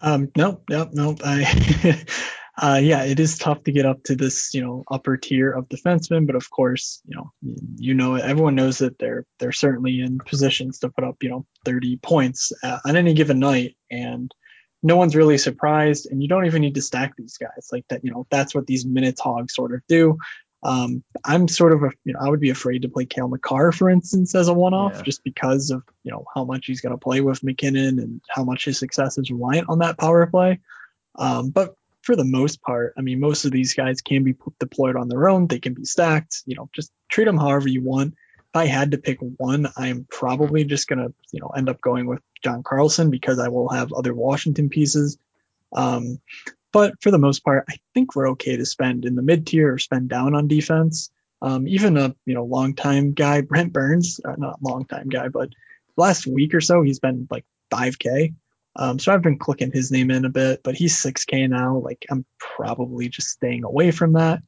Um, 0.00 0.30
no, 0.36 0.62
no, 0.68 0.88
no. 0.92 1.16
I, 1.22 2.04
uh, 2.56 2.80
yeah, 2.82 3.04
it 3.04 3.20
is 3.20 3.38
tough 3.38 3.64
to 3.64 3.72
get 3.72 3.86
up 3.86 4.02
to 4.04 4.16
this, 4.16 4.54
you 4.54 4.62
know, 4.62 4.84
upper 4.90 5.16
tier 5.16 5.50
of 5.50 5.68
defensemen, 5.68 6.26
but 6.26 6.36
of 6.36 6.50
course, 6.50 7.02
you 7.06 7.16
know, 7.16 7.32
you 7.76 7.94
know, 7.94 8.14
everyone 8.14 8.54
knows 8.54 8.78
that 8.78 8.98
they're 8.98 9.24
they're 9.38 9.52
certainly 9.52 10.00
in 10.00 10.18
positions 10.18 10.80
to 10.80 10.88
put 10.88 11.04
up, 11.04 11.16
you 11.22 11.30
know, 11.30 11.46
30 11.64 11.98
points 11.98 12.52
uh, 12.62 12.78
on 12.84 12.96
any 12.96 13.14
given 13.14 13.38
night, 13.38 13.76
and 13.90 14.34
no 14.82 14.96
one's 14.96 15.16
really 15.16 15.38
surprised. 15.38 16.08
And 16.10 16.22
you 16.22 16.28
don't 16.28 16.46
even 16.46 16.62
need 16.62 16.76
to 16.76 16.82
stack 16.82 17.14
these 17.16 17.36
guys 17.36 17.68
like 17.70 17.84
that. 17.88 18.04
You 18.04 18.12
know, 18.12 18.26
that's 18.30 18.54
what 18.54 18.66
these 18.66 18.86
minutes 18.86 19.20
hogs 19.20 19.54
sort 19.54 19.74
of 19.74 19.80
do. 19.88 20.18
Um, 20.62 21.02
I'm 21.24 21.48
sort 21.48 21.72
of 21.72 21.82
a, 21.82 21.90
you 22.04 22.12
know, 22.12 22.20
I 22.20 22.28
would 22.28 22.40
be 22.40 22.50
afraid 22.50 22.82
to 22.82 22.88
play 22.88 23.06
Cale 23.06 23.28
Makar, 23.28 23.72
for 23.72 23.88
instance, 23.88 24.34
as 24.34 24.48
a 24.48 24.52
one-off, 24.52 24.96
yeah. 24.96 25.02
just 25.02 25.24
because 25.24 25.70
of 25.70 25.82
you 26.02 26.12
know 26.12 26.24
how 26.34 26.44
much 26.44 26.66
he's 26.66 26.82
going 26.82 26.94
to 26.94 26.98
play 26.98 27.20
with 27.20 27.42
MacKinnon 27.42 27.98
and 27.98 28.20
how 28.28 28.44
much 28.44 28.66
his 28.66 28.78
success 28.78 29.16
is 29.16 29.30
reliant 29.30 29.68
on 29.68 29.78
that 29.78 29.98
power 29.98 30.26
play. 30.26 30.60
Um, 31.16 31.50
but 31.50 31.76
for 32.02 32.14
the 32.14 32.24
most 32.24 32.62
part, 32.62 32.94
I 32.98 33.02
mean, 33.02 33.20
most 33.20 33.44
of 33.44 33.52
these 33.52 33.74
guys 33.74 34.00
can 34.00 34.22
be 34.24 34.34
deployed 34.58 34.96
on 34.96 35.08
their 35.08 35.28
own. 35.28 35.46
They 35.46 35.60
can 35.60 35.74
be 35.74 35.84
stacked. 35.84 36.42
You 36.46 36.56
know, 36.56 36.68
just 36.74 36.92
treat 37.08 37.24
them 37.24 37.38
however 37.38 37.68
you 37.68 37.82
want. 37.82 38.14
If 38.38 38.56
I 38.56 38.66
had 38.66 38.90
to 38.90 38.98
pick 38.98 39.18
one, 39.20 39.68
I'm 39.76 40.06
probably 40.10 40.64
just 40.64 40.88
gonna, 40.88 41.08
you 41.32 41.40
know, 41.40 41.48
end 41.56 41.68
up 41.68 41.80
going 41.80 42.06
with 42.06 42.20
John 42.42 42.62
Carlson 42.62 43.10
because 43.10 43.38
I 43.38 43.48
will 43.48 43.68
have 43.70 43.92
other 43.92 44.12
Washington 44.12 44.68
pieces. 44.68 45.18
Um, 45.72 46.20
but 46.72 46.94
for 47.02 47.10
the 47.10 47.18
most 47.18 47.44
part, 47.44 47.64
I 47.68 47.76
think 47.94 48.14
we're 48.14 48.30
okay 48.30 48.56
to 48.56 48.66
spend 48.66 49.04
in 49.04 49.16
the 49.16 49.22
mid 49.22 49.46
tier 49.46 49.74
or 49.74 49.78
spend 49.78 50.08
down 50.08 50.34
on 50.34 50.48
defense. 50.48 51.10
Um, 51.42 51.66
even 51.66 51.96
a 51.96 52.14
you 52.26 52.34
know 52.34 52.44
long 52.44 52.74
time 52.74 53.12
guy, 53.12 53.40
Brent 53.40 53.72
Burns, 53.72 54.20
uh, 54.24 54.34
not 54.36 54.62
long 54.62 54.84
time 54.84 55.08
guy, 55.08 55.28
but 55.28 55.50
last 55.96 56.26
week 56.26 56.54
or 56.54 56.60
so 56.60 56.82
he's 56.82 57.00
been 57.00 57.26
like 57.30 57.44
5K. 57.72 58.34
Um, 58.76 58.98
so 58.98 59.12
I've 59.12 59.22
been 59.22 59.38
clicking 59.38 59.72
his 59.72 59.90
name 59.90 60.10
in 60.10 60.24
a 60.24 60.28
bit, 60.28 60.62
but 60.62 60.74
he's 60.74 60.96
6K 61.02 61.48
now. 61.48 61.78
Like 61.78 62.06
I'm 62.10 62.24
probably 62.38 63.08
just 63.08 63.28
staying 63.28 63.64
away 63.64 63.90
from 63.90 64.14
that. 64.14 64.42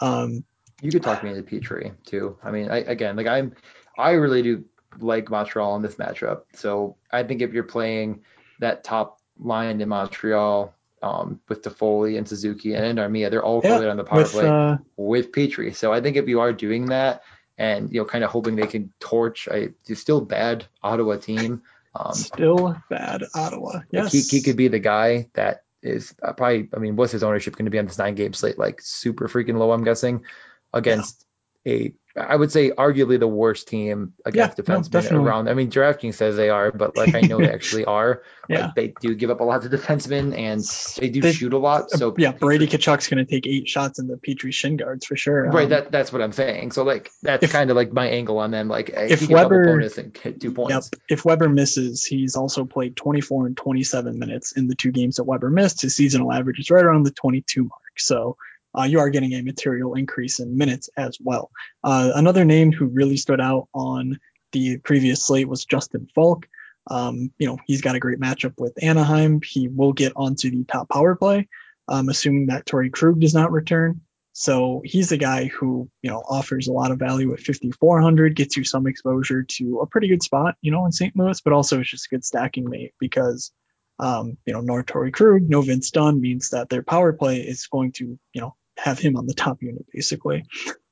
Um, 0.00 0.44
you 0.82 0.90
could 0.90 1.02
talk 1.02 1.22
me 1.22 1.30
into 1.30 1.42
Petry 1.42 1.92
too. 2.04 2.38
I 2.42 2.50
mean, 2.50 2.70
I, 2.70 2.78
again, 2.78 3.16
like 3.16 3.26
I'm, 3.26 3.54
I 3.98 4.12
really 4.12 4.42
do 4.42 4.64
like 4.98 5.30
Montreal 5.30 5.76
in 5.76 5.82
this 5.82 5.96
matchup. 5.96 6.42
So 6.54 6.96
I 7.10 7.22
think 7.22 7.42
if 7.42 7.52
you're 7.52 7.64
playing 7.64 8.22
that 8.60 8.84
top 8.84 9.20
line 9.38 9.80
in 9.80 9.88
Montreal, 9.88 10.74
um, 11.02 11.40
with 11.48 11.62
Toffoli 11.62 12.18
and 12.18 12.28
Suzuki 12.28 12.74
and 12.74 12.98
Armia. 12.98 13.30
They're 13.30 13.44
all 13.44 13.60
yeah, 13.62 13.78
on 13.88 13.96
the 13.96 14.04
power 14.04 14.22
with, 14.22 14.32
play 14.32 14.48
uh, 14.48 14.76
with 14.96 15.32
Petry. 15.32 15.74
So 15.74 15.92
I 15.92 16.00
think 16.00 16.16
if 16.16 16.28
you 16.28 16.40
are 16.40 16.52
doing 16.52 16.86
that 16.86 17.22
and 17.58 17.92
you 17.92 18.00
know 18.00 18.04
kind 18.04 18.24
of 18.24 18.30
hoping 18.30 18.56
they 18.56 18.66
can 18.66 18.92
torch 19.00 19.48
a 19.50 19.72
still 19.94 20.20
bad 20.20 20.66
Ottawa 20.82 21.16
team. 21.16 21.62
Um, 21.94 22.12
still 22.12 22.76
bad 22.90 23.24
Ottawa. 23.34 23.80
Yes, 23.90 24.12
he, 24.12 24.20
he 24.20 24.42
could 24.42 24.56
be 24.56 24.68
the 24.68 24.78
guy 24.78 25.28
that 25.34 25.64
is 25.82 26.14
uh, 26.22 26.32
probably. 26.32 26.68
I 26.74 26.78
mean, 26.78 26.96
what's 26.96 27.12
his 27.12 27.22
ownership 27.22 27.56
going 27.56 27.64
to 27.66 27.70
be 27.70 27.78
on 27.78 27.86
this 27.86 27.98
nine 27.98 28.14
game 28.14 28.32
slate? 28.32 28.58
Like 28.58 28.80
super 28.82 29.28
freaking 29.28 29.58
low, 29.58 29.72
I'm 29.72 29.84
guessing, 29.84 30.24
against 30.72 31.24
yeah. 31.64 31.72
a 31.74 31.94
I 32.16 32.34
would 32.34 32.50
say 32.50 32.70
arguably 32.70 33.18
the 33.18 33.28
worst 33.28 33.68
team 33.68 34.14
against 34.24 34.58
yeah, 34.58 34.64
defensemen 34.64 35.12
no, 35.12 35.24
around. 35.24 35.48
I 35.48 35.54
mean, 35.54 35.70
DraftKings 35.70 36.14
says 36.14 36.36
they 36.36 36.48
are, 36.48 36.72
but 36.72 36.96
like 36.96 37.14
I 37.14 37.20
know 37.20 37.38
they 37.38 37.50
actually 37.52 37.84
are. 37.84 38.22
yeah. 38.48 38.66
Like 38.66 38.74
they 38.74 38.94
do 39.00 39.14
give 39.14 39.30
up 39.30 39.40
a 39.40 39.44
lot 39.44 39.62
to 39.62 39.68
defensemen 39.68 40.36
and 40.36 40.62
they 40.98 41.10
do 41.10 41.20
they, 41.20 41.32
shoot 41.32 41.52
a 41.52 41.58
lot. 41.58 41.90
So 41.90 42.14
yeah, 42.16 42.32
Brady 42.32 42.66
Tkachuk's 42.66 43.08
going 43.08 43.24
to 43.24 43.30
take 43.30 43.46
eight 43.46 43.68
shots 43.68 43.98
in 43.98 44.06
the 44.06 44.16
Petry 44.16 44.52
shin 44.52 44.76
guards 44.76 45.04
for 45.04 45.16
sure. 45.16 45.44
Right. 45.44 45.64
Um, 45.64 45.70
that 45.70 45.92
that's 45.92 46.12
what 46.12 46.22
I'm 46.22 46.32
saying. 46.32 46.72
So 46.72 46.84
like 46.84 47.10
that's 47.22 47.50
kind 47.52 47.70
of 47.70 47.76
like 47.76 47.92
my 47.92 48.06
angle 48.06 48.38
on 48.38 48.50
them. 48.50 48.68
Like 48.68 48.90
if 48.94 49.28
Weber 49.28 49.64
bonus 49.66 49.98
and 49.98 50.14
two 50.14 50.52
points. 50.52 50.90
Yep, 50.92 51.02
if 51.10 51.24
Weber 51.24 51.48
misses, 51.48 52.04
he's 52.04 52.36
also 52.36 52.64
played 52.64 52.96
24 52.96 53.48
and 53.48 53.56
27 53.56 54.18
minutes 54.18 54.52
in 54.52 54.68
the 54.68 54.74
two 54.74 54.90
games 54.90 55.16
that 55.16 55.24
Weber 55.24 55.50
missed. 55.50 55.82
His 55.82 55.94
seasonal 55.94 56.32
average 56.32 56.58
is 56.58 56.70
right 56.70 56.84
around 56.84 57.02
the 57.02 57.10
22 57.10 57.64
mark. 57.64 57.72
So 57.98 58.36
uh, 58.76 58.84
you 58.84 59.00
are 59.00 59.10
getting 59.10 59.32
a 59.34 59.42
material 59.42 59.94
increase 59.94 60.40
in 60.40 60.56
minutes 60.56 60.90
as 60.96 61.18
well. 61.20 61.50
Uh, 61.82 62.12
another 62.14 62.44
name 62.44 62.72
who 62.72 62.86
really 62.86 63.16
stood 63.16 63.40
out 63.40 63.68
on 63.74 64.18
the 64.52 64.78
previous 64.78 65.24
slate 65.24 65.48
was 65.48 65.64
Justin 65.64 66.08
Faulk. 66.14 66.46
Um, 66.88 67.32
you 67.38 67.46
know, 67.46 67.58
he's 67.66 67.80
got 67.80 67.96
a 67.96 68.00
great 68.00 68.20
matchup 68.20 68.54
with 68.58 68.82
Anaheim. 68.82 69.40
He 69.42 69.68
will 69.68 69.92
get 69.92 70.12
onto 70.14 70.50
the 70.50 70.64
top 70.64 70.88
power 70.88 71.16
play, 71.16 71.48
um, 71.88 72.08
assuming 72.08 72.46
that 72.46 72.66
Torey 72.66 72.92
Krug 72.92 73.20
does 73.20 73.34
not 73.34 73.50
return. 73.50 74.02
So 74.38 74.82
he's 74.84 75.12
a 75.12 75.16
guy 75.16 75.46
who, 75.46 75.88
you 76.02 76.10
know, 76.10 76.18
offers 76.18 76.68
a 76.68 76.72
lot 76.72 76.90
of 76.90 76.98
value 76.98 77.32
at 77.32 77.40
5,400, 77.40 78.36
gets 78.36 78.56
you 78.56 78.64
some 78.64 78.86
exposure 78.86 79.44
to 79.44 79.80
a 79.80 79.86
pretty 79.86 80.08
good 80.08 80.22
spot, 80.22 80.56
you 80.60 80.70
know, 80.70 80.84
in 80.84 80.92
St. 80.92 81.16
Louis, 81.16 81.40
but 81.40 81.54
also 81.54 81.80
it's 81.80 81.90
just 81.90 82.06
a 82.06 82.14
good 82.14 82.24
stacking 82.24 82.68
mate 82.68 82.92
because, 83.00 83.50
um, 83.98 84.36
you 84.44 84.52
know, 84.52 84.60
no 84.60 84.74
Torey 84.82 85.10
Krug, 85.10 85.48
no 85.48 85.62
Vince 85.62 85.90
Dunn 85.90 86.20
means 86.20 86.50
that 86.50 86.68
their 86.68 86.82
power 86.82 87.14
play 87.14 87.38
is 87.38 87.66
going 87.66 87.92
to, 87.92 88.18
you 88.34 88.40
know, 88.42 88.54
have 88.76 88.98
him 88.98 89.16
on 89.16 89.26
the 89.26 89.34
top 89.34 89.62
unit 89.62 89.86
basically. 89.92 90.44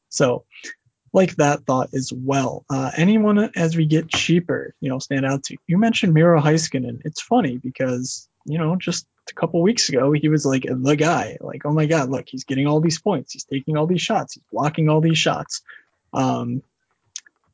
So 0.09 0.45
like 1.13 1.37
that 1.37 1.65
thought 1.65 1.91
as 1.95 2.13
well. 2.13 2.65
Uh, 2.69 2.91
anyone 2.97 3.51
as 3.57 3.77
we 3.77 3.87
get 3.87 4.09
cheaper, 4.09 4.75
you 4.81 4.91
know, 4.91 4.99
stand 4.99 5.25
out 5.25 5.45
to 5.45 5.57
you 5.67 5.79
mentioned 5.79 6.13
Miro 6.13 6.41
Heiskanen. 6.41 7.01
It's 7.05 7.23
funny 7.23 7.57
because 7.57 8.29
you 8.45 8.59
know 8.59 8.77
just 8.77 9.07
a 9.31 9.35
couple 9.35 9.63
weeks 9.63 9.89
ago 9.89 10.13
he 10.13 10.29
was 10.29 10.45
like 10.45 10.67
the 10.69 10.97
guy, 10.97 11.39
like 11.41 11.63
oh 11.65 11.73
my 11.73 11.87
god, 11.87 12.11
look 12.11 12.27
he's 12.29 12.45
getting 12.45 12.67
all 12.67 12.81
these 12.81 13.01
points, 13.01 13.33
he's 13.33 13.45
taking 13.45 13.77
all 13.77 13.87
these 13.87 14.03
shots, 14.03 14.35
he's 14.35 14.45
blocking 14.53 14.89
all 14.89 15.01
these 15.01 15.19
shots. 15.19 15.63
Um, 16.13 16.63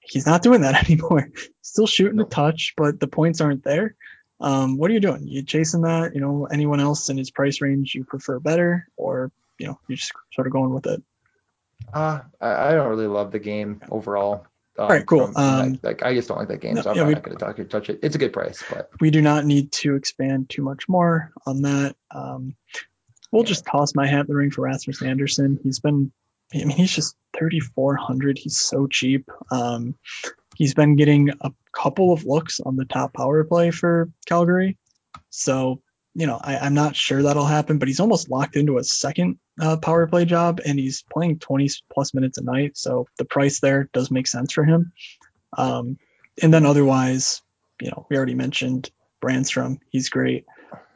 he's 0.01 0.27
not 0.27 0.43
doing 0.43 0.63
that 0.63 0.85
anymore. 0.91 1.31
Still 1.63 1.87
shooting 1.87 2.21
a 2.21 2.25
touch, 2.25 2.75
but 2.77 2.99
the 2.99 3.09
points 3.09 3.41
aren't 3.41 3.63
there. 3.63 3.95
Um, 4.41 4.79
what 4.79 4.91
are 4.91 4.95
you 4.95 5.01
doing? 5.01 5.29
You 5.29 5.43
chasing 5.43 5.83
that? 5.83 6.15
You 6.15 6.23
know, 6.23 6.49
anyone 6.51 6.81
else 6.81 7.11
in 7.11 7.19
his 7.19 7.31
price 7.31 7.61
range 7.61 7.95
you 7.95 8.05
prefer 8.05 8.39
better, 8.39 8.89
or 8.97 9.31
you 9.61 9.67
know 9.67 9.79
you're 9.87 9.97
just 9.97 10.13
sort 10.33 10.47
of 10.47 10.53
going 10.53 10.73
with 10.73 10.87
it. 10.87 11.03
Uh, 11.93 12.21
I, 12.41 12.69
I 12.69 12.73
don't 12.73 12.89
really 12.89 13.07
love 13.07 13.31
the 13.31 13.39
game 13.39 13.81
overall. 13.91 14.47
Um, 14.79 14.85
All 14.85 14.89
right, 14.89 15.07
cool. 15.07 15.27
From, 15.27 15.37
um, 15.37 15.73
like, 15.73 15.83
like, 15.83 16.03
I 16.03 16.15
just 16.15 16.29
don't 16.29 16.39
like 16.39 16.49
that 16.49 16.61
game, 16.61 16.77
no, 16.77 16.83
so 16.83 16.91
I'm 16.91 16.97
yeah, 16.97 17.03
not 17.05 17.23
going 17.23 17.37
to 17.37 17.45
talk 17.45 17.69
touch 17.69 17.91
it. 17.91 18.01
It's 18.03 18.17
a 18.17 18.19
good 18.19 18.33
price, 18.33 18.65
but 18.71 18.91
we 19.01 19.11
do 19.11 19.21
not 19.21 19.45
need 19.45 19.73
to 19.73 19.95
expand 19.95 20.49
too 20.49 20.63
much 20.63 20.89
more 20.89 21.33
on 21.47 21.63
that. 21.63 21.97
Um, 22.11 22.57
we'll 23.31 23.43
yeah. 23.43 23.49
just 23.49 23.67
toss 23.67 23.95
my 23.95 24.07
hat 24.07 24.21
in 24.21 24.27
the 24.29 24.35
ring 24.35 24.51
for 24.51 24.63
Rasmus 24.63 25.03
Anderson. 25.03 25.59
He's 25.63 25.81
been, 25.81 26.13
I 26.55 26.59
mean, 26.59 26.71
he's 26.71 26.93
just 26.93 27.15
3,400. 27.37 28.39
He's 28.39 28.59
so 28.59 28.87
cheap. 28.87 29.31
Um, 29.51 29.97
he's 30.57 30.73
been 30.73 30.97
getting 30.97 31.31
a 31.41 31.53
couple 31.73 32.13
of 32.13 32.25
looks 32.25 32.61
on 32.61 32.77
the 32.77 32.87
top 32.87 33.13
power 33.13 33.45
play 33.45 33.71
for 33.71 34.09
Calgary, 34.25 34.79
so 35.29 35.83
you 36.15 36.27
know, 36.27 36.39
I, 36.43 36.67
am 36.67 36.75
not 36.75 36.97
sure 36.97 37.23
that'll 37.23 37.45
happen, 37.45 37.79
but 37.79 37.89
he's 37.89 38.01
almost 38.01 38.31
locked 38.31 38.57
into 38.57 38.79
a 38.79 38.85
second 38.85 39.39
uh, 39.61 39.77
power 39.77 40.07
play 40.07 40.25
job 40.25 40.61
and 40.65 40.79
he's 40.79 41.03
playing 41.03 41.39
20 41.39 41.69
plus 41.93 42.15
minutes 42.15 42.39
a 42.39 42.43
night. 42.43 42.77
So 42.77 43.07
the 43.17 43.25
price 43.25 43.61
there 43.61 43.89
does 43.93 44.11
make 44.11 44.27
sense 44.27 44.53
for 44.53 44.65
him. 44.65 44.93
Um, 45.57 45.99
and 46.43 46.53
then 46.53 46.67
otherwise, 46.67 47.43
you 47.81 47.91
know, 47.91 48.07
we 48.11 48.17
already 48.17 48.35
mentioned 48.35 48.91
Brannstrom. 49.23 49.79
He's 49.91 50.09
great. 50.09 50.47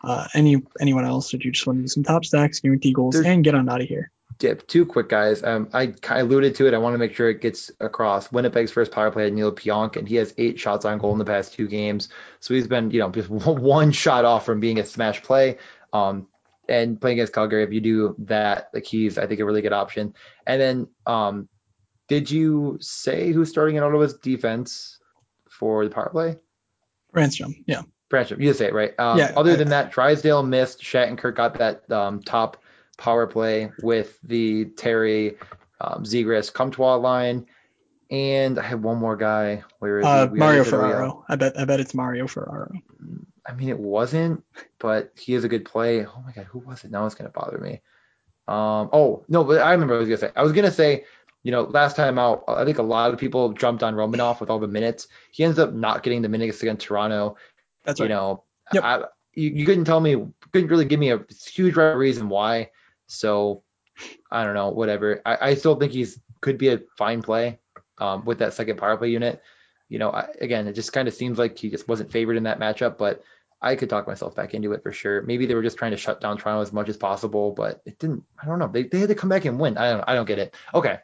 Uh, 0.02 0.26
any 0.34 0.62
anyone 0.80 1.06
else? 1.06 1.32
Would 1.32 1.44
you 1.44 1.52
just 1.52 1.66
want 1.66 1.78
to 1.78 1.82
do 1.82 1.88
some 1.88 2.02
top 2.02 2.24
stacks, 2.24 2.60
guarantee 2.60 2.92
goals, 2.92 3.14
There's, 3.14 3.26
and 3.26 3.42
get 3.42 3.54
on 3.54 3.68
out 3.68 3.80
of 3.80 3.88
here? 3.88 4.10
Dip. 4.38 4.66
Two 4.66 4.84
quick 4.86 5.08
guys. 5.08 5.42
Um, 5.42 5.68
I, 5.72 5.94
I 6.08 6.20
alluded 6.20 6.56
to 6.56 6.66
it. 6.66 6.74
I 6.74 6.78
want 6.78 6.94
to 6.94 6.98
make 6.98 7.14
sure 7.14 7.30
it 7.30 7.40
gets 7.40 7.70
across. 7.80 8.32
Winnipeg's 8.32 8.72
first 8.72 8.92
power 8.92 9.10
play 9.10 9.24
had 9.24 9.32
Neal 9.32 9.52
Pionk, 9.52 9.96
and 9.96 10.08
he 10.08 10.16
has 10.16 10.34
eight 10.38 10.58
shots 10.58 10.84
on 10.84 10.98
goal 10.98 11.12
in 11.12 11.18
the 11.18 11.24
past 11.24 11.54
two 11.54 11.68
games. 11.68 12.08
So 12.40 12.54
he's 12.54 12.66
been, 12.66 12.90
you 12.90 13.00
know, 13.00 13.10
just 13.10 13.28
one 13.30 13.92
shot 13.92 14.24
off 14.24 14.44
from 14.44 14.60
being 14.60 14.78
a 14.78 14.84
smash 14.84 15.22
play. 15.22 15.58
Um, 15.92 16.26
and 16.68 17.00
playing 17.00 17.18
against 17.18 17.34
Calgary, 17.34 17.62
if 17.62 17.72
you 17.72 17.80
do 17.80 18.16
that, 18.20 18.70
like 18.72 18.86
he's, 18.86 19.18
I 19.18 19.26
think, 19.26 19.40
a 19.40 19.44
really 19.44 19.62
good 19.62 19.72
option. 19.72 20.14
And 20.46 20.60
then, 20.60 20.88
um, 21.06 21.48
did 22.08 22.30
you 22.30 22.78
say 22.80 23.32
who's 23.32 23.50
starting 23.50 23.76
in 23.76 23.82
Ottawa's 23.82 24.14
defense 24.14 24.98
for 25.50 25.84
the 25.84 25.90
power 25.90 26.10
play? 26.10 26.36
Brannstrom, 27.14 27.64
yeah. 27.66 27.82
Brannstrom, 28.10 28.40
you 28.40 28.52
say 28.52 28.66
it 28.66 28.74
right. 28.74 28.98
Um, 28.98 29.18
yeah. 29.18 29.32
Other 29.36 29.52
I, 29.52 29.56
than 29.56 29.68
that, 29.70 29.92
Drysdale 29.92 30.42
missed. 30.42 30.82
Shattenkirk 30.82 31.36
got 31.36 31.58
that 31.58 31.90
um, 31.90 32.22
top 32.22 32.58
power 32.96 33.26
play 33.26 33.70
with 33.82 34.18
the 34.22 34.66
Terry 34.76 35.36
um, 35.80 36.04
Zegras 36.04 36.52
Comtois 36.52 36.96
line. 36.96 37.46
And 38.10 38.58
I 38.58 38.62
have 38.62 38.80
one 38.80 38.98
more 38.98 39.16
guy. 39.16 39.62
Where 39.78 40.00
is 40.00 40.06
uh? 40.06 40.28
Mario 40.32 40.64
Ferraro. 40.64 41.24
I 41.28 41.36
bet 41.36 41.58
I 41.58 41.64
bet 41.64 41.80
it's 41.80 41.94
Mario 41.94 42.26
Ferraro. 42.26 42.70
I 43.46 43.52
mean, 43.54 43.68
it 43.68 43.78
wasn't, 43.78 44.42
but 44.78 45.12
he 45.16 45.34
is 45.34 45.44
a 45.44 45.48
good 45.48 45.64
play. 45.64 46.04
Oh 46.06 46.22
my 46.24 46.32
god, 46.32 46.44
who 46.44 46.60
was 46.60 46.84
it? 46.84 46.90
Now 46.90 47.06
it's 47.06 47.14
gonna 47.14 47.30
bother 47.30 47.58
me. 47.58 47.80
Um, 48.46 48.90
oh 48.92 49.24
no, 49.28 49.42
but 49.42 49.60
I 49.60 49.72
remember 49.72 49.94
what 49.94 49.98
I 49.98 50.00
was 50.00 50.08
gonna 50.08 50.30
say. 50.30 50.32
I 50.36 50.42
was 50.42 50.52
gonna 50.52 50.70
say, 50.70 51.04
you 51.42 51.50
know, 51.50 51.62
last 51.62 51.96
time 51.96 52.18
out, 52.18 52.44
I 52.46 52.64
think 52.64 52.78
a 52.78 52.82
lot 52.82 53.12
of 53.12 53.18
people 53.18 53.52
jumped 53.52 53.82
on 53.82 53.94
Romanov 53.94 54.38
with 54.38 54.50
all 54.50 54.58
the 54.58 54.68
minutes. 54.68 55.08
He 55.32 55.42
ends 55.42 55.58
up 55.58 55.72
not 55.72 56.02
getting 56.02 56.22
the 56.22 56.28
minutes 56.28 56.62
against 56.62 56.86
Toronto, 56.86 57.36
That's 57.84 58.00
right. 58.00 58.06
You 58.06 58.14
know, 58.14 58.44
Yep. 58.72 58.84
I, 58.84 59.04
you, 59.34 59.50
you 59.50 59.66
couldn't 59.66 59.84
tell 59.84 60.00
me, 60.00 60.26
couldn't 60.52 60.68
really 60.68 60.84
give 60.84 61.00
me 61.00 61.10
a 61.10 61.24
huge 61.52 61.76
reason 61.76 62.28
why. 62.28 62.70
So 63.14 63.62
I 64.30 64.44
don't 64.44 64.54
know, 64.54 64.70
whatever. 64.70 65.22
I, 65.24 65.50
I 65.50 65.54
still 65.54 65.76
think 65.76 65.92
he's 65.92 66.20
could 66.40 66.58
be 66.58 66.68
a 66.68 66.80
fine 66.98 67.22
play 67.22 67.58
um, 67.98 68.24
with 68.24 68.38
that 68.40 68.54
second 68.54 68.78
power 68.78 68.96
play 68.96 69.10
unit. 69.10 69.42
You 69.88 69.98
know, 69.98 70.10
I, 70.10 70.28
again, 70.40 70.66
it 70.66 70.72
just 70.72 70.92
kind 70.92 71.08
of 71.08 71.14
seems 71.14 71.38
like 71.38 71.58
he 71.58 71.70
just 71.70 71.88
wasn't 71.88 72.10
favored 72.10 72.36
in 72.36 72.44
that 72.44 72.58
matchup, 72.58 72.98
but 72.98 73.22
I 73.62 73.76
could 73.76 73.88
talk 73.88 74.06
myself 74.06 74.34
back 74.34 74.52
into 74.54 74.72
it 74.72 74.82
for 74.82 74.92
sure. 74.92 75.22
Maybe 75.22 75.46
they 75.46 75.54
were 75.54 75.62
just 75.62 75.78
trying 75.78 75.92
to 75.92 75.96
shut 75.96 76.20
down 76.20 76.36
Toronto 76.36 76.60
as 76.62 76.72
much 76.72 76.88
as 76.88 76.96
possible, 76.96 77.52
but 77.52 77.80
it 77.86 77.98
didn't. 77.98 78.24
I 78.42 78.46
don't 78.46 78.58
know. 78.58 78.68
They, 78.68 78.82
they 78.82 79.00
had 79.00 79.08
to 79.08 79.14
come 79.14 79.30
back 79.30 79.44
and 79.44 79.58
win. 79.58 79.78
I 79.78 79.90
don't. 79.90 80.04
I 80.06 80.14
don't 80.14 80.26
get 80.26 80.38
it. 80.38 80.54
Okay, 80.74 80.98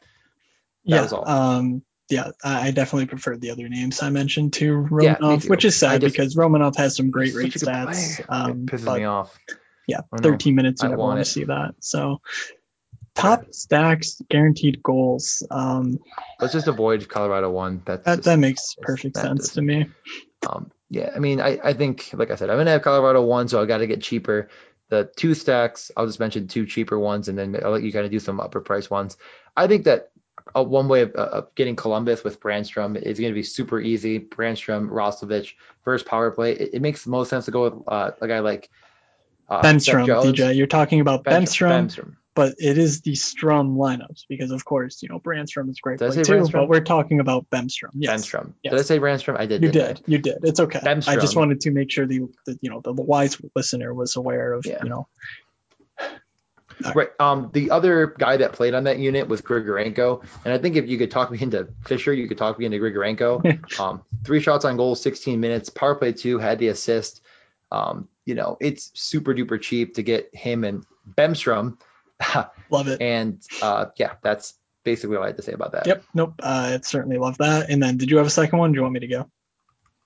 yeah. 0.84 1.06
all. 1.12 1.28
Um, 1.28 1.82
yeah, 2.10 2.32
I 2.42 2.72
definitely 2.72 3.06
preferred 3.06 3.40
the 3.40 3.52
other 3.52 3.68
names 3.68 4.02
I 4.02 4.10
mentioned 4.10 4.54
to 4.54 4.88
Yeah, 5.00 5.16
Romanov, 5.16 5.42
too. 5.42 5.48
which 5.48 5.64
is 5.64 5.76
sad 5.76 6.00
just- 6.00 6.14
because 6.14 6.34
Romanov 6.34 6.76
has 6.76 6.96
some 6.96 7.10
great 7.10 7.34
rate 7.34 7.52
such 7.52 7.62
a 7.62 7.66
good 7.66 7.74
stats. 7.74 8.24
Um, 8.28 8.50
it 8.50 8.66
pisses 8.66 8.84
but 8.84 8.98
me 8.98 9.04
off. 9.04 9.38
Yeah, 9.90 10.00
I 10.12 10.16
know. 10.16 10.30
13 10.30 10.54
minutes, 10.54 10.82
I 10.82 10.86
you 10.86 10.90
never 10.90 11.02
want 11.02 11.18
to 11.18 11.24
see 11.24 11.44
that. 11.44 11.74
So, 11.80 12.20
top 13.16 13.52
stacks, 13.52 14.22
guaranteed 14.30 14.82
goals. 14.82 15.44
Um, 15.50 15.98
Let's 16.40 16.52
just 16.52 16.68
avoid 16.68 17.08
Colorado 17.08 17.50
one. 17.50 17.82
That's 17.84 18.04
that 18.04 18.16
just, 18.16 18.24
that 18.26 18.38
makes 18.38 18.76
perfect 18.80 19.16
that 19.16 19.22
sense 19.22 19.48
to 19.54 19.62
me. 19.62 19.86
Um, 20.48 20.70
yeah, 20.88 21.10
I 21.14 21.18
mean, 21.18 21.40
I, 21.40 21.58
I 21.62 21.72
think, 21.72 22.10
like 22.12 22.30
I 22.30 22.36
said, 22.36 22.50
I'm 22.50 22.58
gonna 22.58 22.70
have 22.70 22.82
Colorado 22.82 23.22
one, 23.24 23.48
so 23.48 23.60
I 23.60 23.66
got 23.66 23.78
to 23.78 23.86
get 23.88 24.00
cheaper. 24.00 24.48
The 24.90 25.10
two 25.16 25.34
stacks, 25.34 25.90
I'll 25.96 26.06
just 26.06 26.20
mention 26.20 26.46
two 26.46 26.66
cheaper 26.66 26.98
ones, 26.98 27.28
and 27.28 27.36
then 27.36 27.56
I'll 27.64 27.72
let 27.72 27.82
you 27.82 27.92
kind 27.92 28.04
of 28.04 28.12
do 28.12 28.20
some 28.20 28.40
upper 28.40 28.60
price 28.60 28.88
ones. 28.90 29.16
I 29.56 29.66
think 29.66 29.84
that 29.84 30.10
uh, 30.56 30.64
one 30.64 30.88
way 30.88 31.02
of, 31.02 31.14
uh, 31.14 31.28
of 31.32 31.54
getting 31.54 31.76
Columbus 31.76 32.24
with 32.24 32.40
Brannstrom 32.40 32.96
is 32.96 33.18
going 33.18 33.32
to 33.32 33.34
be 33.34 33.42
super 33.42 33.80
easy. 33.80 34.18
Brannstrom, 34.18 34.88
Roslovic, 34.88 35.54
first 35.82 36.06
power 36.06 36.30
play. 36.30 36.52
It, 36.52 36.74
it 36.74 36.82
makes 36.82 37.04
the 37.04 37.10
most 37.10 37.30
sense 37.30 37.44
to 37.46 37.50
go 37.50 37.64
with 37.64 37.74
uh, 37.86 38.12
a 38.20 38.28
guy 38.28 38.40
like 38.40 38.70
uh, 39.50 39.62
Bemstrom, 39.62 40.06
DJ. 40.06 40.56
You're 40.56 40.66
talking 40.66 41.00
about 41.00 41.24
Bemstrom, 41.24 41.88
Bemstrom. 41.88 42.16
but 42.34 42.54
it 42.58 42.78
is 42.78 43.00
the 43.02 43.14
Strum 43.14 43.76
lineups 43.76 44.24
because, 44.28 44.50
of 44.50 44.64
course, 44.64 45.02
you 45.02 45.08
know 45.08 45.18
Brannstrom 45.18 45.68
is 45.68 45.80
great 45.80 45.98
play 45.98 46.10
too. 46.10 46.20
Brannstrom? 46.22 46.52
But 46.52 46.68
we're 46.68 46.80
talking 46.80 47.20
about 47.20 47.50
Bemstrom. 47.50 47.90
Yes, 47.94 48.26
Bemstrom. 48.26 48.54
Yes. 48.62 48.72
Did 48.72 48.80
I 48.80 48.82
say 48.84 48.98
Brannstrom? 48.98 49.38
I 49.38 49.46
did. 49.46 49.62
you 49.62 49.72
didn't 49.72 49.98
I? 49.98 50.02
You 50.06 50.18
did. 50.18 50.38
It's 50.42 50.60
okay. 50.60 50.80
I 50.84 51.16
just 51.16 51.36
wanted 51.36 51.62
to 51.62 51.70
make 51.70 51.90
sure 51.90 52.06
the, 52.06 52.28
the 52.46 52.58
you 52.60 52.70
know 52.70 52.80
the, 52.80 52.94
the 52.94 53.02
wise 53.02 53.36
listener 53.54 53.92
was 53.92 54.16
aware 54.16 54.52
of 54.52 54.64
Yeah. 54.64 54.82
you 54.82 54.88
know 54.88 55.08
Right. 56.94 57.08
Um, 57.18 57.50
the 57.52 57.70
other 57.70 58.14
guy 58.18 58.38
that 58.38 58.52
played 58.52 58.74
on 58.74 58.84
that 58.84 58.98
unit 58.98 59.28
was 59.28 59.42
Grigorenko, 59.42 60.24
and 60.44 60.54
I 60.54 60.58
think 60.58 60.76
if 60.76 60.88
you 60.88 60.98
could 60.98 61.10
talk 61.10 61.30
me 61.30 61.38
into 61.40 61.68
Fischer, 61.84 62.12
you 62.12 62.28
could 62.28 62.38
talk 62.38 62.58
me 62.58 62.66
into 62.66 62.78
Grigorenko. 62.78 63.80
um, 63.80 64.02
three 64.24 64.40
shots 64.40 64.64
on 64.64 64.76
goal, 64.76 64.94
16 64.94 65.40
minutes, 65.40 65.68
power 65.68 65.94
play 65.94 66.12
two, 66.12 66.38
had 66.38 66.58
the 66.58 66.68
assist. 66.68 67.22
Um, 67.72 68.08
you 68.30 68.36
know, 68.36 68.56
it's 68.60 68.92
super 68.94 69.34
duper 69.34 69.60
cheap 69.60 69.94
to 69.94 70.04
get 70.04 70.30
him 70.32 70.62
and 70.62 70.86
Bemstrom, 71.18 71.78
love 72.70 72.86
it. 72.86 73.02
and 73.02 73.42
uh, 73.60 73.86
yeah, 73.96 74.12
that's 74.22 74.54
basically 74.84 75.16
all 75.16 75.24
I 75.24 75.26
had 75.26 75.36
to 75.38 75.42
say 75.42 75.52
about 75.52 75.72
that. 75.72 75.84
Yep. 75.84 76.04
Nope. 76.14 76.34
Uh, 76.40 76.78
I 76.78 76.80
certainly 76.84 77.18
love 77.18 77.38
that. 77.38 77.70
And 77.70 77.82
then, 77.82 77.96
did 77.96 78.08
you 78.08 78.18
have 78.18 78.26
a 78.28 78.30
second 78.30 78.60
one? 78.60 78.70
Do 78.70 78.76
you 78.76 78.82
want 78.82 78.94
me 78.94 79.00
to 79.00 79.08
go? 79.08 79.28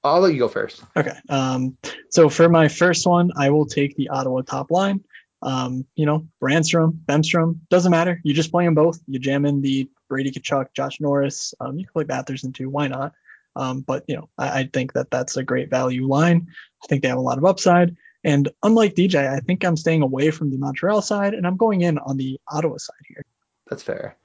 I'll 0.02 0.20
let 0.20 0.32
you 0.32 0.38
go 0.38 0.48
first. 0.48 0.82
Okay. 0.96 1.12
Um, 1.28 1.76
so 2.08 2.30
for 2.30 2.48
my 2.48 2.68
first 2.68 3.06
one, 3.06 3.30
I 3.36 3.50
will 3.50 3.66
take 3.66 3.94
the 3.96 4.08
Ottawa 4.08 4.40
top 4.40 4.70
line. 4.70 5.04
Um, 5.42 5.84
you 5.94 6.06
know, 6.06 6.26
Brannstrom, 6.42 7.00
Bemstrom, 7.04 7.58
doesn't 7.68 7.90
matter. 7.90 8.20
You 8.24 8.32
just 8.32 8.50
play 8.50 8.64
them 8.64 8.74
both. 8.74 8.98
You 9.06 9.18
jam 9.18 9.44
in 9.44 9.60
the 9.60 9.90
Brady 10.08 10.30
Tkachuk, 10.30 10.68
Josh 10.74 10.98
Norris. 10.98 11.52
Um, 11.60 11.78
you 11.78 11.84
can 11.84 11.92
play 11.92 12.04
Batherson 12.04 12.54
too. 12.54 12.70
Why 12.70 12.88
not? 12.88 13.12
Um, 13.54 13.82
but 13.82 14.04
you 14.08 14.16
know, 14.16 14.30
I, 14.38 14.60
I 14.60 14.70
think 14.72 14.94
that 14.94 15.10
that's 15.10 15.36
a 15.36 15.44
great 15.44 15.68
value 15.68 16.06
line. 16.06 16.48
I 16.82 16.86
think 16.86 17.02
they 17.02 17.08
have 17.08 17.18
a 17.18 17.22
lot 17.22 17.38
of 17.38 17.44
upside. 17.44 17.96
And 18.24 18.48
unlike 18.62 18.94
DJ, 18.94 19.28
I 19.28 19.40
think 19.40 19.64
I'm 19.64 19.76
staying 19.76 20.02
away 20.02 20.30
from 20.30 20.50
the 20.50 20.56
Montreal 20.56 21.02
side 21.02 21.34
and 21.34 21.46
I'm 21.46 21.56
going 21.56 21.82
in 21.82 21.98
on 21.98 22.16
the 22.16 22.40
Ottawa 22.48 22.78
side 22.78 22.96
here. 23.06 23.22
That's 23.68 23.82
fair. 23.82 24.16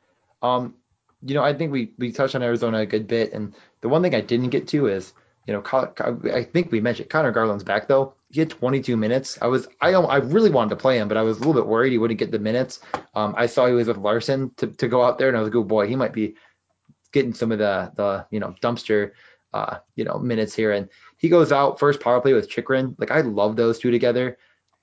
Um, 0.42 0.76
you 1.22 1.36
know, 1.36 1.44
I 1.44 1.54
think 1.54 1.72
we 1.72 1.94
we 1.98 2.12
touched 2.12 2.36
on 2.36 2.44
Arizona 2.44 2.80
a 2.80 2.86
good 2.86 3.08
bit, 3.08 3.34
and 3.34 3.54
the 3.82 3.90
one 3.90 4.02
thing 4.02 4.16
I 4.16 4.22
didn't 4.22 4.50
get 4.50 4.70
to 4.70 4.88
is, 4.88 5.12
you 5.46 5.54
know, 5.54 5.64
I 6.34 6.44
think 6.44 6.72
we 6.72 6.80
mentioned 6.80 7.10
Conor 7.10 7.32
Garland's 7.32 7.64
back 7.64 7.88
though. 7.88 8.14
He 8.32 8.40
had 8.40 8.50
22 8.52 8.96
minutes. 8.96 9.38
I 9.42 9.48
was 9.48 9.68
I 9.82 9.92
I 9.92 10.18
really 10.18 10.50
wanted 10.50 10.70
to 10.72 10.76
play 10.78 10.98
him, 10.98 11.08
but 11.10 11.18
I 11.18 11.24
was 11.24 11.38
a 11.38 11.40
little 11.40 11.54
bit 11.54 11.68
worried 11.68 11.92
he 11.92 11.98
wouldn't 11.98 12.20
get 12.20 12.32
the 12.32 12.40
minutes. 12.40 12.80
Um, 13.16 13.34
I 13.38 13.48
saw 13.48 13.68
he 13.68 13.74
was 13.74 13.88
with 13.88 13.98
Larsson 13.98 14.52
to, 14.58 14.68
to 14.68 14.88
go 14.88 15.04
out 15.04 15.18
there, 15.18 15.28
and 15.28 15.36
I 15.36 15.42
was 15.42 15.50
like, 15.50 15.56
oh 15.56 15.64
boy, 15.64 15.88
he 15.88 15.96
might 15.98 16.14
be 16.14 16.36
getting 17.12 17.34
some 17.34 17.52
of 17.52 17.60
the 17.60 17.92
the 17.96 18.26
you 18.32 18.40
know 18.40 18.56
dumpster 18.62 19.12
uh 19.54 19.78
you 19.96 20.04
know 20.06 20.20
minutes 20.20 20.54
here, 20.56 20.72
and 20.72 20.90
he 21.18 21.30
goes 21.30 21.52
out 21.52 21.80
first 21.80 22.00
power 22.00 22.22
play 22.22 22.34
with 22.34 22.50
Chychrun. 22.50 22.96
Like 22.98 23.12
I 23.12 23.22
love 23.22 23.56
those 23.56 23.80
two 23.80 23.92
together. 23.92 24.38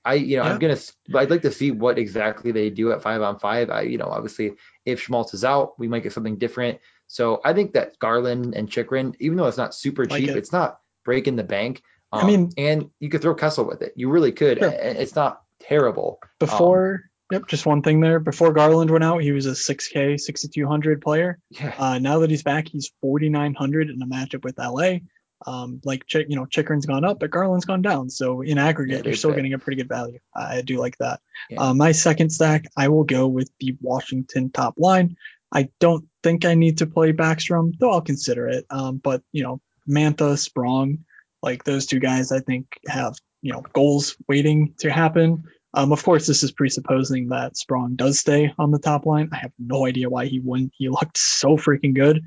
I 0.05 0.15
you 0.15 0.37
know 0.37 0.43
Yeah. 0.43 0.51
I'm 0.53 0.59
gonna 0.59 0.77
I'd 1.15 1.29
like 1.29 1.41
to 1.43 1.51
see 1.51 1.71
what 1.71 1.97
exactly 1.97 2.51
they 2.51 2.69
do 2.69 2.91
at 2.91 3.01
five 3.01 3.21
on 3.21 3.39
five. 3.39 3.69
I 3.69 3.81
you 3.81 3.97
know 3.97 4.07
obviously 4.07 4.53
if 4.85 5.01
Schmaltz 5.01 5.33
is 5.33 5.43
out, 5.43 5.77
we 5.79 5.87
might 5.87 6.03
get 6.03 6.13
something 6.13 6.37
different. 6.37 6.79
So 7.07 7.39
I 7.45 7.53
think 7.53 7.73
that 7.73 7.97
Garland 7.99 8.53
and 8.55 8.69
Chychrun, 8.69 9.15
even 9.19 9.37
though 9.37 9.47
it's 9.47 9.57
not 9.57 9.73
super 9.73 10.05
Like 10.05 10.19
cheap, 10.19 10.29
it. 10.31 10.37
it's 10.37 10.51
not 10.51 10.79
breaking 11.05 11.35
the 11.37 11.43
bank. 11.43 11.81
I 12.11 12.25
mean- 12.25 12.51
and 12.57 12.89
you 12.99 13.09
could 13.09 13.21
throw 13.21 13.35
Kessel 13.35 13.65
with 13.65 13.81
it. 13.81 13.93
You 13.95 14.09
really 14.09 14.31
could. 14.31 14.59
Sure. 14.59 14.69
It's 14.69 15.15
not 15.15 15.41
terrible. 15.59 16.19
Before, 16.39 17.01
yep, 17.31 17.47
just 17.47 17.65
one 17.65 17.81
thing 17.81 17.99
there. 17.99 18.19
Before 18.19 18.53
Garland 18.53 18.89
went 18.89 19.03
out, 19.03 19.21
he 19.21 19.31
was 19.31 19.45
a 19.45 19.51
6K, 19.51 20.19
6,200 20.19 21.01
player. 21.01 21.39
Yeah. 21.49 21.73
Uh, 21.77 21.99
now 21.99 22.19
that 22.19 22.29
he's 22.29 22.43
back, 22.43 22.67
he's 22.67 22.91
4,900 23.01 23.89
in 23.89 24.01
a 24.01 24.07
matchup 24.07 24.43
with 24.43 24.57
LA. 24.57 24.99
Um, 25.45 25.81
like 25.83 26.11
you 26.13 26.35
know, 26.35 26.45
Chychrun's 26.45 26.87
gone 26.87 27.05
up, 27.05 27.19
but 27.19 27.29
Garland's 27.29 27.65
gone 27.65 27.83
down. 27.83 28.09
So 28.09 28.41
in 28.41 28.57
aggregate, 28.57 28.99
Yeah, 28.99 29.09
you're 29.09 29.15
still 29.15 29.33
getting 29.33 29.53
a 29.53 29.59
pretty 29.59 29.77
good 29.77 29.89
value. 29.89 30.19
I 30.35 30.61
do 30.61 30.77
like 30.77 30.97
that. 30.97 31.19
Yeah. 31.49 31.61
Uh, 31.61 31.73
my 31.75 31.91
second 31.91 32.31
stack, 32.31 32.65
I 32.75 32.87
will 32.87 33.03
go 33.03 33.27
with 33.27 33.51
the 33.59 33.77
Washington 33.79 34.51
top 34.51 34.75
line. 34.77 35.15
I 35.51 35.69
don't 35.79 36.05
think 36.23 36.43
I 36.43 36.55
need 36.55 36.79
to 36.79 36.87
play 36.87 37.13
Backstrom, 37.13 37.73
though 37.79 37.91
I'll 37.91 38.01
consider 38.01 38.47
it. 38.47 38.65
Um, 38.69 38.97
but 38.97 39.21
you 39.31 39.43
know, 39.43 39.61
Mantha, 39.87 40.37
Sprong, 40.37 41.05
like 41.43 41.63
those 41.63 41.85
two 41.85 41.99
guys, 41.99 42.31
I 42.31 42.39
think 42.39 42.79
have 42.87 43.15
you 43.41 43.53
know 43.53 43.61
goals 43.73 44.17
waiting 44.27 44.73
to 44.79 44.89
happen. 44.89 45.43
Um, 45.77 45.91
of 45.91 46.03
course, 46.03 46.25
this 46.25 46.41
is 46.41 46.51
presupposing 46.51 47.29
that 47.29 47.55
Sprong 47.55 47.95
does 47.95 48.17
stay 48.17 48.51
on 48.57 48.71
the 48.71 48.79
top 48.79 49.05
line. 49.05 49.29
I 49.31 49.37
have 49.37 49.51
no 49.59 49.85
idea 49.85 50.09
why 50.09 50.25
he 50.25 50.39
wouldn't. 50.39 50.73
He 50.75 50.89
looked 50.89 51.19
so 51.19 51.55
freaking 51.55 51.93
good. 51.93 52.23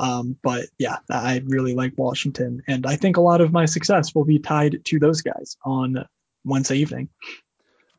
Um, 0.00 0.36
but 0.42 0.64
yeah, 0.78 0.96
I 1.10 1.42
really 1.44 1.74
like 1.74 1.92
Washington, 1.96 2.62
and 2.66 2.86
I 2.86 2.96
think 2.96 3.18
a 3.18 3.20
lot 3.20 3.42
of 3.42 3.52
my 3.52 3.66
success 3.66 4.14
will 4.14 4.24
be 4.24 4.38
tied 4.38 4.84
to 4.86 4.98
those 4.98 5.20
guys 5.20 5.56
on 5.64 6.06
Wednesday 6.44 6.78
evening. 6.78 7.10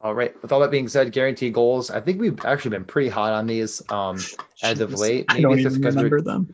All 0.02 0.14
right. 0.14 0.34
With 0.42 0.52
all 0.52 0.60
that 0.62 0.72
being 0.72 0.88
said, 0.88 1.12
guaranteed 1.12 1.54
goals. 1.54 1.90
I 1.92 2.02
think 2.02 2.20
we've 2.20 2.44
actually 2.44 2.72
been 2.72 2.86
pretty 2.86 3.10
hot 3.10 3.34
on 3.34 3.48
these 3.48 3.82
um, 3.90 4.18
as 4.62 4.82
of 4.82 4.94
late. 4.94 5.26
I 5.30 5.40
don't 5.40 5.60
even 5.60 5.82
remember 5.82 6.22
them. 6.22 6.54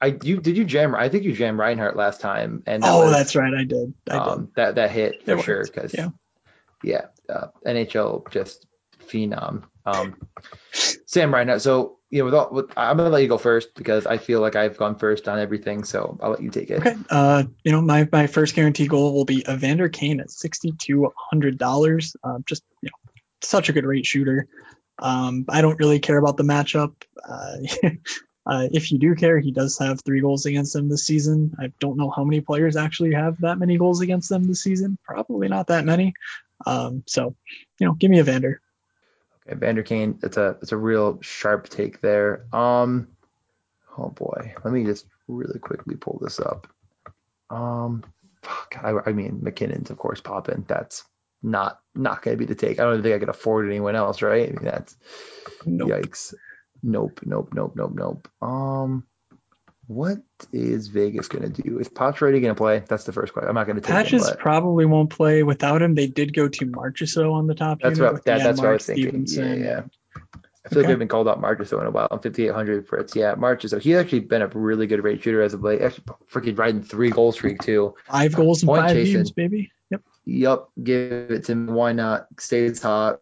I 0.00 0.16
you 0.22 0.40
did 0.40 0.56
you 0.56 0.64
jam? 0.64 0.94
I 0.94 1.08
think 1.08 1.24
you 1.24 1.32
jammed 1.32 1.58
Reinhart 1.58 1.96
last 1.96 2.20
time, 2.20 2.62
and 2.66 2.82
that 2.82 2.90
Oh, 2.92 3.06
was, 3.06 3.12
that's 3.12 3.34
right, 3.34 3.52
I 3.52 3.64
did. 3.64 3.94
I 4.08 4.12
did. 4.12 4.28
um, 4.28 4.52
that 4.56 4.74
that 4.76 4.90
hit 4.90 5.24
for 5.24 5.32
It 5.38 5.42
sure 5.42 5.64
because 5.64 5.92
yeah. 5.92 6.10
yeah, 6.84 7.06
uh, 7.28 7.48
NHL 7.66 8.30
just 8.30 8.66
phenom. 9.08 9.64
Um, 9.86 10.16
Sam 10.72 11.32
Reinhart. 11.32 11.62
So 11.62 11.98
you 12.10 12.20
know, 12.20 12.24
with 12.26 12.34
all, 12.34 12.48
with, 12.50 12.70
I'm 12.76 12.96
gonna 12.96 13.10
let 13.10 13.22
you 13.22 13.28
go 13.28 13.38
first 13.38 13.74
because 13.74 14.06
I 14.06 14.18
feel 14.18 14.40
like 14.40 14.56
I've 14.56 14.76
gone 14.76 14.96
first 14.98 15.28
on 15.28 15.38
everything. 15.38 15.84
So 15.84 16.18
I'll 16.22 16.30
let 16.30 16.42
you 16.42 16.50
take 16.50 16.70
it. 16.70 16.80
Okay. 16.80 16.96
Uh, 17.10 17.44
you 17.64 17.72
know, 17.72 17.80
my, 17.80 18.08
my 18.10 18.26
first 18.26 18.54
guarantee 18.54 18.86
goal 18.86 19.12
will 19.14 19.24
be 19.24 19.44
Evander 19.48 19.88
Kane 19.88 20.20
at 20.20 20.30
sixty 20.30 20.72
two 20.72 21.10
hundred 21.16 21.58
dollars. 21.58 22.16
Um, 22.24 22.44
just 22.46 22.62
you 22.82 22.88
know, 22.88 23.12
such 23.42 23.68
a 23.68 23.72
good 23.72 23.84
rate 23.84 24.06
shooter. 24.06 24.48
Um, 24.98 25.44
I 25.48 25.60
don't 25.60 25.78
really 25.78 26.00
care 26.00 26.18
about 26.18 26.36
the 26.36 26.44
matchup. 26.44 26.94
Uh, 27.22 27.56
uh, 28.46 28.68
if 28.72 28.90
you 28.90 28.98
do 28.98 29.14
care, 29.14 29.38
he 29.38 29.52
does 29.52 29.78
have 29.78 30.00
three 30.02 30.20
goals 30.20 30.46
against 30.46 30.72
them 30.72 30.88
this 30.88 31.06
season. 31.06 31.54
I 31.58 31.72
don't 31.78 31.98
know 31.98 32.10
how 32.10 32.24
many 32.24 32.40
players 32.40 32.76
actually 32.76 33.12
have 33.12 33.38
that 33.40 33.58
many 33.58 33.76
goals 33.76 34.00
against 34.00 34.28
them 34.28 34.44
this 34.44 34.62
season. 34.62 34.98
Probably 35.04 35.48
not 35.48 35.68
that 35.68 35.84
many. 35.84 36.14
Um, 36.66 37.04
so, 37.06 37.34
you 37.78 37.86
know, 37.86 37.94
give 37.94 38.10
me 38.10 38.18
a 38.18 38.24
Vander. 38.24 38.60
Okay, 39.46 39.56
Vander 39.58 39.82
Kane. 39.82 40.18
It's 40.22 40.36
a 40.36 40.56
it's 40.62 40.72
a 40.72 40.76
real 40.76 41.18
sharp 41.22 41.68
take 41.68 42.00
there. 42.00 42.46
Um, 42.52 43.08
oh 43.96 44.08
boy, 44.10 44.54
let 44.64 44.72
me 44.72 44.84
just 44.84 45.06
really 45.28 45.58
quickly 45.58 45.96
pull 45.96 46.18
this 46.22 46.40
up. 46.40 46.66
Um, 47.50 48.04
fuck, 48.42 48.76
I, 48.82 48.94
I 49.06 49.12
mean 49.12 49.40
MacKinnon's 49.42 49.90
of 49.90 49.98
course 49.98 50.20
popping. 50.20 50.64
That's 50.68 51.04
not 51.42 51.80
not 51.94 52.22
gonna 52.22 52.36
be 52.36 52.44
the 52.46 52.54
take. 52.54 52.80
I 52.80 52.84
don't 52.84 53.02
think 53.02 53.14
I 53.14 53.18
could 53.18 53.28
afford 53.28 53.66
anyone 53.66 53.96
else, 53.96 54.22
right? 54.22 54.48
I 54.48 54.52
mean, 54.52 54.64
that's 54.64 54.96
Nope. 55.64 55.88
yikes. 55.90 56.34
Nope, 56.82 57.20
nope, 57.24 57.50
nope, 57.54 57.72
nope, 57.74 57.92
nope. 57.94 58.28
Um, 58.40 59.04
what 59.88 60.18
is 60.52 60.88
Vegas 60.88 61.28
gonna 61.28 61.48
do? 61.48 61.78
Is 61.78 61.88
Pacioretty 61.88 62.40
gonna 62.40 62.54
play? 62.54 62.84
That's 62.86 63.04
the 63.04 63.12
first 63.12 63.32
question. 63.32 63.48
I'm 63.48 63.54
not 63.54 63.66
gonna 63.66 63.80
take 63.80 63.88
him, 63.88 63.96
Patches 63.96 64.28
but 64.28 64.38
probably 64.38 64.84
won't 64.84 65.10
play 65.10 65.42
without 65.42 65.82
him. 65.82 65.94
They 65.94 66.06
did 66.06 66.34
go 66.34 66.46
to 66.46 66.66
Marchessault 66.66 67.32
on 67.32 67.46
the 67.46 67.54
top 67.54 67.80
that's 67.80 67.98
unit 67.98 68.12
what 68.12 68.24
that, 68.26 68.42
that's 68.42 68.60
what 68.60 68.68
I 68.68 68.72
was 68.74 68.86
thinking. 68.86 69.04
Yeah, 69.04 69.26
Stephenson. 69.26 69.64
yeah. 69.64 69.82
I 70.66 70.68
feel 70.68 70.80
okay. 70.80 70.88
like 70.88 70.88
we've 70.88 70.98
been 70.98 71.08
called 71.08 71.26
out 71.26 71.40
Marchessault 71.40 71.80
in 71.80 71.86
a 71.86 71.90
while. 71.90 72.08
On 72.10 72.20
5,800 72.20 72.86
for 72.86 72.98
it. 72.98 73.16
Yeah, 73.16 73.34
Marchessault. 73.34 73.80
He's 73.80 73.96
actually 73.96 74.20
been 74.20 74.42
a 74.42 74.48
really 74.48 74.86
good 74.86 75.02
rate 75.02 75.22
shooter 75.22 75.40
as 75.40 75.54
of 75.54 75.62
late. 75.62 75.80
Actually, 75.80 76.04
freaking 76.30 76.58
riding 76.58 76.82
three 76.82 77.08
goal 77.08 77.32
streak 77.32 77.62
too. 77.62 77.94
Five 78.06 78.34
goals 78.34 78.62
in 78.62 78.68
five 78.68 78.90
chasing. 78.90 79.14
games, 79.14 79.30
baby. 79.30 79.72
Yep. 79.90 80.02
Yep. 80.26 80.68
Give 80.82 81.30
it 81.30 81.44
to 81.44 81.52
him. 81.52 81.68
Why 81.68 81.92
not? 81.92 82.26
Stays 82.38 82.82
hot. 82.82 83.20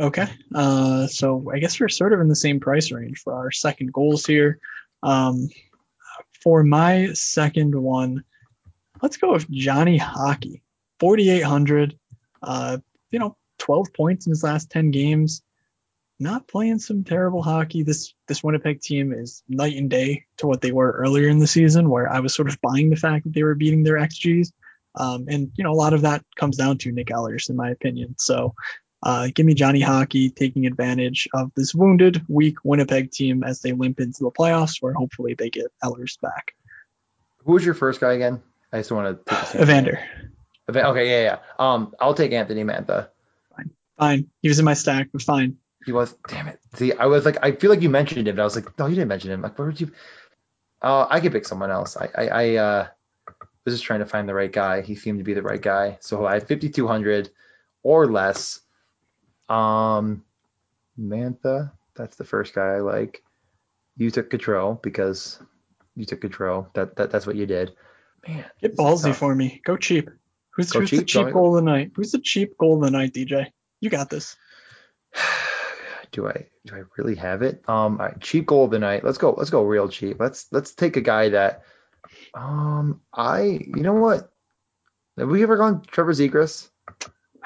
Okay. 0.00 0.26
Uh, 0.54 1.06
so 1.06 1.50
I 1.52 1.58
guess 1.58 1.78
we're 1.78 1.90
sort 1.90 2.14
of 2.14 2.20
in 2.20 2.28
the 2.28 2.36
same 2.36 2.60
price 2.60 2.90
range 2.90 3.18
for 3.18 3.34
our 3.34 3.50
second 3.50 3.92
goals 3.92 4.24
here. 4.24 4.58
Um, 5.02 5.48
for 6.46 6.62
my 6.62 7.08
second 7.12 7.74
one, 7.74 8.22
let's 9.02 9.16
go 9.16 9.32
with 9.32 9.50
Johnny 9.50 9.96
Hockey. 9.96 10.62
4,800. 11.00 11.98
Uh, 12.40 12.78
you 13.10 13.18
know, 13.18 13.36
12 13.58 13.92
points 13.92 14.26
in 14.26 14.30
his 14.30 14.44
last 14.44 14.70
10 14.70 14.92
games. 14.92 15.42
Not 16.20 16.46
playing 16.46 16.78
some 16.78 17.02
terrible 17.02 17.42
hockey. 17.42 17.82
This 17.82 18.14
this 18.28 18.44
Winnipeg 18.44 18.80
team 18.80 19.12
is 19.12 19.42
night 19.48 19.76
and 19.76 19.90
day 19.90 20.26
to 20.36 20.46
what 20.46 20.60
they 20.60 20.70
were 20.70 20.92
earlier 20.92 21.28
in 21.28 21.40
the 21.40 21.48
season, 21.48 21.90
where 21.90 22.08
I 22.08 22.20
was 22.20 22.32
sort 22.32 22.48
of 22.48 22.60
buying 22.60 22.90
the 22.90 22.96
fact 22.96 23.24
that 23.24 23.34
they 23.34 23.42
were 23.42 23.56
beating 23.56 23.82
their 23.82 23.96
XGs. 23.96 24.52
Um, 24.94 25.26
and 25.28 25.50
you 25.56 25.64
know, 25.64 25.72
a 25.72 25.74
lot 25.74 25.94
of 25.94 26.02
that 26.02 26.24
comes 26.36 26.58
down 26.58 26.78
to 26.78 26.92
Nick 26.92 27.08
Ehlers, 27.08 27.50
in 27.50 27.56
my 27.56 27.70
opinion. 27.70 28.14
So 28.18 28.54
uh, 29.02 29.28
give 29.34 29.46
me 29.46 29.54
Johnny 29.54 29.80
Hockey 29.80 30.30
taking 30.30 30.66
advantage 30.66 31.28
of 31.34 31.52
this 31.54 31.74
wounded, 31.74 32.24
weak 32.28 32.56
Winnipeg 32.64 33.10
team 33.10 33.44
as 33.44 33.60
they 33.60 33.72
limp 33.72 34.00
into 34.00 34.24
the 34.24 34.30
playoffs, 34.30 34.80
where 34.80 34.92
hopefully 34.92 35.34
they 35.34 35.50
get 35.50 35.66
Ehlers 35.84 36.20
back. 36.20 36.54
Who 37.44 37.52
was 37.52 37.64
your 37.64 37.74
first 37.74 38.00
guy 38.00 38.14
again? 38.14 38.42
I 38.72 38.78
just 38.78 38.90
want 38.90 39.26
to 39.26 39.34
take 39.34 39.62
Evander. 39.62 40.00
Okay, 40.68 41.08
yeah, 41.08 41.22
yeah. 41.22 41.38
Um, 41.58 41.94
I'll 42.00 42.14
take 42.14 42.32
Anthony 42.32 42.64
Mantha. 42.64 43.08
Fine, 43.56 43.70
fine. 43.98 44.30
He 44.42 44.48
was 44.48 44.58
in 44.58 44.64
my 44.64 44.74
stack, 44.74 45.10
but 45.12 45.22
fine. 45.22 45.56
He 45.84 45.92
was. 45.92 46.14
Damn 46.28 46.48
it. 46.48 46.58
See, 46.74 46.92
I 46.92 47.06
was 47.06 47.24
like, 47.24 47.38
I 47.44 47.52
feel 47.52 47.70
like 47.70 47.82
you 47.82 47.88
mentioned 47.88 48.26
him, 48.26 48.34
but 48.36 48.42
I 48.42 48.44
was 48.44 48.56
like, 48.56 48.76
no, 48.76 48.86
you 48.86 48.96
didn't 48.96 49.08
mention 49.08 49.30
him. 49.30 49.42
Like, 49.42 49.56
where 49.56 49.68
would 49.68 49.80
you? 49.80 49.92
Uh, 50.82 51.06
I 51.08 51.20
could 51.20 51.30
pick 51.30 51.46
someone 51.46 51.70
else. 51.70 51.96
I, 51.96 52.08
I, 52.16 52.26
I 52.26 52.54
uh, 52.56 52.86
was 53.64 53.74
just 53.74 53.84
trying 53.84 54.00
to 54.00 54.06
find 54.06 54.28
the 54.28 54.34
right 54.34 54.50
guy. 54.50 54.80
He 54.80 54.94
seemed 54.94 55.18
to 55.18 55.24
be 55.24 55.34
the 55.34 55.42
right 55.42 55.60
guy. 55.60 55.98
So 56.00 56.26
I 56.26 56.34
had 56.34 56.48
5,200 56.48 57.30
or 57.82 58.06
less. 58.10 58.60
Um, 59.48 60.24
Mantha, 60.98 61.72
that's 61.94 62.16
the 62.16 62.24
first 62.24 62.54
guy 62.54 62.74
I 62.74 62.80
like. 62.80 63.22
You 63.96 64.10
took 64.10 64.30
control 64.30 64.78
because 64.82 65.38
you 65.94 66.04
took 66.04 66.20
control. 66.20 66.68
That, 66.74 66.96
that 66.96 67.10
that's 67.10 67.26
what 67.26 67.36
you 67.36 67.46
did. 67.46 67.72
Man, 68.26 68.44
get 68.60 68.76
ballsy 68.76 69.14
for 69.14 69.34
me. 69.34 69.60
Go 69.64 69.76
cheap. 69.76 70.10
Who's, 70.50 70.72
Go 70.72 70.80
who's 70.80 70.90
cheap? 70.90 71.00
the 71.00 71.04
cheap 71.04 71.32
goal 71.32 71.56
of 71.56 71.64
the 71.64 71.70
night? 71.70 71.92
Who's 71.94 72.12
the 72.12 72.18
cheap 72.18 72.56
goal 72.58 72.76
of 72.76 72.80
the 72.82 72.90
night, 72.90 73.12
DJ? 73.12 73.50
You 73.80 73.90
got 73.90 74.10
this. 74.10 74.36
do 76.12 76.26
I 76.26 76.46
do 76.64 76.76
I 76.76 76.82
really 76.96 77.14
have 77.16 77.42
it? 77.42 77.62
Um, 77.68 77.98
all 78.00 78.06
right, 78.06 78.20
cheap 78.20 78.46
goal 78.46 78.64
of 78.64 78.70
the 78.70 78.78
night. 78.78 79.04
Let's 79.04 79.18
go. 79.18 79.32
Let's 79.32 79.50
go 79.50 79.62
real 79.62 79.88
cheap. 79.88 80.18
Let's 80.18 80.46
let's 80.52 80.74
take 80.74 80.96
a 80.96 81.02
guy 81.02 81.30
that. 81.30 81.62
Um, 82.34 83.00
I 83.12 83.42
you 83.42 83.82
know 83.82 83.94
what? 83.94 84.32
Have 85.18 85.28
we 85.28 85.42
ever 85.42 85.56
gone 85.56 85.82
Trevor 85.82 86.12
Zegras? 86.12 86.68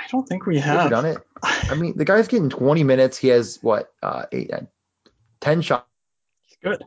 I 0.00 0.06
don't 0.10 0.26
think 0.26 0.46
we 0.46 0.58
have. 0.58 0.90
done 0.90 1.04
it. 1.04 1.18
I 1.42 1.74
mean, 1.74 1.96
the 1.96 2.04
guy's 2.04 2.28
getting 2.28 2.48
20 2.48 2.84
minutes. 2.84 3.18
He 3.18 3.28
has 3.28 3.58
what? 3.60 3.92
Uh, 4.02 4.24
eight, 4.32 4.52
uh, 4.52 4.60
10 5.40 5.60
shots. 5.62 5.86
He's 6.42 6.56
good. 6.62 6.82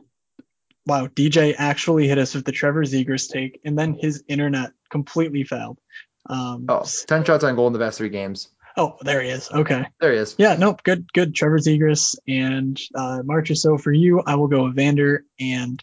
Wow, 0.86 1.06
DJ 1.06 1.54
actually 1.56 2.08
hit 2.08 2.18
us 2.18 2.34
with 2.34 2.44
the 2.44 2.52
Trevor 2.52 2.82
Zegras 2.82 3.30
take, 3.30 3.60
and 3.64 3.78
then 3.78 3.94
his 3.94 4.24
internet 4.28 4.72
completely 4.90 5.44
failed. 5.44 5.78
Um, 6.28 6.66
oh, 6.68 6.84
10 7.06 7.24
shots 7.24 7.44
on 7.44 7.54
goal 7.54 7.68
in 7.68 7.72
the 7.72 7.78
best 7.78 7.98
three 7.98 8.10
games. 8.10 8.48
Oh, 8.76 8.96
there 9.02 9.22
he 9.22 9.30
is. 9.30 9.50
Okay. 9.50 9.86
There 10.00 10.12
he 10.12 10.18
is. 10.18 10.34
Yeah, 10.36 10.56
nope. 10.56 10.82
Good, 10.82 11.12
good. 11.12 11.34
Trevor 11.34 11.58
Zegras 11.58 12.16
and 12.26 12.78
uh, 12.94 13.22
Marchessault 13.24 13.80
for 13.80 13.92
you. 13.92 14.20
I 14.26 14.34
will 14.34 14.48
go 14.48 14.64
with 14.64 14.74
Vander 14.74 15.24
and 15.38 15.82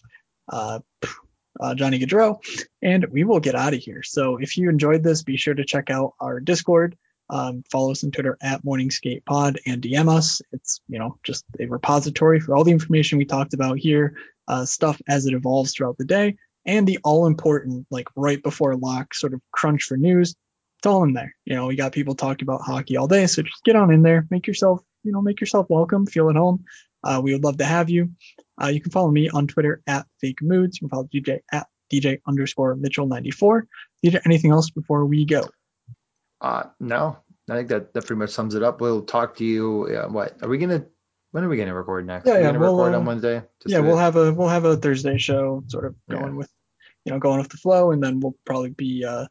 uh, 0.50 0.80
uh, 1.60 1.76
Johnny 1.76 2.00
Gaudreau, 2.00 2.40
and 2.82 3.06
we 3.06 3.24
will 3.24 3.40
get 3.40 3.56
out 3.56 3.74
of 3.74 3.80
here. 3.80 4.04
So 4.04 4.38
if 4.38 4.58
you 4.58 4.70
enjoyed 4.70 5.04
this, 5.04 5.24
be 5.24 5.38
sure 5.38 5.54
to 5.54 5.64
check 5.64 5.90
out 5.90 6.14
our 6.20 6.40
Discord. 6.40 6.98
Um, 7.32 7.64
follow 7.72 7.92
us 7.92 8.04
on 8.04 8.12
Twitter 8.12 8.38
at 8.42 8.64
Morningskate 8.64 9.26
Pod 9.26 9.60
and 9.66 9.82
DM 9.82 10.16
us. 10.16 10.42
It's 10.52 10.82
you 10.88 11.00
know 11.00 11.18
just 11.24 11.46
a 11.60 11.66
repository 11.66 12.40
for 12.40 12.56
all 12.56 12.64
the 12.64 12.72
information 12.72 13.18
we 13.18 13.26
talked 13.26 13.54
about 13.54 13.80
here, 13.80 14.16
uh, 14.48 14.66
stuff 14.66 15.02
as 15.08 15.26
it 15.26 15.34
evolves 15.34 15.74
throughout 15.74 15.98
the 15.98 16.06
day, 16.06 16.36
and 16.66 16.86
the 16.86 17.00
all 17.04 17.26
important 17.26 17.88
like 17.90 18.08
right 18.16 18.44
before 18.44 18.76
lock 18.76 19.14
sort 19.14 19.34
of 19.34 19.42
crunch 19.52 19.84
for 19.84 19.98
news 19.98 20.36
it's 20.82 20.88
all 20.88 21.04
in 21.04 21.14
there. 21.14 21.36
You 21.46 21.56
know, 21.56 21.68
we 21.68 21.76
got 21.76 21.92
people 21.92 22.16
talking 22.16 22.44
about 22.44 22.62
hockey 22.62 22.98
all 22.98 23.08
day, 23.08 23.28
so 23.28 23.44
just 23.44 23.64
get 23.64 23.76
on 23.76 23.94
in 23.94 24.02
there, 24.02 24.26
make 24.32 24.48
yourself, 24.48 24.82
you 25.04 25.12
know, 25.12 25.22
make 25.22 25.40
yourself 25.40 25.68
welcome, 25.70 26.08
feel 26.08 26.32
at 26.32 26.36
home. 26.36 26.66
Uh, 27.04 27.22
we 27.24 27.34
would 27.34 27.44
love 27.44 27.58
to 27.58 27.66
have 27.66 27.92
you. 27.92 28.10
Uh, 28.60 28.70
you 28.70 28.82
can 28.82 28.92
follow 28.92 29.12
me 29.12 29.30
on 29.30 29.46
Twitter 29.46 29.84
at 29.86 30.08
Fake 30.20 30.42
Moods. 30.42 30.78
You 30.78 30.88
can 30.88 30.90
follow 30.90 31.08
DJ 31.14 31.42
at 31.52 31.68
DJ 31.94 32.20
underscore 32.28 32.76
Mitchell94. 32.76 33.62
DJ, 34.04 34.22
anything 34.26 34.50
else 34.50 34.72
before 34.72 35.06
we 35.06 35.24
go? 35.24 35.48
Uh, 36.42 36.64
no, 36.80 37.18
I 37.50 37.56
think 37.56 37.70
that 37.70 37.94
that 37.94 38.06
pretty 38.06 38.20
much 38.20 38.32
sums 38.32 38.56
it 38.56 38.64
up. 38.64 38.82
We'll 38.82 39.04
talk 39.04 39.38
to 39.38 39.46
you. 39.46 39.88
Uh, 39.96 40.10
what 40.10 40.38
are 40.42 40.50
we 40.50 40.58
gonna? 40.58 40.86
When 41.32 41.44
are 41.44 41.50
we 41.50 41.58
gonna 41.58 41.74
record 41.74 42.06
next? 42.08 42.26
Yeah, 42.26 42.34
are 42.34 42.38
we 42.38 42.42
yeah, 42.42 42.48
gonna 42.48 42.60
we'll, 42.60 42.78
record 42.78 42.94
uh, 42.96 42.98
on 42.98 43.06
Wednesday. 43.06 43.44
yeah, 43.66 43.80
we'll 43.80 43.98
have 43.98 44.16
a 44.16 44.34
we'll 44.34 44.50
have 44.50 44.66
a 44.66 44.76
Thursday 44.76 45.18
show, 45.18 45.64
sort 45.68 45.86
of 45.86 45.96
going 46.10 46.24
yeah. 46.24 46.32
with, 46.32 46.52
you 47.06 47.12
know, 47.12 47.20
going 47.20 47.40
with 47.40 47.50
the 47.50 47.58
flow, 47.58 47.92
and 47.92 48.04
then 48.04 48.20
we'll 48.20 48.36
probably 48.46 48.72
be 48.72 49.06
uh 49.06 49.28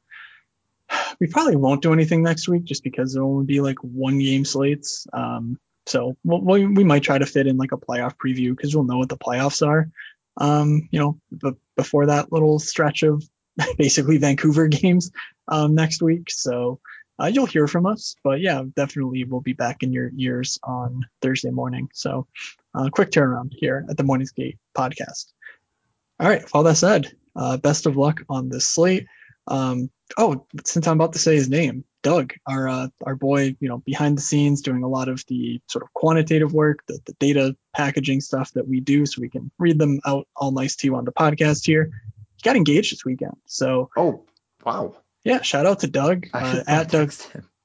we 1.21 1.27
probably 1.27 1.57
won't 1.57 1.83
do 1.83 1.93
anything 1.93 2.23
next 2.23 2.49
week 2.49 2.65
just 2.65 2.83
because 2.83 3.13
there 3.13 3.25
will 3.25 3.35
only 3.35 3.47
be 3.47 3.61
like 3.61 3.79
one 3.83 4.19
game 4.19 4.45
slates. 4.45 5.07
Um, 5.13 5.59
so 5.87 6.17
we'll, 6.25 6.41
we 6.41 6.67
we 6.67 6.85
might 6.85 7.03
try 7.03 7.19
to 7.19 7.27
fit 7.27 7.47
in 7.47 7.57
like 7.57 7.73
a 7.73 7.77
playoff 7.77 8.15
preview 8.17 8.57
because 8.57 8.75
we'll 8.75 8.85
know 8.85 8.99
what 8.99 9.09
the 9.09 9.19
playoffs 9.19 9.67
are. 9.67 9.91
Um, 10.37 10.89
you 10.91 11.01
know, 11.01 11.21
but 11.31 11.55
before 11.77 12.07
that 12.07 12.33
little 12.33 12.59
stretch 12.59 13.03
of 13.03 13.23
basically 13.79 14.19
Vancouver 14.19 14.69
games 14.69 15.11
um, 15.49 15.75
next 15.75 16.03
week. 16.03 16.31
So 16.31 16.81
uh, 17.21 17.27
you'll 17.27 17.47
hear 17.47 17.67
from 17.67 17.87
us. 17.87 18.17
But 18.25 18.41
yeah, 18.41 18.63
definitely 18.75 19.25
we'll 19.25 19.41
be 19.41 19.53
back 19.53 19.83
in 19.83 19.93
your 19.93 20.11
ears 20.17 20.59
on 20.63 21.07
Thursday 21.21 21.51
morning. 21.51 21.89
So 21.93 22.27
uh, 22.75 22.89
quick 22.91 23.11
turnaround 23.11 23.53
here 23.53 23.85
at 23.89 23.97
the 23.97 24.05
Morningskate 24.05 24.59
podcast. 24.77 25.27
All 26.19 26.29
right, 26.29 26.43
with 26.43 26.55
all 26.55 26.63
that 26.65 26.77
said, 26.77 27.13
uh, 27.35 27.57
best 27.57 27.87
of 27.87 27.97
luck 27.97 28.23
on 28.29 28.49
this 28.49 28.67
slate. 28.67 29.07
Um, 29.47 29.91
oh, 30.17 30.47
since 30.65 30.87
I'm 30.87 30.97
about 30.97 31.15
to 31.15 31.19
say 31.19 31.35
his 31.35 31.49
name, 31.49 31.85
Doug, 32.03 32.33
our 32.47 32.69
uh, 32.69 32.89
our 33.05 33.15
boy, 33.15 33.57
you 33.61 33.69
know, 33.69 33.79
behind 33.79 34.17
the 34.17 34.23
scenes 34.23 34.63
doing 34.63 34.83
a 34.83 34.89
lot 34.89 35.09
of 35.09 35.25
the 35.29 35.61
sort 35.67 35.83
of 35.83 35.93
quantitative 35.93 36.53
work, 36.53 36.81
the, 36.87 36.99
the 37.05 37.13
data 37.15 37.57
packaging 37.75 38.21
stuff 38.21 38.53
that 38.53 38.67
we 38.67 38.81
do, 38.81 39.05
so 39.07 39.21
we 39.21 39.29
can 39.29 39.51
read 39.59 39.79
them 39.79 40.01
out 40.07 40.27
all 40.37 40.53
nice 40.53 40.77
to 40.77 40.87
you 40.87 40.97
on 40.97 41.05
the 41.05 41.13
podcast 41.13 41.67
here. 41.67 41.91
He 42.37 42.43
got 42.43 42.57
engaged 42.57 42.93
this 42.93 43.05
weekend, 43.05 43.37
so 43.47 43.91
oh 43.97 44.25
wow, 44.65 44.95
yeah, 45.25 45.43
shout 45.43 45.67
out 45.67 45.81
to 45.81 45.87
Doug 45.87 46.29
uh, 46.35 46.63
at 46.67 46.91
Doug 46.91 47.13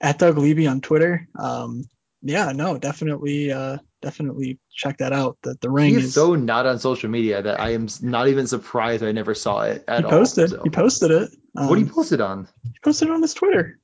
at 0.01 0.19
Doug 0.19 0.37
Levy 0.37 0.67
on 0.67 0.81
Twitter. 0.81 1.27
Um, 1.37 1.85
yeah, 2.21 2.51
no, 2.53 2.77
definitely, 2.77 3.51
uh, 3.51 3.77
definitely 4.01 4.59
check 4.73 4.97
that 4.97 5.13
out. 5.13 5.37
That 5.43 5.61
the 5.61 5.69
ring 5.69 5.93
He's 5.93 6.05
is 6.05 6.13
so 6.13 6.35
not 6.35 6.65
on 6.65 6.79
social 6.79 7.09
media 7.09 7.41
that 7.41 7.59
I 7.59 7.73
am 7.73 7.87
not 8.01 8.27
even 8.27 8.47
surprised 8.47 9.03
I 9.03 9.11
never 9.11 9.35
saw 9.35 9.61
it 9.61 9.83
at 9.87 10.03
he 10.03 10.09
posted, 10.09 10.51
all. 10.51 10.57
So. 10.57 10.63
He 10.63 10.69
posted 10.69 11.11
it. 11.11 11.29
Um, 11.55 11.69
what 11.69 11.75
did 11.75 11.87
he 11.87 11.91
posted 11.91 12.21
on? 12.21 12.47
He 12.63 12.79
posted 12.83 13.09
it 13.09 13.11
on 13.11 13.21
his 13.21 13.33
Twitter. 13.33 13.79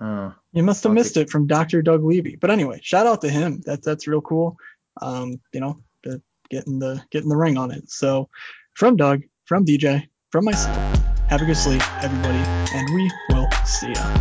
Oh, 0.00 0.34
you 0.52 0.62
must 0.62 0.82
have 0.82 0.90
I'll 0.90 0.94
missed 0.94 1.14
take... 1.14 1.28
it 1.28 1.30
from 1.30 1.46
Dr. 1.46 1.80
Doug 1.82 2.04
Levy. 2.04 2.36
But 2.36 2.50
anyway, 2.50 2.80
shout 2.82 3.06
out 3.06 3.22
to 3.22 3.30
him. 3.30 3.62
That's 3.64 3.84
that's 3.84 4.06
real 4.06 4.20
cool. 4.20 4.56
Um, 5.00 5.40
you 5.52 5.60
know, 5.60 5.80
getting 6.50 6.78
the 6.78 7.02
getting 7.10 7.28
the 7.28 7.36
ring 7.36 7.56
on 7.56 7.70
it. 7.70 7.90
So 7.90 8.28
from 8.74 8.96
Doug, 8.96 9.22
from 9.46 9.64
DJ, 9.64 10.08
from 10.30 10.44
myself, 10.44 10.93
have 11.28 11.42
a 11.42 11.44
good 11.44 11.56
sleep, 11.56 11.82
everybody, 12.02 12.42
and 12.74 12.88
we 12.90 13.10
will 13.30 13.48
see 13.64 13.92
ya. 13.92 14.14